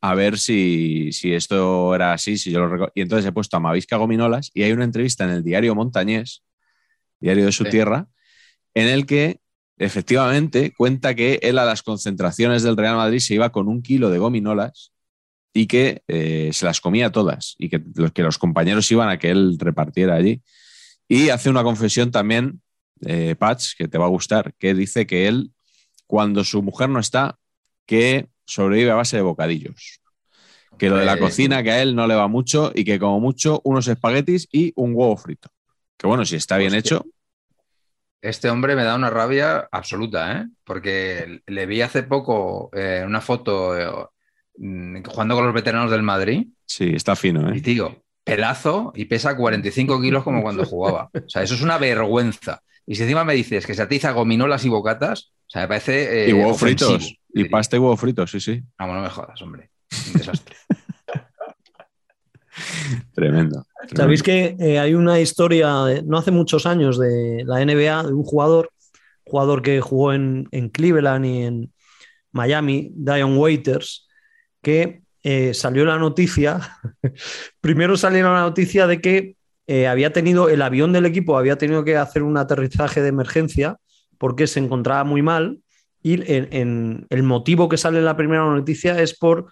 [0.00, 3.96] a ver si, si esto era así, si yo lo Y entonces he puesto Amavisca
[3.96, 6.42] Gominolas y hay una entrevista en el diario Montañés,
[7.20, 7.70] diario de su Sí.
[7.70, 8.06] tierra,
[8.74, 9.40] en el que
[9.78, 14.10] efectivamente cuenta que él a las concentraciones del Real Madrid se iba con un kilo
[14.10, 14.92] de gominolas
[15.56, 19.18] y que eh, se las comía todas y que los, que los compañeros iban a
[19.18, 20.42] que él repartiera allí.
[21.08, 22.60] Y hace una confesión también,
[23.06, 25.52] eh, Patch, que te va a gustar, que dice que él,
[26.08, 27.38] cuando su mujer no está,
[27.86, 30.00] que sobrevive a base de bocadillos.
[30.76, 33.20] Que lo de la cocina, que a él no le va mucho y que como
[33.20, 35.50] mucho unos espaguetis y un huevo frito.
[35.96, 36.96] Que bueno, si está bien Hostia.
[36.96, 37.06] hecho,
[38.20, 40.46] Este hombre me da una rabia absoluta, ¿eh?
[40.64, 44.08] Porque le vi hace poco eh, una foto eh,
[44.56, 47.60] jugando con los veteranos del Madrid sí, está fino, y ¿eh?
[47.60, 51.10] tío, pelazo y pesa 45 kilos como cuando jugaba.
[51.14, 52.62] O sea, eso es una vergüenza.
[52.86, 56.24] Y si encima me dices que se atiza gominolas y bocatas, o sea, me parece...
[56.24, 57.18] eh, y huevo ofensivo, fritos.
[57.30, 57.50] Y diría.
[57.50, 58.62] pasta y huevo frito, sí, sí.
[58.78, 59.70] Vamos, no me jodas, hombre.
[60.08, 60.56] Un desastre.
[63.14, 63.66] Tremendo.
[63.94, 68.22] Sabéis que eh, hay una historia, no hace muchos años, de la NBA, de un
[68.22, 68.70] jugador,
[69.24, 71.72] jugador que jugó en, en Cleveland y en
[72.32, 74.03] Miami, Dion Waiters,
[74.64, 76.80] que eh, salió la noticia,
[77.60, 79.36] primero salió la noticia de que
[79.68, 83.76] eh, había tenido, el avión del equipo había tenido que hacer un aterrizaje de emergencia
[84.18, 85.60] porque se encontraba muy mal
[86.02, 89.46] y el motivo que sale en la primera noticia es por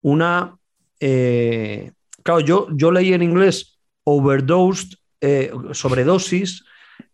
[0.00, 0.56] una...
[0.98, 1.92] eh,
[2.24, 4.94] claro, yo, yo leí en inglés overdosed,
[5.70, 6.64] sobredosis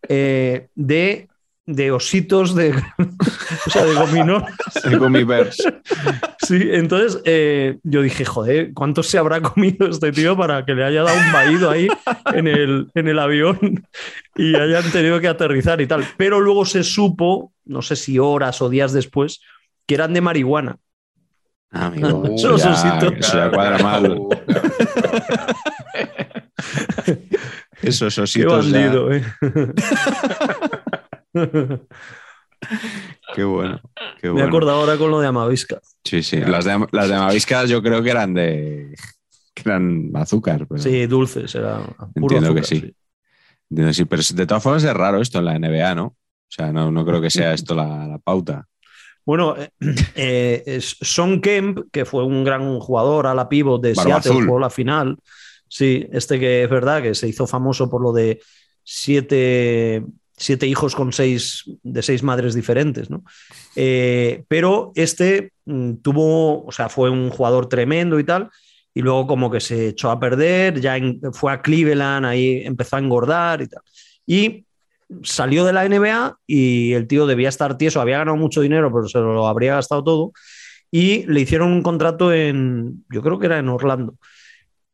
[0.09, 1.29] de,
[1.71, 2.71] de ositos de,
[3.67, 4.55] o sea, de gominolas.
[5.27, 5.63] Bears.
[6.39, 10.85] Sí, entonces eh, yo dije, joder, ¿cuánto se habrá comido este tío para que le
[10.85, 11.87] haya dado un vaído ahí
[12.33, 13.85] en el, en el avión
[14.35, 16.07] y hayan tenido que aterrizar y tal?
[16.17, 19.43] Pero luego se supo, no sé si horas o días después,
[19.87, 20.79] que eran de marihuana.
[21.71, 23.13] Amigo, Uh, ya, ositos.
[23.19, 24.11] eso ya cuadra mal.
[24.11, 24.31] Uh,
[27.83, 29.23] Esos Qué ositos ya- ¿eh?
[33.35, 33.81] Qué bueno.
[34.21, 35.81] Qué Me acordado ahora con lo de Amavisca.
[36.05, 36.39] Sí, sí.
[36.39, 38.95] Las de, las de Amavisca yo creo que eran de
[39.55, 40.67] que eran azúcar.
[40.69, 41.79] Pero Sí, dulces, era
[42.15, 42.95] puro Entiendo que sí.
[43.71, 46.07] Entiendo, sí, Pero de todas formas es raro esto en la NBA, ¿no?
[46.07, 48.67] O sea, no, no creo que sea esto la, la pauta.
[49.29, 54.13] Bueno, eh, eh, Son Kemp, que fue un gran jugador a la pivot de Barba
[54.15, 54.47] Seattle, azul.
[54.47, 55.19] jugó la final.
[55.69, 58.41] Sí, este que es verdad que se hizo famoso por lo de
[58.83, 60.03] siete,
[60.39, 63.25] siete hijos con seis, de seis madres diferentes, ¿no?
[63.77, 68.51] Eh, pero este mm, tuvo, o sea, fue un jugador tremendo y tal,
[68.95, 72.97] y luego como que se echó a perder, ya en- fue a Cleveland, ahí empezó
[72.97, 73.83] a engordar y tal.
[74.27, 74.65] Y
[75.23, 79.09] salió de la NBA y el tío debía estar tieso, había ganado mucho dinero, pero
[79.09, 80.33] se lo habría gastado todo.
[80.91, 84.15] Y le hicieron un contrato en, yo creo que era en Orlando.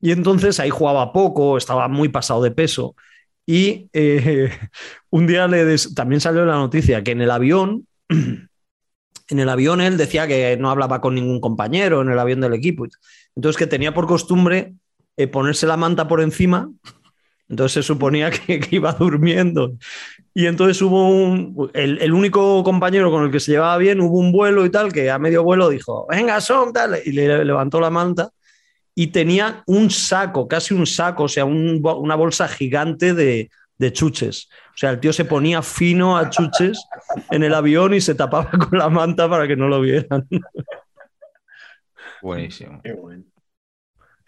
[0.01, 2.95] Y entonces ahí jugaba poco, estaba muy pasado de peso.
[3.47, 4.51] Y eh,
[5.11, 8.49] un día le des- también salió la noticia que en el avión, en
[9.39, 12.87] el avión él decía que no hablaba con ningún compañero en el avión del equipo.
[13.37, 14.75] Entonces que tenía por costumbre
[15.17, 16.71] eh, ponerse la manta por encima.
[17.49, 19.75] Entonces se suponía que, iba durmiendo.
[20.33, 21.71] Y entonces hubo un.
[21.75, 24.93] El, el único compañero con el que se llevaba bien, hubo un vuelo y tal,
[24.93, 26.99] que a medio vuelo dijo: Venga, son, tal.
[27.05, 28.31] Y le levantó la manta
[28.95, 33.93] y tenía un saco, casi un saco, o sea, un una bolsa gigante de, de
[33.93, 34.49] chuches.
[34.69, 36.87] O sea, el tío se ponía fino a chuches
[37.31, 40.27] en el avión y se tapaba con la manta para que no lo vieran.
[42.23, 42.81] Buenísimo.
[42.83, 43.25] Qué bueno.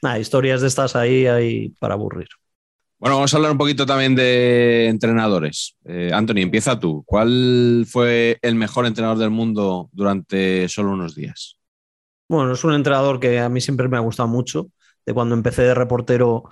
[0.02, 2.28] Nada, historias de estas ahí hay para aburrir.
[2.98, 5.76] Bueno, vamos a hablar un poquito también de entrenadores.
[5.84, 7.02] Eh, Anthony, empieza tú.
[7.06, 11.58] ¿Cuál fue el mejor entrenador del mundo durante solo unos días?
[12.28, 14.68] Bueno, es un entrenador que a mí siempre me ha gustado mucho.
[15.04, 16.44] De cuando empecé de reportero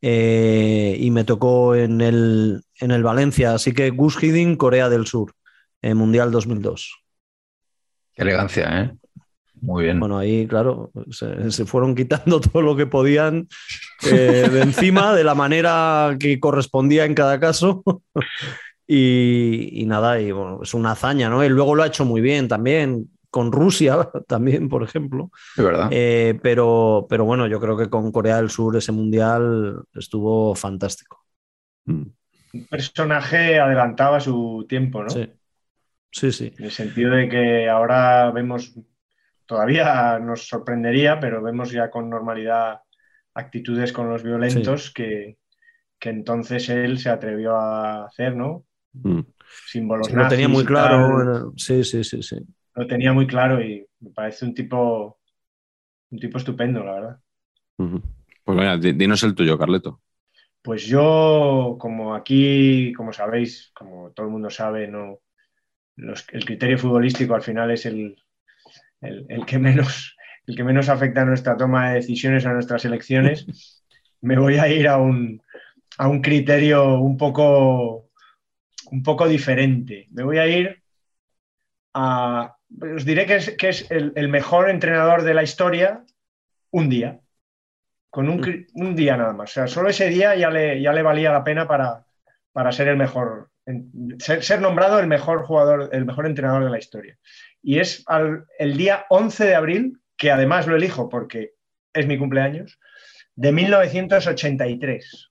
[0.00, 3.54] eh, y me tocó en el, en el Valencia.
[3.54, 5.32] Así que Gus Hiddink, Corea del Sur,
[5.82, 7.02] eh, Mundial 2002.
[8.14, 8.92] Qué elegancia, ¿eh?
[9.60, 9.98] Muy bien.
[9.98, 13.48] Bueno, ahí, claro, se, se fueron quitando todo lo que podían
[14.04, 17.82] eh, de encima, de la manera que correspondía en cada caso.
[18.86, 21.44] y, y nada, y bueno, es una hazaña, ¿no?
[21.44, 25.30] Y luego lo ha hecho muy bien también, con Rusia también, por ejemplo.
[25.58, 25.88] Es verdad.
[25.90, 31.22] Eh, pero, pero bueno, yo creo que con Corea del Sur ese mundial estuvo fantástico.
[31.84, 32.06] Mm.
[32.54, 35.10] Un personaje adelantaba su tiempo, ¿no?
[35.10, 35.30] Sí,
[36.10, 36.54] sí, sí.
[36.56, 38.72] En el sentido de que ahora vemos,
[39.44, 42.80] todavía nos sorprendería, pero vemos ya con normalidad
[43.34, 45.36] actitudes con los violentos que,
[45.98, 48.64] que entonces él se atrevió a hacer, ¿no?
[48.94, 49.20] Mm.
[49.66, 51.52] Símbolos Sí, lo tenía nazis muy claro.
[51.58, 52.38] Sí, sí, sí, sí.
[52.76, 55.18] Lo tenía muy claro y me parece un tipo,
[56.10, 57.20] un tipo estupendo, la verdad.
[58.44, 60.00] Pues venga, di- dinos el tuyo, Carleto.
[60.62, 65.20] Pues yo, como aquí, como sabéis, como todo el mundo sabe, no,
[65.96, 68.16] los- el criterio futbolístico al final es el,
[69.02, 70.16] el- el que menos,
[70.46, 73.46] el que menos afecta a nuestra toma de decisiones, a nuestras elecciones.
[74.22, 75.42] Me voy a ir a un,
[75.98, 78.10] a un criterio un poco,
[78.92, 80.08] un poco diferente.
[80.12, 80.82] Me voy a ir
[81.94, 82.55] a...
[82.80, 86.04] Os diré que es, que es el, el mejor entrenador de la historia
[86.70, 87.20] un día
[88.10, 89.50] con un, cri- un día nada más.
[89.50, 92.04] O sea, solo ese día ya le, ya le valía la pena para,
[92.52, 93.50] para ser el mejor,
[94.18, 97.18] ser, ser nombrado el mejor jugador, el mejor entrenador de la historia.
[97.62, 101.52] Y es al- el día 11 de abril, que además lo elijo porque
[101.92, 102.78] es mi cumpleaños,
[103.34, 105.30] de 1983.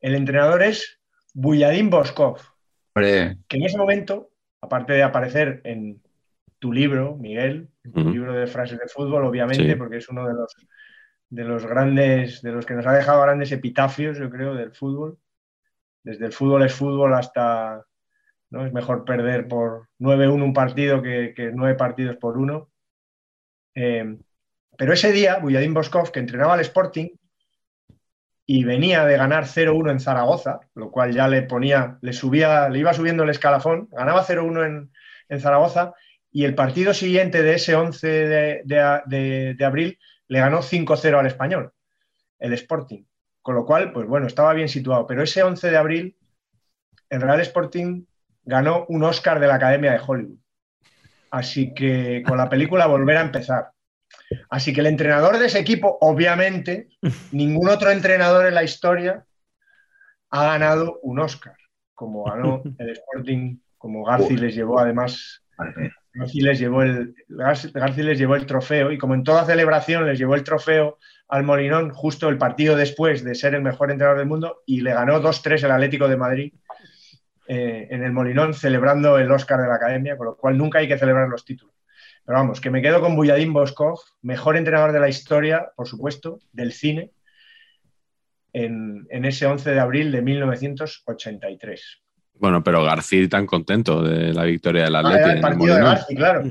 [0.00, 0.98] El entrenador es
[1.34, 2.38] Buyadín Boskov,
[3.48, 4.30] que en ese momento,
[4.60, 6.02] aparte de aparecer en
[6.62, 9.74] tu libro, Miguel, tu libro de frases de fútbol, obviamente, Sí.
[9.74, 10.54] porque es uno de los,
[11.28, 15.18] de los grandes, de los que nos ha dejado grandes epitafios, yo creo, del fútbol.
[16.04, 17.84] Desde el fútbol es fútbol hasta,
[18.50, 18.64] ¿no?
[18.64, 22.70] Es mejor perder por 9-1 un partido que, que 9 partidos por uno.
[23.74, 24.16] Eh,
[24.78, 27.08] pero ese día, Buyadín Boskov, que entrenaba al Sporting
[28.46, 32.78] y venía de ganar 0-1 en Zaragoza, lo cual ya le ponía, le subía, le
[32.78, 34.92] iba subiendo el escalafón, ganaba 0-1 en,
[35.28, 35.94] en Zaragoza
[36.32, 39.98] y el partido siguiente de ese 11 de, de- de- de abril
[40.28, 41.72] le ganó 5-0 al español,
[42.38, 43.04] el Sporting.
[43.42, 45.06] Con lo cual, pues bueno, estaba bien situado.
[45.06, 46.16] Pero ese 11 de abril,
[47.10, 48.04] el Real Sporting
[48.44, 50.38] ganó un Oscar de la Academia de Hollywood.
[51.30, 53.70] Así que con la película Volver a empezar.
[54.48, 56.88] Así que el entrenador de ese equipo, obviamente,
[57.32, 59.24] ningún otro entrenador en la historia
[60.30, 61.56] ha ganado un Oscar,
[61.94, 65.42] como ganó el Sporting, como Garci les llevó además
[66.14, 70.98] Garci les llevó el trofeo y como en toda celebración les llevó el trofeo
[71.28, 74.92] al Molinón justo el partido después de ser el mejor entrenador del mundo y le
[74.92, 76.52] ganó 2-3 el Atlético de Madrid
[77.48, 80.88] eh, en el Molinón celebrando el Oscar de la Academia, con lo cual nunca hay
[80.88, 81.74] que celebrar los títulos.
[82.24, 86.38] Pero vamos, que me quedo con Buyadín Boskov, mejor entrenador de la historia, por supuesto,
[86.52, 87.10] del cine,
[88.52, 92.01] en, en ese 11 de abril de 1983.
[92.42, 95.80] Bueno, pero García tan contento de la victoria del Ah, en el partido de.
[95.80, 96.42] Garci, claro.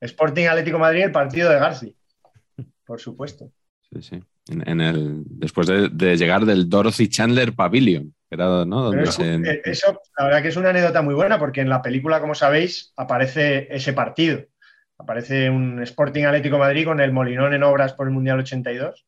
[0.00, 1.94] Sporting Atlético Madrid, el partido de Garci.
[2.86, 3.50] Por supuesto.
[3.92, 4.20] Sí, sí.
[4.48, 8.84] En, en el, después de, de llegar del Dorothy Chandler Pavilion, que era ¿no?
[8.84, 9.34] donde Pero se...
[9.34, 12.22] eso, eh, eso, la verdad que es una anécdota muy buena porque en la película,
[12.22, 14.40] como sabéis, aparece ese partido.
[14.96, 19.04] Aparece un Sporting Atlético Madrid con el Molinón en obras por el Mundial 82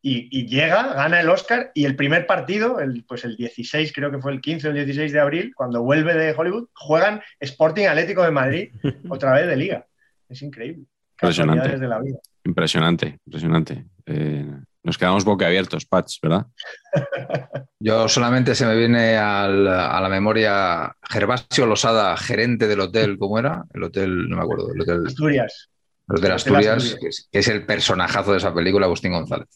[0.00, 4.10] y, y llega, gana el Oscar y el primer partido, el, pues el 16, creo
[4.10, 7.86] que fue el 15 o el 16 de abril, cuando vuelve de Hollywood, juegan Sporting
[7.86, 8.70] Atlético de Madrid
[9.08, 9.86] otra vez de liga.
[10.28, 10.84] Es increíble.
[11.20, 11.78] Impresionante.
[11.78, 12.18] De la vida.
[12.44, 13.86] Impresionante, impresionante.
[14.06, 14.46] Eh,
[14.84, 16.46] nos quedamos boquiabiertos, Patch, ¿verdad?
[17.80, 23.38] Yo solamente se me viene al- a la memoria Gervasio Losada, gerente del hotel, ¿cómo
[23.38, 23.64] era?
[23.74, 25.68] El hotel, no me acuerdo, el hotel, Asturias.
[26.08, 29.48] El hotel Hotel Asturias, que es, que es el personajazo de esa película, Agustín González.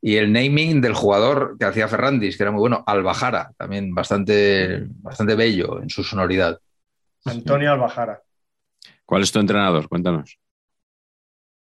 [0.00, 4.84] Y el naming del jugador que hacía Ferrandis, que era muy bueno, Albajara, también bastante,
[5.02, 6.60] bastante bello en su sonoridad.
[7.24, 8.22] Antonio Albajara.
[9.04, 9.88] ¿Cuál es tu entrenador?
[9.88, 10.38] Cuéntanos.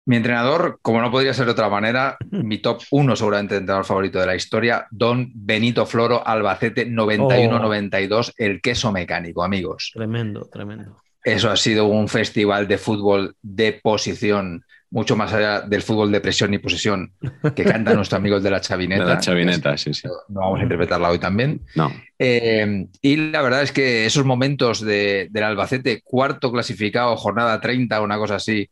[0.05, 3.85] Mi entrenador, como no podría ser de otra manera, mi top uno seguramente de entrenador
[3.85, 9.91] favorito de la historia, Don Benito Floro, Albacete 91-92, el queso mecánico, amigos.
[9.93, 11.01] Tremendo, tremendo.
[11.35, 16.21] Eso ha sido un festival de fútbol de posición, mucho más allá del fútbol de
[16.21, 17.11] presión y posesión
[17.55, 19.03] que cantan nuestros amigos de la chavineta.
[19.03, 20.07] De la chavineta, sí, sí.
[20.29, 21.61] No vamos a interpretarla hoy también.
[21.75, 21.91] No.
[22.17, 27.99] Eh, y la verdad es que esos momentos de- del Albacete, cuarto clasificado, jornada 30,
[28.01, 28.69] una cosa así,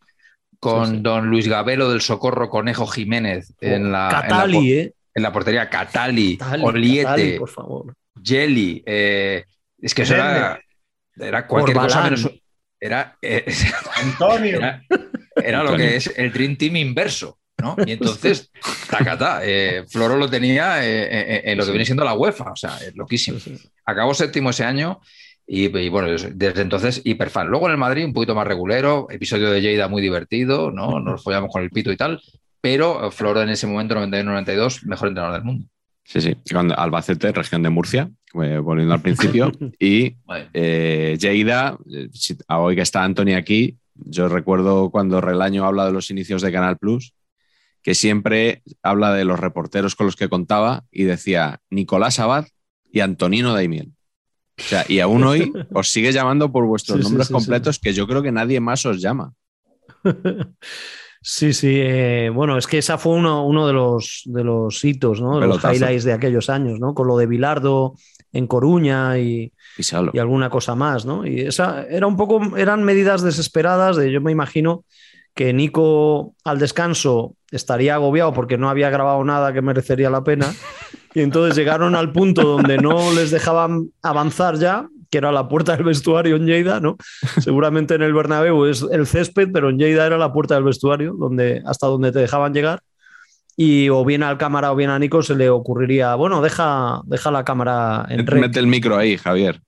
[0.60, 1.02] con Sí, sí.
[1.02, 4.94] don Luis Gabelo del Socorro Conejo Jiménez en la, en la ¿eh?
[5.14, 7.94] en la portería, Catali, Catali, Oliete, Catali, por favor.
[8.24, 8.82] Jelly.
[8.86, 9.44] eh,
[9.82, 10.60] es que eso era,
[11.18, 12.30] era cualquier cosa menos.
[12.86, 13.46] Era, eh,
[14.04, 14.58] Antonio.
[14.58, 14.84] era,
[15.36, 17.40] era lo que es el Dream Team inverso.
[17.58, 17.76] ¿no?
[17.86, 18.52] Y entonces,
[18.90, 22.56] tacata, eh, Floro lo tenía eh, eh, en lo que viene siendo la UEFA, o
[22.56, 23.40] sea, es loquísimo.
[23.86, 25.00] Acabó séptimo ese año
[25.48, 27.48] y, y, bueno, desde entonces hiperfan.
[27.48, 31.00] Luego en el Madrid un poquito más regulero, episodio de Lleida muy divertido, ¿no?
[31.00, 32.22] Nos follamos con el pito y tal,
[32.62, 35.68] pero Floro en ese momento, 91-92, mejor entrenador del mundo.
[36.04, 36.38] Sí, sí.
[36.52, 38.10] Cuando Albacete, región de Murcia,
[38.44, 40.50] eh, volviendo al principio, y Vale.
[40.54, 45.92] eh, Lleida, eh, si- hoy que está Anthony aquí, yo recuerdo cuando Relaño habla de
[45.94, 47.14] los inicios de Canal Plus,
[47.82, 52.46] que siempre habla de los reporteros con los que contaba y decía Nicolás Abad
[52.92, 53.92] y Antonino Daimiel.
[54.58, 57.94] O sea, y aún hoy os sigue llamando por vuestros Sí, nombres sí, completos, que
[57.94, 59.34] yo creo que nadie más os llama.
[61.22, 61.72] Sí, sí.
[61.74, 65.40] eh, bueno, es que esa fue uno, uno de, los, de los hitos, ¿no?
[65.40, 66.94] De los highlights de aquellos años, ¿no?
[66.94, 67.96] Con lo de Bilardo
[68.36, 69.52] en Coruña y,
[70.14, 71.26] Y alguna cosa más, ¿no?
[71.26, 74.84] Y esa era un poco, eran medidas desesperadas de, yo me imagino
[75.34, 80.54] que Nico al descanso estaría agobiado porque no había grabado nada que merecería la pena.
[81.14, 85.76] Y entonces llegaron al punto donde no les dejaban avanzar ya, que era la puerta
[85.76, 86.98] del vestuario en Lleida, ¿no?
[87.40, 91.14] Seguramente en el Bernabéu es el césped, pero en Lleida era la puerta del vestuario,
[91.18, 92.82] donde, hasta donde te dejaban llegar.
[93.58, 97.32] Y o bien al cámara o bien a Nico se le ocurriría, bueno, deja, deja
[97.32, 98.42] la cámara en red.
[98.42, 99.62] Mete el micro ahí, Javier.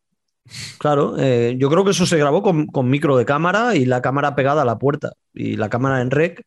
[0.78, 4.02] Claro, eh, yo creo que eso se grabó con, con micro de cámara y la
[4.02, 6.44] cámara pegada a la puerta y la cámara en rec.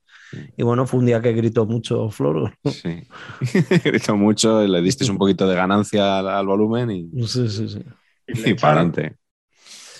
[0.57, 2.53] Y bueno, fue un día que gritó mucho Floro.
[2.65, 3.03] Sí.
[3.85, 7.81] Gritó mucho, le diste un poquito de ganancia al, al volumen y, Sí, sí, sí.
[8.29, 9.17] Y para adelante.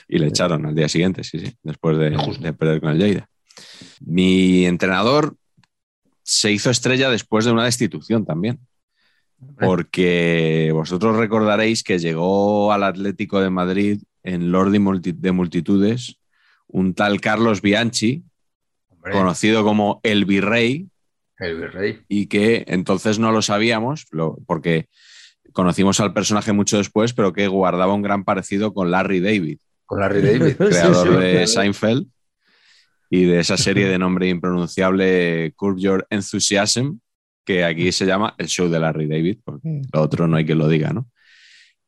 [0.09, 2.11] Y le echaron al día siguiente, sí, sí, después de,
[2.41, 3.29] de perder con el Lleida.
[4.01, 5.35] Mi entrenador
[6.33, 8.61] se hizo estrella después de una destitución también.
[9.59, 16.17] Porque vosotros recordaréis que llegó al Atlético de Madrid en Lord de multi- de Multitudes
[16.69, 18.23] un tal Carlos Bianchi,
[18.91, 20.87] Hombre, conocido como el Virrey,
[21.39, 22.01] el virrey.
[22.07, 24.07] y que entonces no lo sabíamos,
[24.47, 24.87] porque
[25.53, 29.99] conocimos al personaje mucho después, pero que guardaba un gran parecido con Larry David, Con
[30.01, 30.57] Larry David.
[30.59, 31.47] creador Sí, sí, de claro.
[31.49, 32.07] Seinfeld
[33.11, 37.01] y de esa serie de nombre impronunciable Curb Your Enthusiasm,
[37.45, 40.55] que aquí se llama El Show de Larry David, porque lo otro no hay que
[40.55, 41.09] lo diga, ¿no?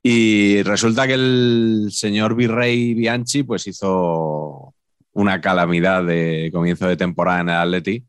[0.02, 4.74] Y resulta que el señor Virrey Bianchi pues hizo
[5.12, 8.04] una calamidad de comienzo de temporada en el Atleti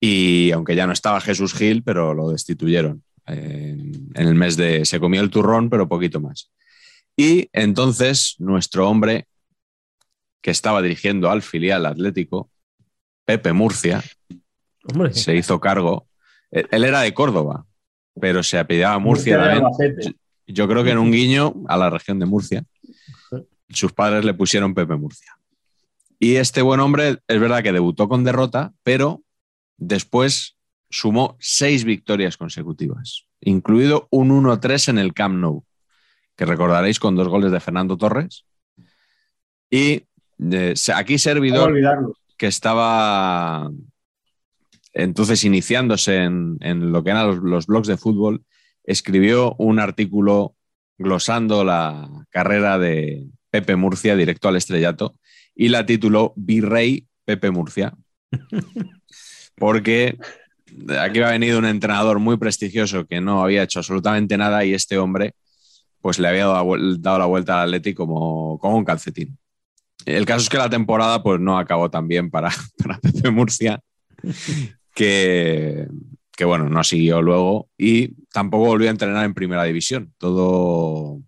[0.00, 4.86] y aunque ya no estaba Jesús Gil, pero lo destituyeron en, en el mes de...
[4.86, 6.50] Se comió el turrón, pero poquito más.
[7.16, 9.26] Y entonces nuestro hombre
[10.42, 12.50] que estaba dirigiendo al filial atlético,
[13.24, 14.02] Pepe Murcia,
[14.84, 16.08] Hombre, se hizo cargo.
[16.50, 17.64] Él él era de Córdoba,
[18.20, 20.16] pero se apellidaba Murcia de también.
[20.46, 22.64] Yo creo que en un guiño a la región de Murcia,
[23.70, 25.36] sus padres le pusieron Pepe Murcia.
[26.18, 29.22] Y este buen hombre es verdad que debutó con derrota, pero
[29.76, 30.56] después
[30.90, 35.64] sumó seis victorias consecutivas, incluido un 1-3 en el Camp Nou,
[36.36, 38.44] que recordaréis con dos goles de Fernando Torres.
[39.70, 40.04] Y
[40.94, 41.74] aquí servidor
[42.36, 43.70] que estaba
[44.92, 48.44] entonces iniciándose en, en lo que eran los, los blogs de fútbol,
[48.84, 50.54] escribió un artículo
[50.98, 55.16] glosando la carrera de Pepe Murcia directo al estrellato
[55.54, 57.94] y la tituló Virrey Pepe Murcia.
[59.56, 60.18] Porque
[60.98, 64.98] aquí ha venido un entrenador muy prestigioso que no había hecho absolutamente nada y este
[64.98, 65.34] hombre
[66.00, 69.38] pues le había dado, dado la vuelta al Atleti como, como un calcetín.
[70.06, 72.50] El caso es que la temporada pues no acabó tan bien para,
[72.82, 73.80] para Pepe Murcia,
[74.94, 75.86] que,
[76.36, 80.12] que bueno, no siguió luego y tampoco volvió a entrenar en primera división.
[80.18, 81.20] Todo,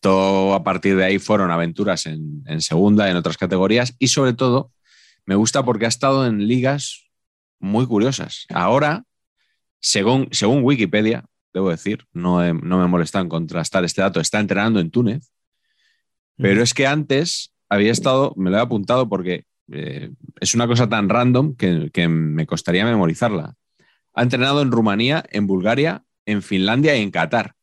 [0.00, 4.32] todo a partir de ahí fueron aventuras en, en segunda, en otras categorías y sobre
[4.32, 4.72] todo
[5.24, 7.06] me gusta porque ha estado en ligas
[7.58, 8.46] muy curiosas.
[8.50, 9.04] Ahora,
[9.80, 14.38] según, según Wikipedia, debo decir, no, he- no me molesta en contrastar este dato, está
[14.40, 15.32] entrenando en Túnez,
[16.36, 20.10] pero es que antes había estado, me lo he apuntado porque eh,
[20.40, 23.54] es una cosa tan random que, que me costaría memorizarla.
[24.14, 27.54] Ha entrenado en Rumanía, en Bulgaria, en Finlandia y en Qatar.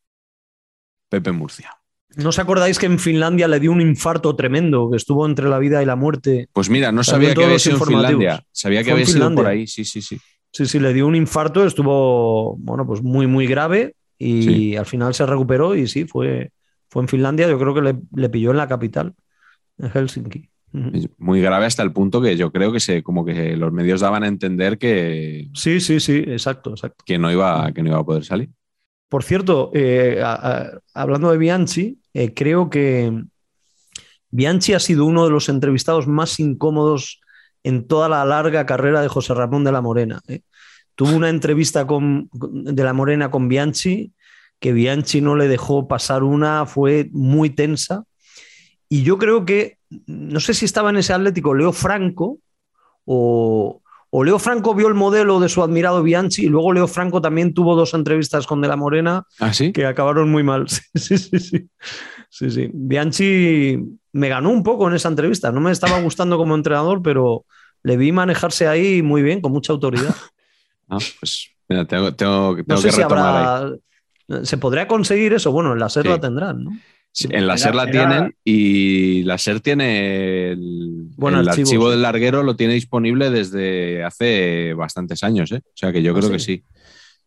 [1.08, 1.70] Pepe Murcia.
[2.16, 5.58] ¿no os acordáis que en Finlandia le dio un infarto tremendo, que estuvo entre la
[5.58, 6.48] vida y la muerte?
[6.52, 7.84] Pues mira, no sabía que había sido en.
[7.84, 8.44] Finlandia.
[8.52, 9.66] Sabía que Fue había sido por ahí.
[9.66, 10.20] Sí, sí, sí.
[10.52, 14.76] Sí, sí, le dio un infarto, estuvo, bueno, pues muy, muy grave y Sí.
[14.76, 16.52] al final se recuperó y sí, fue,
[16.88, 19.14] fue en Finlandia, yo creo que le, le pilló en la capital,
[19.78, 20.48] en Helsinki.
[21.18, 24.24] Muy grave hasta el punto que yo creo que se, como que los medios daban
[24.24, 27.04] a entender que, Sí, sí, sí, exacto, exacto.
[27.06, 28.50] que no iba, que no iba a poder salir.
[29.08, 33.22] Por cierto, eh, a- a- hablando de Bianchi, eh, creo que
[34.30, 37.20] Bianchi ha sido uno de los entrevistados más incómodos
[37.62, 40.20] en toda la larga carrera de José Ramón de la Morena.
[40.28, 40.40] ¿eh?
[40.96, 44.12] Tuvo una entrevista con, de la Morena con Bianchi,
[44.58, 48.04] que Bianchi no le dejó pasar una, fue muy tensa.
[48.94, 52.38] Y yo creo que, no sé si estaba en ese Atlético Leo Franco
[53.04, 57.20] o, o Leo Franco vio el modelo de su admirado Bianchi y luego Leo Franco
[57.20, 59.72] también tuvo dos entrevistas con De la Morena ¿Ah, sí?
[59.72, 60.66] que acabaron muy mal.
[60.94, 61.68] Sí, sí, sí.
[62.30, 62.70] sí, sí.
[62.72, 63.78] Bianchi
[64.12, 65.50] me ganó un poco en esa entrevista.
[65.50, 67.44] No me estaba gustando como entrenador, pero
[67.82, 70.14] le vi manejarse ahí muy bien, con mucha autoridad.
[70.86, 73.44] Ah, pues mira, tengo, tengo, tengo No sé que si retomar ahí.
[74.28, 74.44] habrá.
[74.46, 75.50] ¿Se podría conseguir eso?
[75.50, 76.08] Bueno, en la SER Sí.
[76.10, 76.70] la tendrán, ¿no?
[77.30, 81.90] En la Era- SER la era- tienen y la SER tiene el, archivo, archivo sí.
[81.92, 85.60] del larguero lo tiene disponible desde hace bastantes años, ¿eh?
[85.64, 86.64] O sea que yo Ah, creo que sí.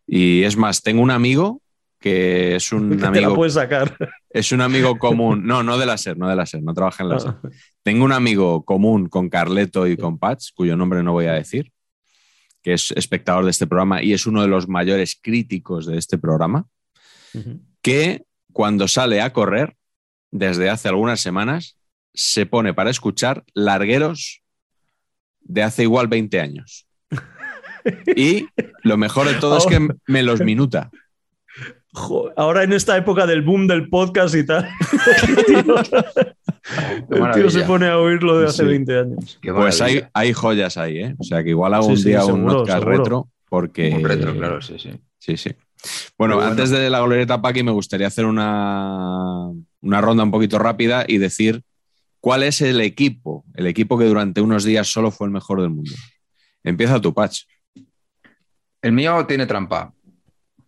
[0.05, 1.61] Y es más, tengo un amigo
[1.99, 3.95] que es un Que te la amigo, puedes sacar.
[4.29, 5.45] es un amigo común.
[5.45, 7.33] No, no de la SER, no de la SER, no trabaja en la SER.
[7.41, 7.49] Ah,
[7.81, 11.71] Tengo un amigo común con Carleto y con Patch, cuyo nombre no voy a decir,
[12.61, 16.17] que es espectador de este programa y es uno de los mayores críticos de este
[16.17, 16.67] programa,
[17.81, 18.23] que
[18.57, 19.75] cuando sale a correr,
[20.31, 21.77] desde hace algunas semanas,
[22.15, 24.41] se pone para escuchar largueros
[25.41, 26.87] de hace igual 20 años.
[28.15, 28.47] Y
[28.81, 30.89] lo mejor de todo es que me los minuta.
[32.35, 34.65] Ahora en esta época del boom del podcast y tal,
[37.11, 38.69] el tío se pone a oírlo de hace Sí.
[38.69, 39.39] 20 años.
[39.41, 41.15] Pues hay, joyas ahí, ¿eh?
[41.19, 42.97] O sea que igual hago Sí, un sí, día un podcast seguro.
[42.97, 43.89] retro, porque.
[43.93, 44.99] Un retro, claro, sí, sí.
[45.19, 45.51] Sí, sí.
[46.17, 49.49] Bueno, antes de la glorieta Paqui, me gustaría hacer una,
[49.81, 51.63] una ronda un poquito rápida y decir
[52.19, 55.69] cuál es el equipo, el equipo que durante unos días solo fue el mejor del
[55.69, 55.91] mundo.
[56.63, 57.43] Empieza tu patch.
[58.81, 59.93] El mío tiene trampa.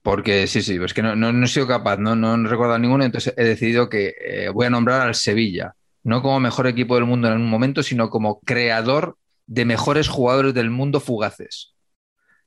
[0.02, 2.80] Porque sí, sí, es que no, no- no he sido capaz, no, no, no recuerdo
[2.80, 5.74] ninguno, entonces he decidido que eh, voy a nombrar al Sevilla,
[6.04, 10.54] no como mejor equipo del mundo en un momento, sino como creador de mejores jugadores
[10.54, 11.74] del mundo fugaces.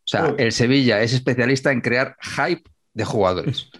[0.05, 3.71] O sea, el Sevilla es especialista en crear hype de jugadores.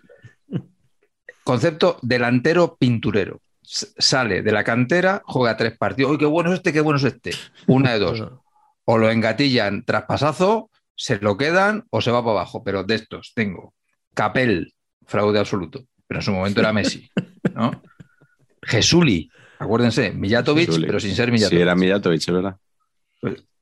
[1.45, 3.41] Concepto delantero pinturero.
[3.63, 6.13] Sale de la cantera, juega tres partidos.
[6.13, 7.33] ¡Uy, qué bueno es este, qué bueno es este!
[7.67, 8.23] Una de dos
[8.85, 12.63] o lo engatillan traspasazo, se lo quedan o se va para abajo.
[12.65, 13.75] Pero de estos tengo
[14.15, 14.75] Capel,
[15.07, 17.09] fraude absoluto, pero en su momento era Messi,
[17.55, 17.83] ¿no?
[18.63, 20.87] Jesuli, acuérdense, Mijatovic, Jesuli.
[20.87, 21.61] pero sin ser Sí, Mijatovic.
[21.63, 22.57] era Mijatovic, es verdad.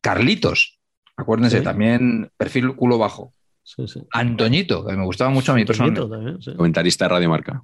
[0.00, 0.79] Carlitos,
[1.20, 1.64] acuérdense, Sí.
[1.64, 3.32] también perfil culo bajo.
[3.62, 4.00] Sí, sí.
[4.12, 6.16] Antoñito, que me gustaba mucho a mí Toñito personalmente.
[6.16, 6.54] también, sí.
[6.56, 7.62] Comentarista de Radio Marca.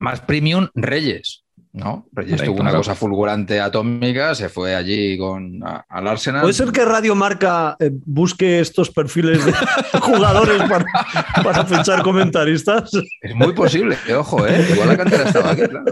[0.00, 1.44] Más premium, Reyes.
[1.72, 2.08] ¿no?
[2.10, 6.40] Reyes tuvo una cosa fulgurante atómica, se fue allí con, a- al Arsenal.
[6.40, 9.52] ¿Puede ser que Radio Marca eh, busque estos perfiles de
[10.00, 10.84] jugadores para,
[11.44, 12.90] para fichar comentaristas?
[13.20, 14.66] Es muy posible, que ojo, ¿eh?
[14.72, 15.84] Igual la cantera estaba aquí, claro.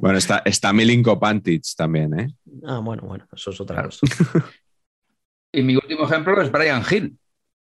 [0.00, 2.28] Bueno, está, está Milinko Pantic también, ¿eh?
[2.66, 3.90] Ah, bueno, bueno, eso es otra Claro.
[3.90, 4.06] cosa.
[5.58, 7.18] Y mi último ejemplo es Brian Hill.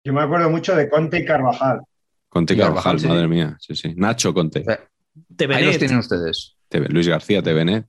[0.04, 1.82] Yo me acuerdo mucho de Conte y Carvajal.
[2.28, 3.08] Conte Y Carvajal, Carvajal, sí.
[3.08, 3.56] madre mía.
[3.60, 3.94] Sí, sí.
[3.96, 4.62] Nacho Conte.
[4.62, 4.80] O sea,
[5.56, 6.56] Ahí los tienen ustedes.
[6.90, 7.86] Luis García, TVN.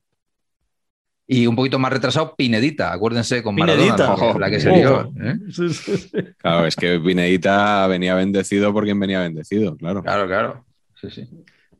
[1.27, 4.09] Y un poquito más retrasado, Pinedita, acuérdense, con Pinedita.
[4.09, 5.11] Maradona, la que se lió.
[5.23, 5.37] ¿eh?
[5.51, 6.11] Sí, sí, sí.
[6.37, 10.03] Claro, es que Pinedita venía bendecido por quien venía bendecido, claro.
[10.03, 10.67] Claro, claro.
[11.01, 11.31] Sí, sí.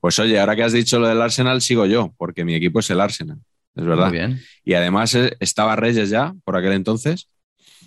[0.01, 2.89] Pues oye, ahora que has dicho lo del Arsenal, sigo yo, porque mi equipo es
[2.89, 3.37] el Arsenal.
[3.77, 4.09] Es verdad.
[4.09, 4.41] Muy bien.
[4.65, 7.29] Y además eh, estaba Reyes ya, por aquel entonces,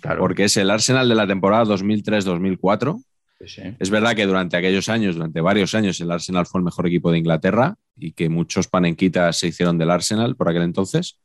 [0.00, 0.20] Claro.
[0.20, 3.02] porque es el Arsenal de la temporada 2003-2004.
[3.40, 3.62] Sí, sí.
[3.78, 7.12] Es verdad que durante aquellos años, durante varios años, el Arsenal fue el mejor equipo
[7.12, 11.18] de Inglaterra y que muchos panenquitas se hicieron del Arsenal por aquel entonces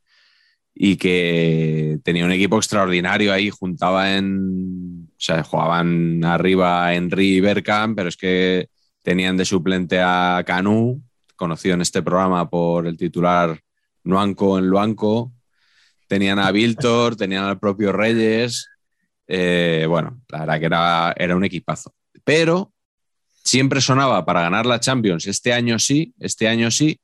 [0.76, 7.42] y que tenía un equipo extraordinario ahí, juntaba en, o sea, jugaban arriba Henry y
[7.42, 8.70] Bergkamp, pero es que
[9.04, 11.02] tenían de suplente a Canu,
[11.36, 13.60] conocido en este programa por el titular
[14.04, 15.32] Nuanco en Luanco,
[16.08, 18.68] tenían a Viltor, tenían al propio Reyes,
[19.28, 21.94] eh, bueno, la verdad que era, era un equipazo.
[22.24, 22.74] Pero
[23.44, 27.00] siempre sonaba para ganar la Champions, este año sí, este año sí,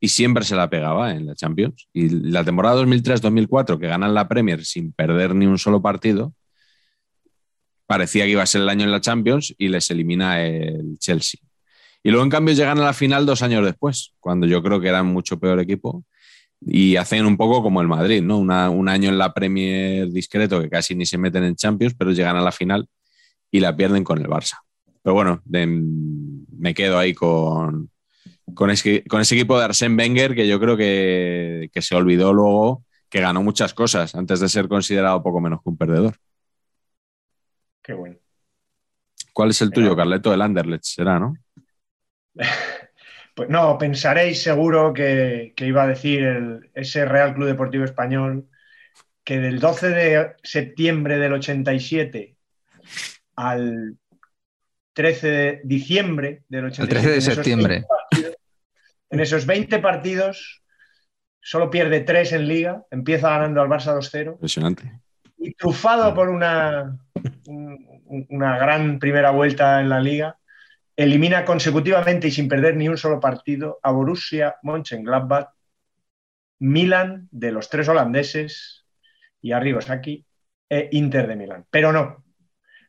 [0.00, 1.88] y siempre se la pegaba en la Champions.
[1.92, 6.34] Y la temporada 2003-2004, que ganan la Premier sin perder ni un solo partido,
[7.86, 11.40] parecía que iba a ser el año en la Champions y les elimina el Chelsea.
[12.02, 14.88] Y luego, en cambio, llegan a la final dos años después, cuando yo creo que
[14.88, 16.04] eran mucho peor equipo,
[16.66, 18.38] y hacen un poco como el Madrid, ¿no?
[18.38, 22.12] Una- un año en la Premier discreto, que casi ni se meten en Champions, pero
[22.12, 22.88] llegan a la final
[23.50, 24.58] y la pierden con el Barça.
[25.02, 27.90] Pero bueno, de- me quedo ahí con,
[28.54, 32.32] con, ese, con ese equipo de Arsène Wenger que yo creo que, que se olvidó
[32.32, 36.16] luego que ganó muchas cosas antes de ser considerado poco menos que un perdedor.
[37.82, 38.16] Qué bueno.
[39.32, 40.32] ¿Cuál es el tuyo, Carleto?
[40.32, 41.34] El Anderlecht será, ¿no?
[43.34, 48.46] Pues no, pensaréis seguro que, que iba a decir el- ese Real Club Deportivo Español
[49.24, 52.36] que del 12 de septiembre del 87
[53.36, 53.96] al
[54.92, 56.82] 13 de diciembre del 87.
[56.84, 57.68] El 13 de en esos septiembre.
[57.74, 58.36] 20 partidos-
[59.10, 60.62] en esos 20 partidos
[61.40, 65.00] solo pierde 3 en liga, empieza ganando al Barça 2-0 Impresionante.
[65.38, 66.96] y trufado por una,
[67.46, 70.38] un- una gran primera vuelta en la liga,
[70.96, 75.48] elimina consecutivamente y sin perder ni un solo partido a Borussia Mönchengladbach,
[76.60, 78.84] Milan de los tres holandeses
[79.42, 80.24] y Arrigo Sacchi
[80.68, 81.66] e Inter de Milán.
[81.70, 82.24] Pero no,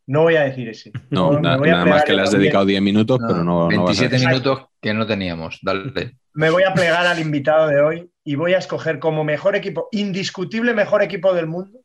[0.08, 0.92] no voy a decir ese.
[1.10, 3.66] No, na- nada más que le has también- dedicado 10 minutos, No, pero no, no
[3.66, 4.28] vas a 27 decir.
[4.30, 5.60] minutos que no teníamos.
[5.62, 6.16] Dale.
[6.34, 9.88] Me voy a plegar al invitado de hoy y voy a escoger como mejor equipo,
[9.92, 11.80] indiscutible mejor equipo del mundo,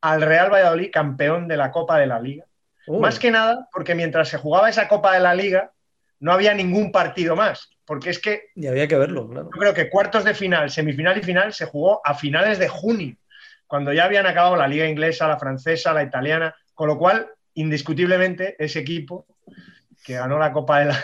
[0.00, 2.44] al Real Valladolid, campeón de la Copa de la Liga.
[2.86, 5.72] Más que nada porque mientras se jugaba esa Copa de la Liga,
[6.20, 7.70] no había ningún partido más.
[7.86, 9.50] Porque es que Y había que verlo, claro.
[9.52, 13.16] yo creo que cuartos de final, semifinal y final se jugó a finales de junio,
[13.66, 16.54] cuando ya habían acabado la Liga inglesa, la francesa, la italiana.
[16.74, 19.26] Con lo cual, indiscutiblemente, ese equipo
[20.04, 20.96] que ganó la Copa de la,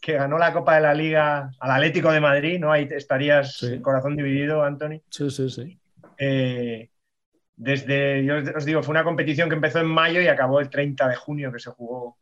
[0.00, 2.70] que ganó la Copa de la Liga al Atlético de Madrid, ¿no?
[2.72, 3.80] Ahí estarías Sí.
[3.80, 5.00] corazón dividido, Anthony.
[5.08, 5.78] Sí, sí, sí.
[6.18, 6.89] Eh,
[7.62, 11.06] desde, yo os digo, fue una competición que empezó en mayo y acabó el 30
[11.08, 12.16] de junio que se jugó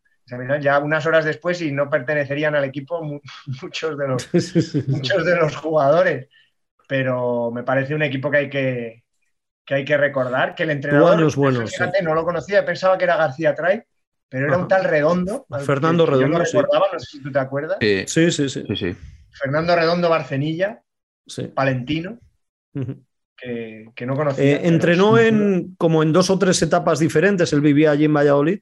[0.60, 3.20] ya unas horas después y no pertenecerían al equipo mu-
[3.62, 4.28] muchos de los,
[4.88, 6.28] muchos de los jugadores.
[6.88, 9.04] Pero me parece un equipo que hay que,
[9.64, 13.04] que, hay que recordar, que el entrenador, años buenos, fíjate, no lo conocía, pensaba que
[13.04, 13.82] era García Tray,
[14.28, 15.46] pero era un tal Redondo.
[15.64, 16.56] Fernando que- que Redondo, Yo sí.
[16.56, 17.78] lo recordaba, no sé si tú te acuerdas.
[17.80, 18.96] Sí, Sí, sí, sí.
[19.30, 20.82] Fernando Redondo Barcenilla,
[21.26, 21.44] sí.
[21.48, 22.18] Palentino,
[22.74, 23.04] Ujú.
[23.40, 24.44] Que, que no conocía.
[24.44, 27.52] Eh, entrenó en como en dos o tres etapas diferentes.
[27.52, 28.58] Él vivía allí en Valladolid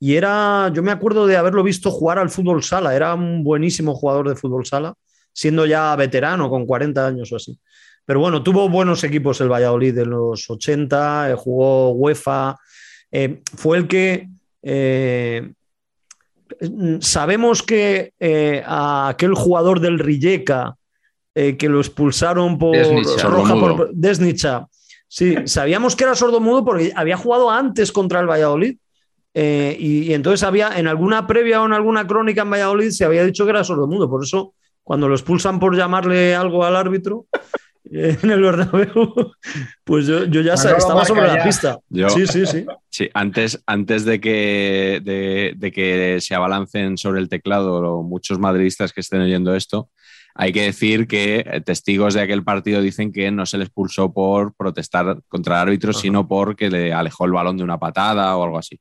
[0.00, 2.94] y era, yo me acuerdo de haberlo visto jugar al fútbol sala.
[2.94, 4.94] Era un buenísimo jugador de fútbol sala,
[5.32, 7.58] siendo ya veterano, con 40 años o así.
[8.04, 12.56] Pero bueno, tuvo buenos equipos el Valladolid en los 80, eh, jugó UEFA,
[13.10, 14.28] eh, fue el que
[14.62, 15.52] eh,
[17.00, 18.12] sabemos que
[18.66, 20.76] a aquel jugador del Rijeka
[21.34, 23.28] eh, que lo expulsaron por Desnicha.
[23.28, 24.66] roja por Desnicha.
[25.08, 28.76] Sí, sabíamos que era sordomudo porque había jugado antes contra el Valladolid.
[29.34, 33.04] eh, y, y entonces había en alguna previa o en alguna crónica en Valladolid se
[33.04, 34.08] había dicho que era sordomudo.
[34.08, 37.26] Por eso, cuando lo expulsan por llamarle algo al árbitro
[37.92, 39.32] eh, en el Bernabéu,
[39.84, 41.78] pues yo, yo ya estaba sobre la pista.
[41.88, 42.64] Yo- Sí, sí, sí.
[42.88, 48.92] Sí, antes, antes de, que, de, de que se abalancen sobre el teclado muchos madridistas
[48.92, 49.90] que estén oyendo esto,
[50.34, 54.12] hay que decir que eh, testigos de aquel partido dicen que no se le expulsó
[54.12, 56.00] por protestar contra el árbitro, Ajá.
[56.00, 58.80] sino porque le alejó el balón de una patada o algo así.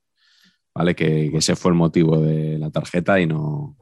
[0.75, 0.95] ¿Vale?
[0.95, 3.77] Que, que ese fue el motivo de la tarjeta y no,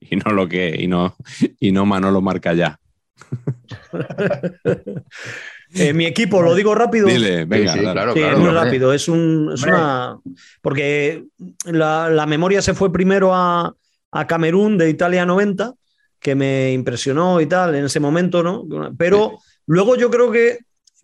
[0.00, 1.14] y no lo que, y no,
[1.60, 2.78] y no Manolo marca ya.
[5.72, 7.06] Eh, mi equipo, lo digo rápido.
[7.06, 7.92] Dile, venga, Sí, sí, dale.
[7.94, 8.36] claro, Sí, claro.
[8.36, 10.18] es muy rápido, es, un, es una.
[10.62, 11.26] Porque
[11.64, 13.72] la, la memoria se fue primero a,
[14.10, 15.72] a Camerún de Italia 90,
[16.20, 18.64] que me impresionó y tal en ese momento, ¿no?
[18.98, 20.58] Pero luego yo creo que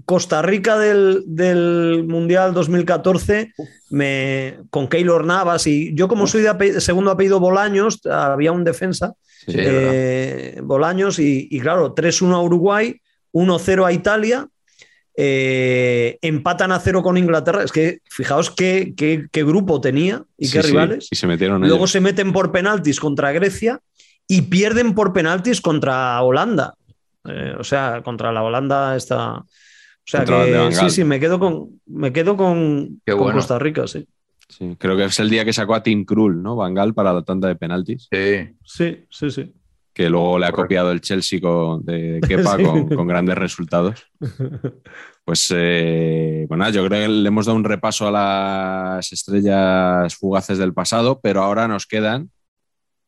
[0.04, 3.52] Costa Rica del, del Mundial 2014,
[3.90, 9.14] me, con Keylor Navas, y yo, como soy de segundo apellido Bolaños, había un defensa,
[9.48, 13.00] Sí, eh, Bolaños, y, y claro, 3-1 a Uruguay,
[13.32, 14.48] 1-0 a Italia,
[15.16, 17.62] eh, empatan a 0 con Inglaterra.
[17.62, 21.08] Es que fijaos qué, qué- qué grupo tenía y qué sí, rivales.
[21.10, 21.90] Y se metieron Luego ellos.
[21.92, 23.80] se meten por penaltis contra Grecia
[24.28, 26.74] y pierden por penaltis contra Holanda.
[27.24, 29.38] Eh, o sea, contra la Holanda está.
[29.38, 29.44] O
[30.08, 33.38] sea Contra que sí, sí, me quedo con, me quedo con, Qué con bueno.
[33.38, 34.06] Costa Rica, sí.
[34.48, 36.54] Sí, creo que es el día que sacó a Tim Krul, ¿no?
[36.54, 38.08] Bangal para la tanda de penaltis.
[38.12, 38.54] Sí.
[38.62, 39.52] Sí, sí, sí.
[39.92, 40.62] que luego le ha Correcto.
[40.62, 42.62] copiado el Chelsea con, de Kepa Sí.
[42.62, 44.04] con, con grandes resultados.
[45.24, 50.56] Pues eh, bueno, yo creo que le hemos dado un repaso a las estrellas fugaces
[50.56, 52.30] del pasado, pero ahora nos quedan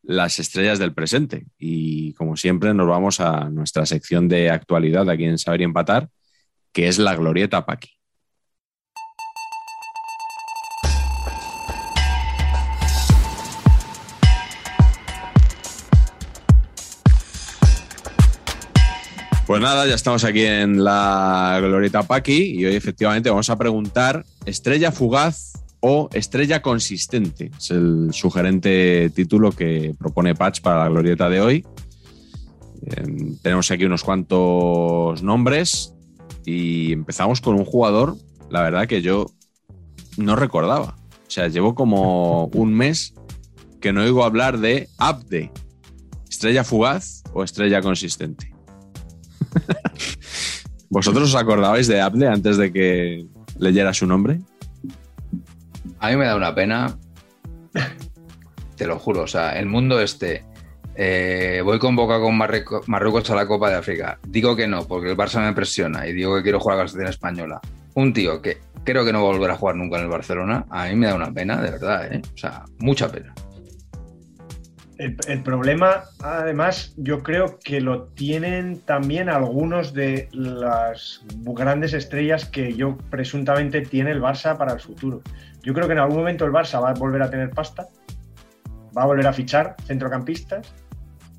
[0.03, 1.45] las estrellas del presente.
[1.57, 6.09] Y como siempre, nos vamos a nuestra sección de actualidad aquí en Saber y Empatar,
[6.71, 7.99] que es la Glorieta Paqui.
[19.49, 24.23] Pues nada, ya estamos aquí en la Glorieta Paqui y hoy efectivamente vamos a preguntar
[24.45, 27.51] estrella fugaz o estrella consistente.
[27.57, 31.67] Es el sugerente título que propone Patch para la Glorieta de hoy.
[32.85, 35.93] Eh, tenemos aquí unos cuantos nombres
[36.45, 38.15] y empezamos con un jugador,
[38.49, 39.27] la verdad que yo
[40.17, 40.97] no recordaba.
[41.27, 43.13] O sea, llevo como un mes
[43.79, 45.51] que no oigo hablar de Abde.
[46.29, 48.53] ¿Estrella fugaz o estrella consistente?
[50.89, 53.27] ¿Vosotros os acordabais de Abde antes de que
[53.57, 54.39] leyera su nombre?
[55.99, 56.97] A mí me da una pena.
[58.75, 59.21] Te lo juro.
[59.23, 60.45] O sea, el mundo este.
[60.95, 64.19] eh, voy convocado con Marruecos, a la Copa de África.
[64.27, 66.87] Digo que no, porque el Barça me presiona y digo que quiero jugar a la
[66.87, 67.61] selección española.
[67.95, 70.65] Un tío que creo que no va a volver a jugar nunca en el Barcelona.
[70.69, 72.21] A mí me da una pena, de verdad, ¿eh?
[72.33, 73.33] O sea, mucha pena.
[74.99, 82.43] El, el problema, además, yo creo que lo tienen también algunos de las grandes estrellas
[82.43, 85.21] que yo presuntamente tiene el Barça para el futuro.
[85.63, 87.87] Yo creo que en algún momento el Barça va a volver a tener pasta,
[88.97, 90.73] va a volver a fichar centrocampistas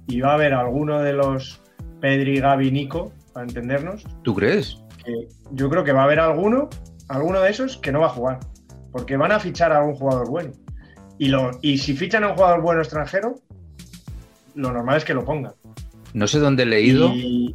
[0.07, 1.61] y va a haber alguno de los
[2.01, 4.79] Pedri, Gavi, Nico, para entendernos, ¿Tú crees?
[5.05, 6.71] que yo creo que va a haber alguno,
[7.09, 8.41] alguno de esos que no va a jugar,
[8.91, 10.53] porque van a fichar a un jugador bueno.
[11.19, 13.35] Y, lo, y si fichan a un jugador bueno extranjero,
[14.61, 15.53] lo normal es que lo pongan.
[16.15, 17.09] No sé dónde he leído.
[17.15, 17.55] Y,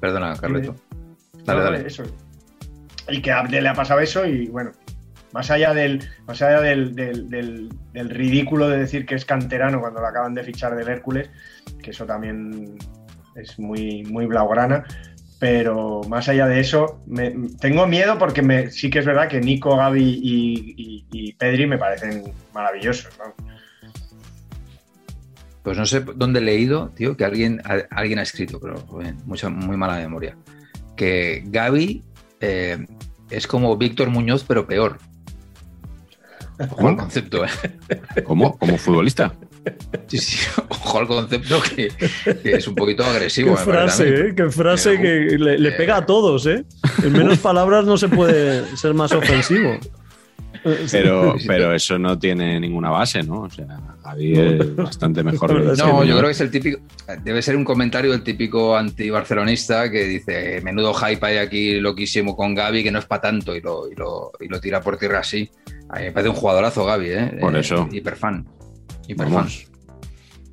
[0.00, 0.74] Perdona, Carleto.
[1.34, 1.86] no, Dale, dale.
[1.86, 2.04] Eso.
[3.08, 4.70] Y que a Abde le ha pasado eso y bueno,
[5.32, 9.80] más allá del, más allá del, del- del- del ridículo de decir que es canterano
[9.80, 11.30] cuando lo acaban de fichar del Hércules,
[11.82, 12.76] que eso también
[13.34, 14.84] es muy, muy blaugrana,
[15.38, 19.40] pero más allá de eso, me- tengo miedo porque me, sí que es verdad que
[19.40, 22.24] Nico, Gaby y, y- y Pedri me parecen
[22.54, 23.10] maravillosos.
[23.18, 23.34] ¿no?
[25.68, 29.14] Pues no sé dónde he leído, tío, que alguien, a- alguien ha escrito, pero joder,
[29.26, 30.34] mucha, muy mala memoria.
[30.96, 32.02] Que Gaby
[32.40, 32.86] eh,
[33.28, 34.96] es como Víctor Muñoz, pero peor.
[36.70, 37.48] Ojo al concepto, ¿eh?
[38.24, 38.56] ¿Cómo?
[38.56, 39.34] ¿Como futbolista?
[40.06, 40.38] Sí, sí,
[40.70, 41.88] ojo al concepto que,
[42.42, 43.54] que es un poquito agresivo.
[43.54, 44.08] Qué frase.
[44.08, 44.34] ¿eh?
[44.34, 45.72] Qué frase que le, le eh.
[45.72, 46.64] pega a todos, ¿eh?
[47.04, 49.78] En menos palabras no se puede ser más ofensivo.
[50.92, 53.42] Pero, pero eso no tiene ninguna base, ¿no?
[53.42, 53.66] O sea,
[54.02, 55.48] Javi es bastante mejor.
[55.74, 56.78] Que- No, yo creo que es el típico.
[57.22, 62.54] Debe ser un comentario del típico anti-barcelonista que dice: menudo hype hay aquí loquísimo con
[62.54, 65.20] Gaby, que no es para tanto, y lo, y, lo, y lo tira por tierra
[65.20, 65.50] así.
[65.90, 67.36] A mí me parece un jugadorazo, Gaby, ¿eh?
[67.40, 67.88] Por Eh, eso.
[67.92, 68.46] hiperfan.
[69.06, 69.34] Hiperfan.
[69.34, 69.66] Vamos.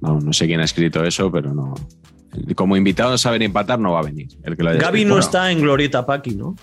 [0.02, 1.73] No, no sé quién ha escrito eso, pero no.
[2.56, 4.27] Como invitado a saber empatar, no va a venir.
[4.44, 5.14] El que lo haya Gaby escrito.
[5.15, 6.56] no está en Glorieta Paki, ¿no?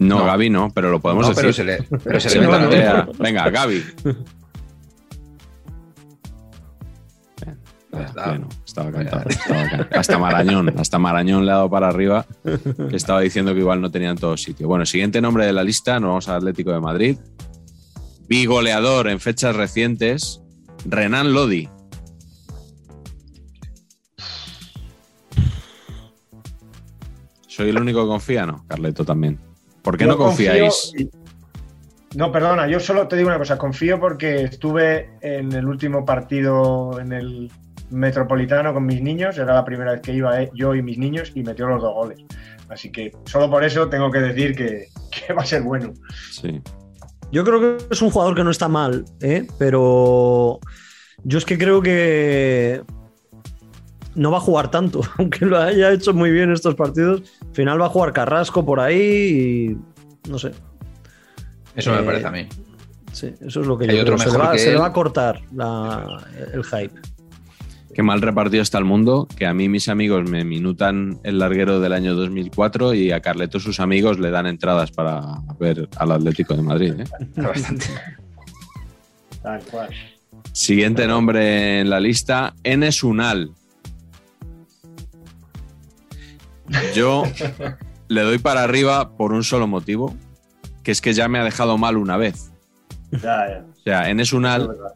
[0.00, 0.24] No, No.
[0.26, 1.64] Gaby no, pero lo podemos No, pero decir.
[1.66, 3.08] se le, pero se Se le mete la.
[3.18, 3.84] Venga, Gaby.
[7.90, 8.38] Está.
[8.66, 9.28] Estaba cantado.
[9.28, 9.98] estaba cantado.
[9.98, 13.90] Hasta Marañón, hasta Marañón le ha dado para arriba, que estaba diciendo que igual no
[13.90, 14.68] tenían todo sitio.
[14.68, 17.18] Bueno, siguiente nombre de la lista, nos vamos al Atlético de Madrid.
[18.28, 20.42] Bigoleador en fechas recientes,
[20.84, 21.68] Renan Lodi.
[27.46, 28.46] ¿Soy el único que confía?
[28.46, 29.38] No, Carleto también.
[29.88, 30.92] ¿Por qué Yo no confiáis?
[30.94, 31.10] confío-
[32.14, 37.00] No, perdona, yo solo te digo una cosa, confío porque estuve en el último partido
[37.00, 37.50] en el
[37.88, 41.32] Metropolitano con mis niños, era la primera vez que iba eh, yo y mis niños
[41.34, 42.18] y metió los dos goles.
[42.68, 44.88] Así que solo por eso tengo que decir que,
[45.26, 45.94] que va a ser bueno.
[46.32, 46.60] Sí.
[47.32, 49.46] Yo creo que es un jugador que no está mal, ¿eh?
[49.58, 50.60] pero
[51.24, 52.82] yo es que creo que
[54.14, 57.22] no va a jugar tanto, aunque lo haya hecho muy bien estos partidos.
[57.48, 59.76] Al final va a jugar Carrasco por ahí
[60.26, 60.52] y no sé.
[61.74, 62.46] Eso me Eh, parece a mí.
[63.12, 64.18] Sí, eso es lo que Hay yo otro creo.
[64.18, 64.80] Se le, mejor va, que se le él.
[64.80, 66.94] va a cortar la- el hype.
[67.94, 71.80] Qué mal repartido está el mundo, que a mí mis amigos me minutan el larguero
[71.80, 75.22] del año 2004 y a Carleto sus amigos le dan entradas para
[75.58, 76.94] ver al Atlético de Madrid.
[77.00, 77.04] ¿eh?
[77.42, 77.86] Bastante.
[79.42, 79.88] Tal cual.
[80.52, 83.50] Siguiente nombre en la lista, Enes Unal.
[86.94, 87.24] Yo
[88.08, 90.14] le doy para arriba por un solo motivo,
[90.82, 92.50] que es que ya me ha dejado mal una vez.
[93.12, 93.64] Ya, ya.
[93.70, 94.92] O sea, Enes Eso es Unal, verdad.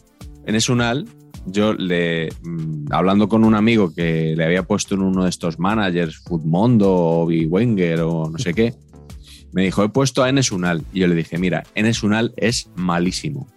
[0.47, 1.07] Enes Unal,
[1.47, 5.59] yo le mm, hablando con un amigo que le había puesto en uno de estos
[5.59, 8.75] managers, Foodmondo o Wenger o no sé qué,
[9.53, 10.83] me dijo, he puesto a Enes Unal.
[10.93, 13.49] Y yo le dije, mira, Enes Unal es malísimo.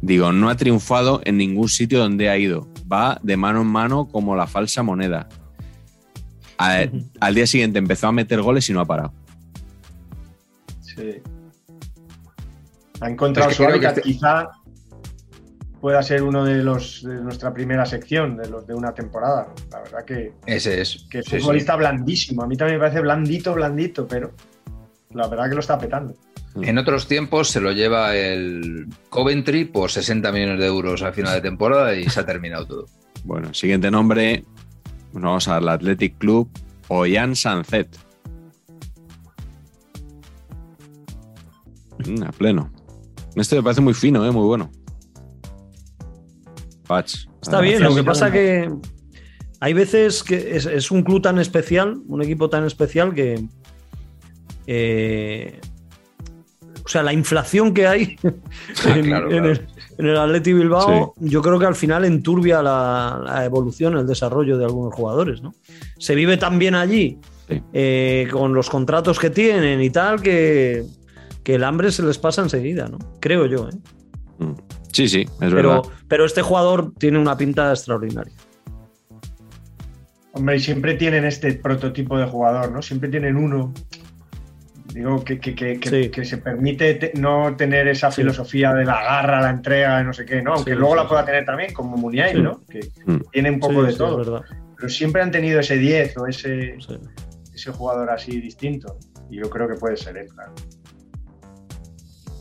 [0.00, 2.68] Digo, no ha triunfado en ningún sitio donde ha ido.
[2.90, 5.28] Va de mano en mano como la falsa moneda.
[6.58, 6.86] A-
[7.20, 9.12] al día siguiente empezó a meter goles y no ha parado.
[10.80, 11.22] Sí.
[13.00, 14.48] Ha encontrado Es que su hábitat, este- quizá
[15.80, 19.48] pueda ser uno de los de nuestra primera sección, de los de una temporada.
[19.70, 21.06] La verdad que, Ese es.
[21.10, 21.40] que es Sí, sí.
[21.40, 22.42] futbolista blandísimo.
[22.42, 24.32] A mí también me parece blandito, blandito, pero
[25.10, 26.14] la verdad que lo está petando.
[26.62, 31.34] En otros tiempos se lo lleva el Coventry por 60 millones de euros al final
[31.34, 32.86] de temporada y se ha terminado todo.
[33.24, 34.44] Bueno, siguiente nombre,
[35.20, 36.48] nos vamos al Athletic Club,
[36.88, 37.88] Ollán Sancet.
[42.06, 42.70] Mm, a pleno.
[43.34, 44.30] Este me parece muy fino, ¿eh?
[44.30, 44.70] muy bueno.
[46.86, 47.26] Patch.
[47.42, 48.70] Está bien, lo que pasa que
[49.60, 53.44] hay veces que es, un club tan especial, un equipo tan especial que.
[54.66, 55.60] Eh,
[56.84, 59.66] o sea, la inflación que hay ah, en, el,
[59.98, 64.94] en, Atleti Bilbao, yo creo que al final enturbia la, evolución, el desarrollo de algunos
[64.94, 65.42] jugadores.
[65.42, 65.54] ¿no?
[65.98, 67.18] Se vive tan bien allí,
[67.72, 70.84] eh, con los contratos que tienen y tal, que,
[71.44, 72.98] el hambre se les pasa enseguida, ¿no?
[73.20, 73.68] Creo yo.
[73.68, 74.44] ¿eh?
[74.44, 74.54] Mm.
[74.90, 75.82] Sí, sí, es pero, verdad.
[76.08, 78.34] Pero este jugador tiene una pinta extraordinaria.
[80.32, 82.82] Hombre, y siempre tienen este prototipo de jugador, ¿no?
[82.82, 83.72] Siempre tienen uno
[84.92, 90.12] Digo, que, que, se permite no tener esa filosofía de la garra, la entrega, no
[90.12, 90.54] sé qué, ¿no?
[90.54, 92.62] Aunque luego la pueda tener también, como Muniain, ¿no?
[92.64, 93.30] Que mm.
[93.30, 94.42] tiene un poco de todo.
[94.76, 96.76] Pero siempre han tenido ese 10 o ese,
[97.54, 98.98] ese jugador así distinto.
[99.30, 100.54] Y yo creo que puede ser él, claro.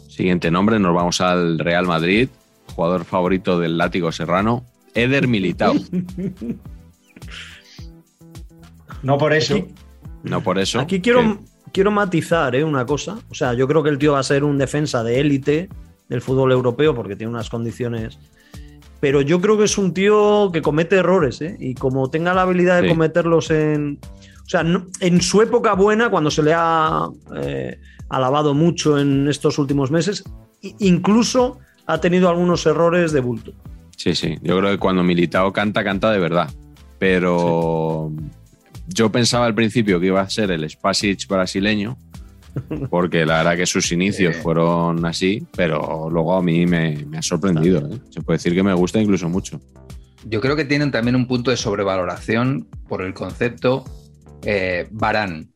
[0.08, 2.30] Siguiente nombre, nos vamos al Real Madrid,
[2.74, 4.64] jugador favorito del látigo serrano,
[4.94, 5.74] Eder Militao.
[9.04, 9.68] no por eso.
[10.24, 10.80] no por eso.
[10.80, 11.40] Aquí quiero,
[11.76, 12.64] quiero matizar ¿eh?
[12.64, 13.19] una cosa.
[13.30, 15.68] O sea, yo creo que el tío va a ser un defensa de élite
[16.07, 18.18] del fútbol europeo porque tiene unas condiciones.
[19.02, 21.57] Pero yo creo que es un tío que comete errores, ¿eh?
[21.60, 23.99] Y como tenga la habilidad de cometerlos en.
[24.45, 24.64] O sea,
[25.02, 27.77] en su época buena, cuando se le ha eh,
[28.07, 30.23] alabado mucho en estos últimos meses,
[30.80, 33.52] incluso ha tenido algunos errores de bulto.
[33.97, 34.38] Sí, sí.
[34.41, 36.49] Yo creo que cuando Militao canta, canta de verdad.
[36.99, 38.14] Pero
[38.88, 41.98] yo pensaba al principio que iba a ser el Spasic brasileño,
[42.90, 47.88] porque la verdad que sus inicios fueron así, pero luego a mí me, ha sorprendido.
[47.91, 47.99] ¿eh?
[48.10, 49.60] Se puede decir que me gusta incluso mucho.
[50.28, 53.86] Yo creo que tienen también un punto de sobrevaloración por el concepto
[54.44, 55.49] eh, Barán.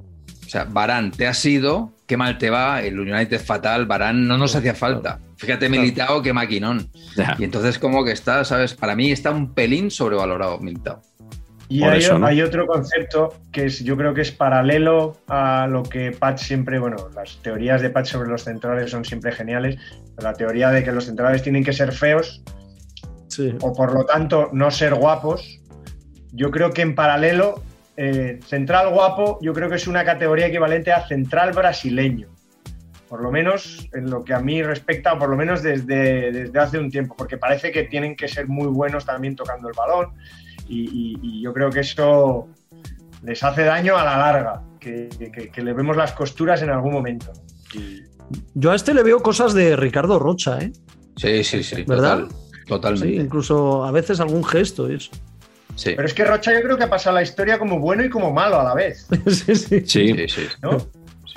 [0.46, 4.38] O sea, Barán te ha sido, qué mal te va, el United fatal, Barán no
[4.38, 5.20] nos hacía falta.
[5.38, 6.90] Fíjate, Militao, qué maquinón.
[7.38, 8.74] Y entonces como que está, ¿sabes?
[8.74, 11.02] Para mí está un pelín sobrevalorado Militao.
[11.72, 16.42] Y hay, otro concepto que es, yo creo que es paralelo a lo que Patch
[16.42, 19.78] siempre, bueno, las teorías de Patch sobre los centrales son siempre geniales.
[20.18, 22.42] La teoría de que los centrales tienen que ser feos
[23.62, 25.62] o por lo tanto no ser guapos.
[26.32, 27.62] Yo creo que en paralelo,
[27.98, 32.30] eh, central guapo, yo creo que es una categoría equivalente a central brasileño.
[33.08, 36.60] Por lo menos en lo que a mí respecta, o por lo menos desde, desde
[36.60, 40.14] hace un tiempo, porque parece que tienen que ser muy buenos también tocando el balón
[40.70, 42.48] y, yo creo que eso
[43.24, 45.10] les hace daño a la larga, que,
[45.56, 47.32] le vemos las costuras en algún momento.
[48.54, 50.72] Yo a este le veo cosas de Ricardo Rocha, ¿eh?
[51.16, 51.84] Sí, sí, sí.
[51.84, 52.26] ¿Verdad?
[52.68, 53.16] totalmente.
[53.16, 55.10] incluso a veces algún gesto eso.
[55.76, 55.94] Sí.
[55.96, 58.32] Pero es que Rocha yo creo que ha pasado la historia como bueno y como
[58.32, 59.08] malo a la vez.
[59.26, 59.82] sí, sí.
[59.86, 60.48] Sí, sí.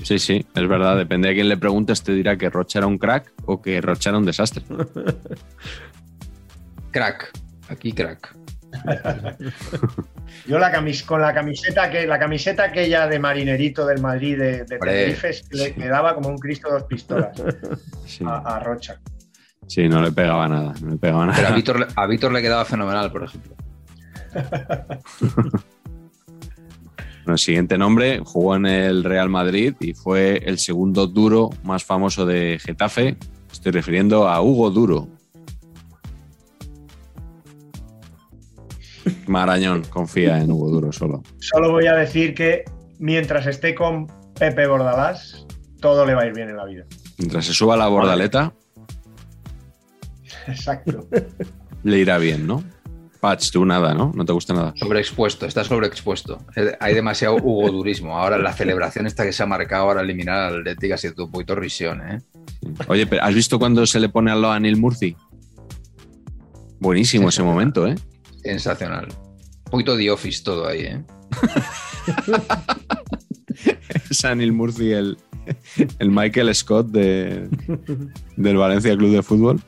[0.03, 0.97] Sí, sí, es verdad.
[0.97, 4.11] Depende de quién le preguntes, te dirá que Rocha era un crack o que Rocha
[4.11, 4.65] era un desastre.
[6.91, 7.31] crack,
[7.69, 8.42] aquí crack.
[10.47, 14.65] Yo la camis con la camiseta que la camiseta aquella de marinerito del Madrid de,
[14.65, 17.41] Tenerife le, daba como un Cristo dos pistolas
[18.25, 19.01] a, Rocha.
[19.67, 23.55] Sí, no le pegaba nada, Pero a Víctor, le quedaba fenomenal, por ejemplo.
[27.27, 32.27] el siguiente nombre, jugó en el Real Madrid y fue el segundo duro más famoso
[32.27, 33.17] de Getafe.
[33.51, 35.09] Estoy refiriendo a Hugo Duro.
[39.27, 41.23] Marañón confía en Hugo Duro solo.
[41.39, 42.65] Solo voy a decir que
[42.99, 44.07] mientras esté con
[44.39, 45.47] Pepe Bordalás,
[45.81, 46.85] todo le va a ir bien en la vida.
[47.19, 48.53] Mientras se suba la bordaleta.
[50.47, 51.07] Exacto.
[51.83, 52.65] Le irá bien, ¿no?
[53.21, 54.11] Patch, tú nada, ¿no?
[54.15, 54.73] No te gusta nada.
[54.75, 56.41] Sobreexpuesto, está sobreexpuesto.
[56.57, 58.19] Eh, hay demasiado Hugo Durismo.
[58.19, 61.31] Ahora la celebración esta que se ha marcado ahora eliminar al Atlético ha sido un
[61.31, 62.21] poquito risión, ¿eh?
[62.89, 65.17] Oye, pero ¿has visto cuando se le pone al lado a Neil Murphy?
[66.81, 67.95] Buenísimo ese momento, ¿eh?
[68.43, 69.09] Sensacional.
[69.65, 71.03] Un poquito de Office todo ahí, ¿eh?
[74.11, 75.17] Sanil Murphy, el,
[75.99, 77.49] el Michael Scott de,
[78.37, 79.61] del Valencia Club de Fútbol.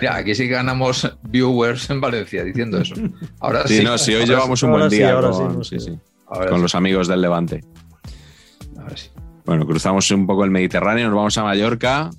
[0.00, 2.94] Ya, aquí sí ganamos viewers en Valencia diciendo eso.
[3.40, 3.78] Ahora sí.
[3.78, 5.62] sí no, sí, hoy llevamos un buen día con,
[6.48, 7.64] con los amigos del Levante.
[8.76, 9.08] Ahora sí.
[9.44, 12.10] Bueno, cruzamos un poco el Mediterráneo, nos vamos a Mallorca.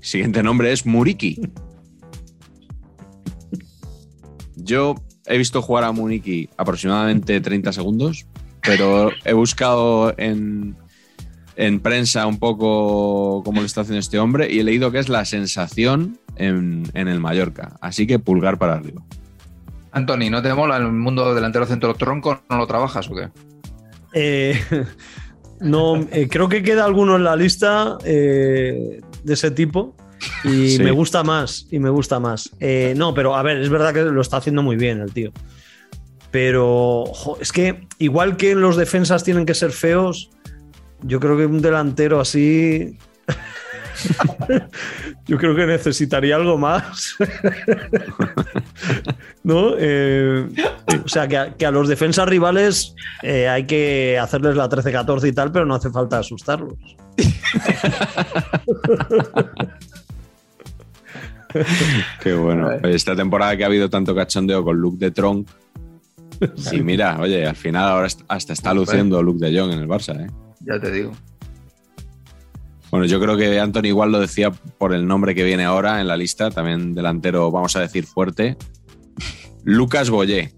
[0.00, 1.40] Siguiente nombre es Muriki.
[4.64, 4.94] Yo
[5.26, 8.26] he visto jugar a Muniki aproximadamente 30 segundos,
[8.62, 10.76] pero he buscado en,
[11.82, 15.24] prensa un poco cómo lo está haciendo este hombre y he leído que es la
[15.24, 17.76] sensación en, el Mallorca.
[17.80, 19.02] Así que pulgar para arriba.
[19.92, 22.42] Anthony, ¿no te mola el mundo delantero centro tronco?
[22.48, 23.28] ¿No lo trabajas o qué?
[24.14, 24.58] Eh,
[25.60, 29.94] no, eh, creo que queda alguno en la lista eh, de ese tipo.
[30.44, 30.82] Y Sí.
[30.82, 32.50] me gusta más, y me gusta más.
[32.60, 35.32] Eh, no, pero a ver, es verdad que lo está haciendo muy bien el tío.
[36.30, 40.30] Pero jo, es que igual que los defensas tienen que ser feos,
[41.02, 42.96] yo creo que un delantero así.
[45.26, 47.16] yo creo que necesitaría algo más.
[49.44, 49.74] ¿No?
[49.76, 50.48] Eh,
[51.04, 55.28] o sea, que a, que a los defensas rivales eh, hay que hacerles la 13-14
[55.28, 56.78] y tal, pero no hace falta asustarlos.
[62.22, 62.70] Qué bueno.
[62.82, 65.48] Esta temporada que ha habido tanto cachondeo con Luke de Tronc.
[66.72, 70.20] Y mira, oye, al final ahora hasta está luciendo Luke de Jong en el Barça,
[70.20, 70.30] ¿eh?
[70.60, 71.12] Ya te digo.
[72.90, 76.08] Bueno, yo creo que Anthony igual lo decía por el nombre que viene ahora en
[76.08, 78.56] la lista, también delantero, vamos a decir, fuerte.
[79.64, 80.52] Lucas Boyé.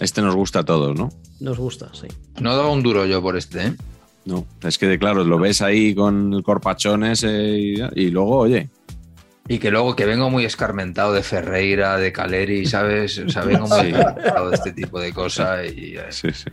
[0.00, 1.10] Este nos gusta a todos, ¿no?
[1.38, 2.08] Nos gusta, sí.
[2.40, 3.76] No daba un duro yo por este, ¿eh?
[4.24, 8.68] No, es que claro, lo ves ahí con el corpachón ese y, y luego, oye,
[9.48, 13.18] Y que luego que vengo muy escarmentado de Ferreira, de Caleri, ¿sabes?
[13.18, 13.86] O sea, vengo muy Sí.
[13.88, 15.66] escarmentado de este tipo de cosas.
[15.76, 16.48] Y, eh, sí, sí.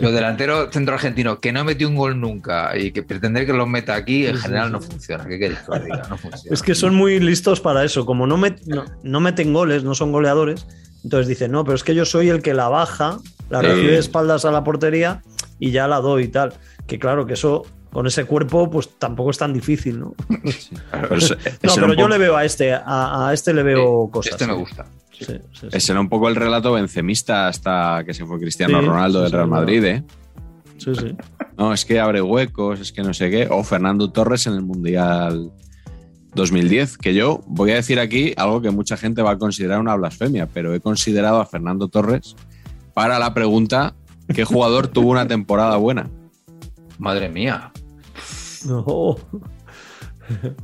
[0.00, 3.66] Yo delantero centro argentino que no metió un gol nunca y que pretender que lo
[3.66, 5.24] meta aquí en general no funciona.
[5.26, 6.02] ¿Qué queréis que os diga?
[6.10, 6.52] No funciona.
[6.54, 8.04] Es que son muy listos para eso.
[8.04, 10.66] Como no, met- no, no meten goles, no son goleadores,
[11.04, 13.18] entonces dicen, no, pero es que yo soy el que la baja,
[13.48, 15.22] la recibe de espaldas a la portería
[15.60, 16.54] y ya la doy y tal.
[16.92, 20.14] Que claro, que eso con ese cuerpo, pues tampoco es tan difícil, ¿no?
[20.28, 21.16] Pero
[21.62, 24.32] No, pero yo poco- le veo a este, a, a este le veo cosas.
[24.32, 24.84] Este me gusta.
[25.10, 29.22] Sí, sí, ese era un poco el relato vencemista hasta que se fue Cristiano Ronaldo
[29.22, 29.48] del Real.
[29.48, 30.04] Madrid, ¿eh?
[30.76, 31.16] Sí, sí.
[31.56, 33.48] No, es que abre huecos, es que no sé qué.
[33.50, 35.50] O Fernando Torres en el Mundial
[36.34, 39.94] 2010, que yo voy a decir aquí algo que mucha gente va a considerar una
[39.96, 42.36] blasfemia, pero he considerado a Fernando Torres
[42.92, 43.94] para la pregunta
[44.34, 46.10] ¿qué jugador tuvo una temporada buena?
[47.02, 47.72] Madre mía.
[48.64, 49.16] No.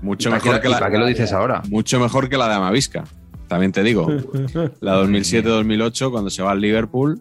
[0.02, 1.62] Mucho ¿Y para qué- mejor que la, para qué lo dices ahora?
[1.68, 3.02] mucho mejor que la de Amavisca.
[3.48, 4.06] También te digo,
[4.80, 7.20] la 2007-2008 cuando se va al Liverpool,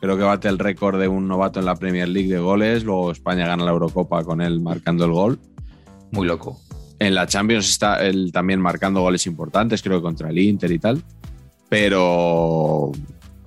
[0.00, 3.12] creo que bate el récord de un novato en la Premier League de goles, luego
[3.12, 5.38] España gana la Eurocopa con él marcando el gol.
[6.10, 6.60] Muy loco.
[6.98, 10.78] En la Champions está él también marcando goles importantes, creo que contra el Inter y
[10.78, 11.02] tal.
[11.70, 12.92] Pero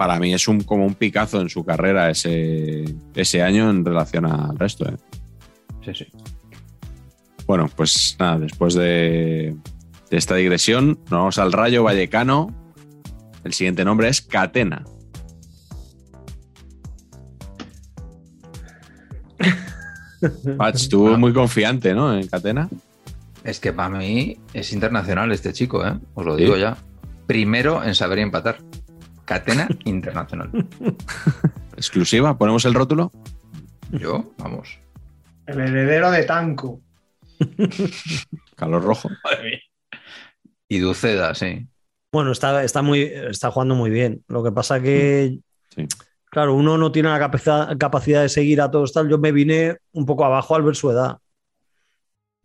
[0.05, 2.83] para mí es un, como un picazo en su carrera ese,
[3.15, 4.85] ese año en relación al resto.
[4.85, 4.97] ¿eh?
[5.85, 6.07] Sí, sí.
[7.47, 9.55] Bueno, pues nada, después de,
[10.11, 12.53] de esta digresión, nos vamos al Rayo Vallecano.
[13.45, 14.83] El siguiente nombre es Catena.
[20.57, 22.13] Pach, estuvo muy confiante, ¿no?
[22.13, 22.67] En Catena.
[23.45, 25.97] Es que para mí es internacional este chico, ¿eh?
[26.13, 26.59] Os lo digo Sí.
[26.59, 26.75] ya.
[27.25, 28.57] Primero en saber empatar.
[29.25, 30.51] Catena internacional.
[31.77, 33.11] Exclusiva, ponemos el rótulo.
[33.91, 34.79] Yo, vamos.
[35.45, 36.81] El heredero de Tanco.
[38.55, 39.09] Calor rojo.
[40.67, 41.67] Y Duceda, sí.
[42.11, 44.23] Bueno, está, está, muy, está jugando muy bien.
[44.27, 45.39] Lo que pasa que,
[45.75, 45.87] Sí.
[46.25, 49.09] claro, uno no tiene la capacidad, capacidad de seguir a todos tal.
[49.09, 51.17] Yo me vine un poco abajo al ver su edad.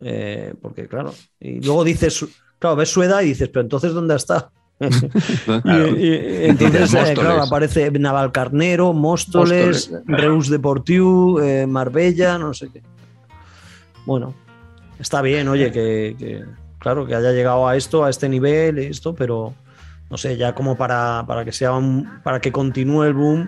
[0.01, 2.25] Eh, porque, claro, y luego dices,
[2.57, 4.51] claro, ves su edad y dices, pero entonces, ¿dónde está?
[5.63, 5.97] Claro.
[5.97, 10.05] Y, y- entonces, eh, claro, aparece Navalcarnero, Móstoles, Móstoles.
[10.21, 12.81] Reus Deportiu, eh, Marbella, no sé qué.
[14.05, 14.33] Bueno,
[14.99, 16.43] está bien, oye, que, que,
[16.79, 19.53] claro, que haya llegado a esto, a este nivel, esto, pero
[20.09, 23.47] no sé, ya como para, para que sea un- para que continúe el boom,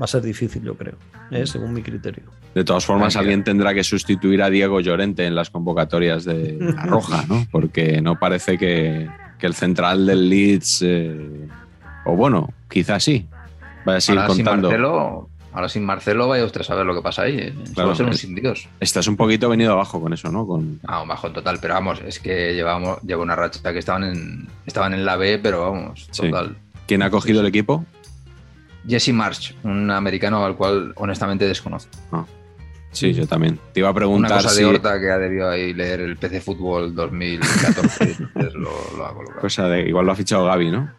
[0.00, 0.94] va a ser difícil, yo creo,
[1.30, 1.46] ¿eh?
[1.46, 2.24] según mi criterio.
[2.54, 6.82] De todas formas, alguien tendrá que sustituir a Diego Llorente en las convocatorias de la
[6.84, 7.46] Roja, ¿no?
[7.50, 9.08] Porque no parece que,
[9.42, 11.48] que el central del Leeds, eh,
[12.04, 13.26] o bueno, quizás sí,
[13.84, 14.68] vaya a seguir Ahora sin, contando.
[14.68, 17.38] Marcelo, ahora sin Marcelo vaya usted a saber lo que pasa ahí.
[17.38, 17.54] ¿eh?
[17.64, 17.88] Eso Claro.
[17.88, 18.68] va a ser un sin Dios.
[18.78, 20.46] Estás un poquito venido abajo con eso, ¿no?
[20.46, 24.04] Con, Ah, un bajón total, pero vamos, es que llevamos, lleva una racha que estaban
[24.04, 26.30] en, estaban en la B, pero vamos, Sí.
[26.30, 26.54] total.
[26.86, 27.84] ¿Quién ha cogido el equipo?
[28.86, 31.90] Jesse March, un americano al cual honestamente desconozco.
[32.92, 33.58] Sí, yo también.
[33.72, 34.60] Te iba a Una preguntar cosa si.
[34.60, 39.14] de Horta que ha debido ahí leer el PC Fútbol 2014, entonces lo, lo ha
[39.14, 39.40] colocado.
[39.40, 40.90] Cosa de, igual lo ha fichado Gaby, ¿no?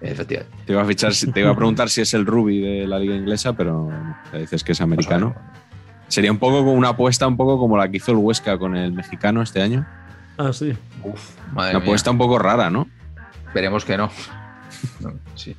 [0.00, 0.56] Efectivamente.
[0.64, 3.14] Te iba a, fichar, te iba a preguntar si es el Ruby de la liga
[3.14, 3.90] inglesa, pero
[4.30, 5.34] te dices que es americano.
[6.08, 8.76] Sería un poco como una apuesta, un poco como la que hizo el Huesca con
[8.76, 9.86] el mexicano este año.
[10.38, 10.72] Ah, sí.
[11.02, 11.86] Uf, madre Una mía.
[11.88, 12.88] apuesta un poco rara, ¿no?
[13.54, 14.10] Veremos que no.
[15.00, 15.56] No, Sí,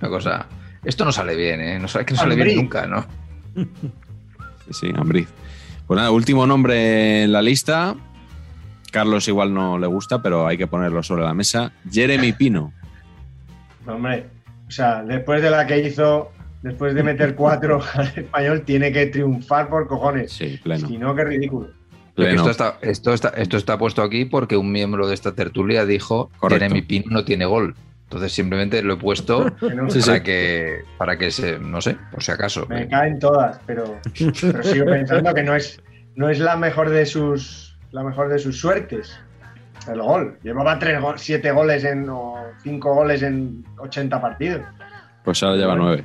[0.00, 0.46] una cosa.
[0.84, 1.78] Esto no sale bien, ¿eh?
[1.78, 3.06] No sale, que no sale bien nunca, ¿no?
[4.70, 5.28] Sí, Ambriz.
[5.86, 7.96] Pues nada, último nombre en la lista.
[8.90, 11.72] Carlos igual no le gusta, pero hay que ponerlo sobre la mesa.
[11.90, 12.72] Jeremy Pino.
[13.86, 14.26] Hombre,
[14.68, 16.30] o sea, después de la que hizo,
[16.62, 20.32] después de meter cuatro al español, tiene que triunfar por cojones.
[20.32, 20.86] Sí, pleno.
[20.86, 21.70] Si no, qué ridículo.
[22.16, 26.30] Esto está, esto, está, esto está puesto aquí porque un miembro de esta tertulia dijo
[26.40, 27.74] que Jeremy Pino no tiene gol.
[28.12, 32.66] Entonces simplemente lo he puesto para, Que, para que se, no sé, por si acaso.
[32.68, 33.98] Me caen todas, pero,
[34.42, 35.80] pero sigo pensando que no es,
[36.14, 39.18] no es la mejor de sus la mejor de sus suertes.
[39.90, 40.38] El gol.
[40.42, 44.62] Llevaba tres siete goles en, o cinco goles en 80 partidos.
[45.24, 46.04] Pues ahora lleva nueve.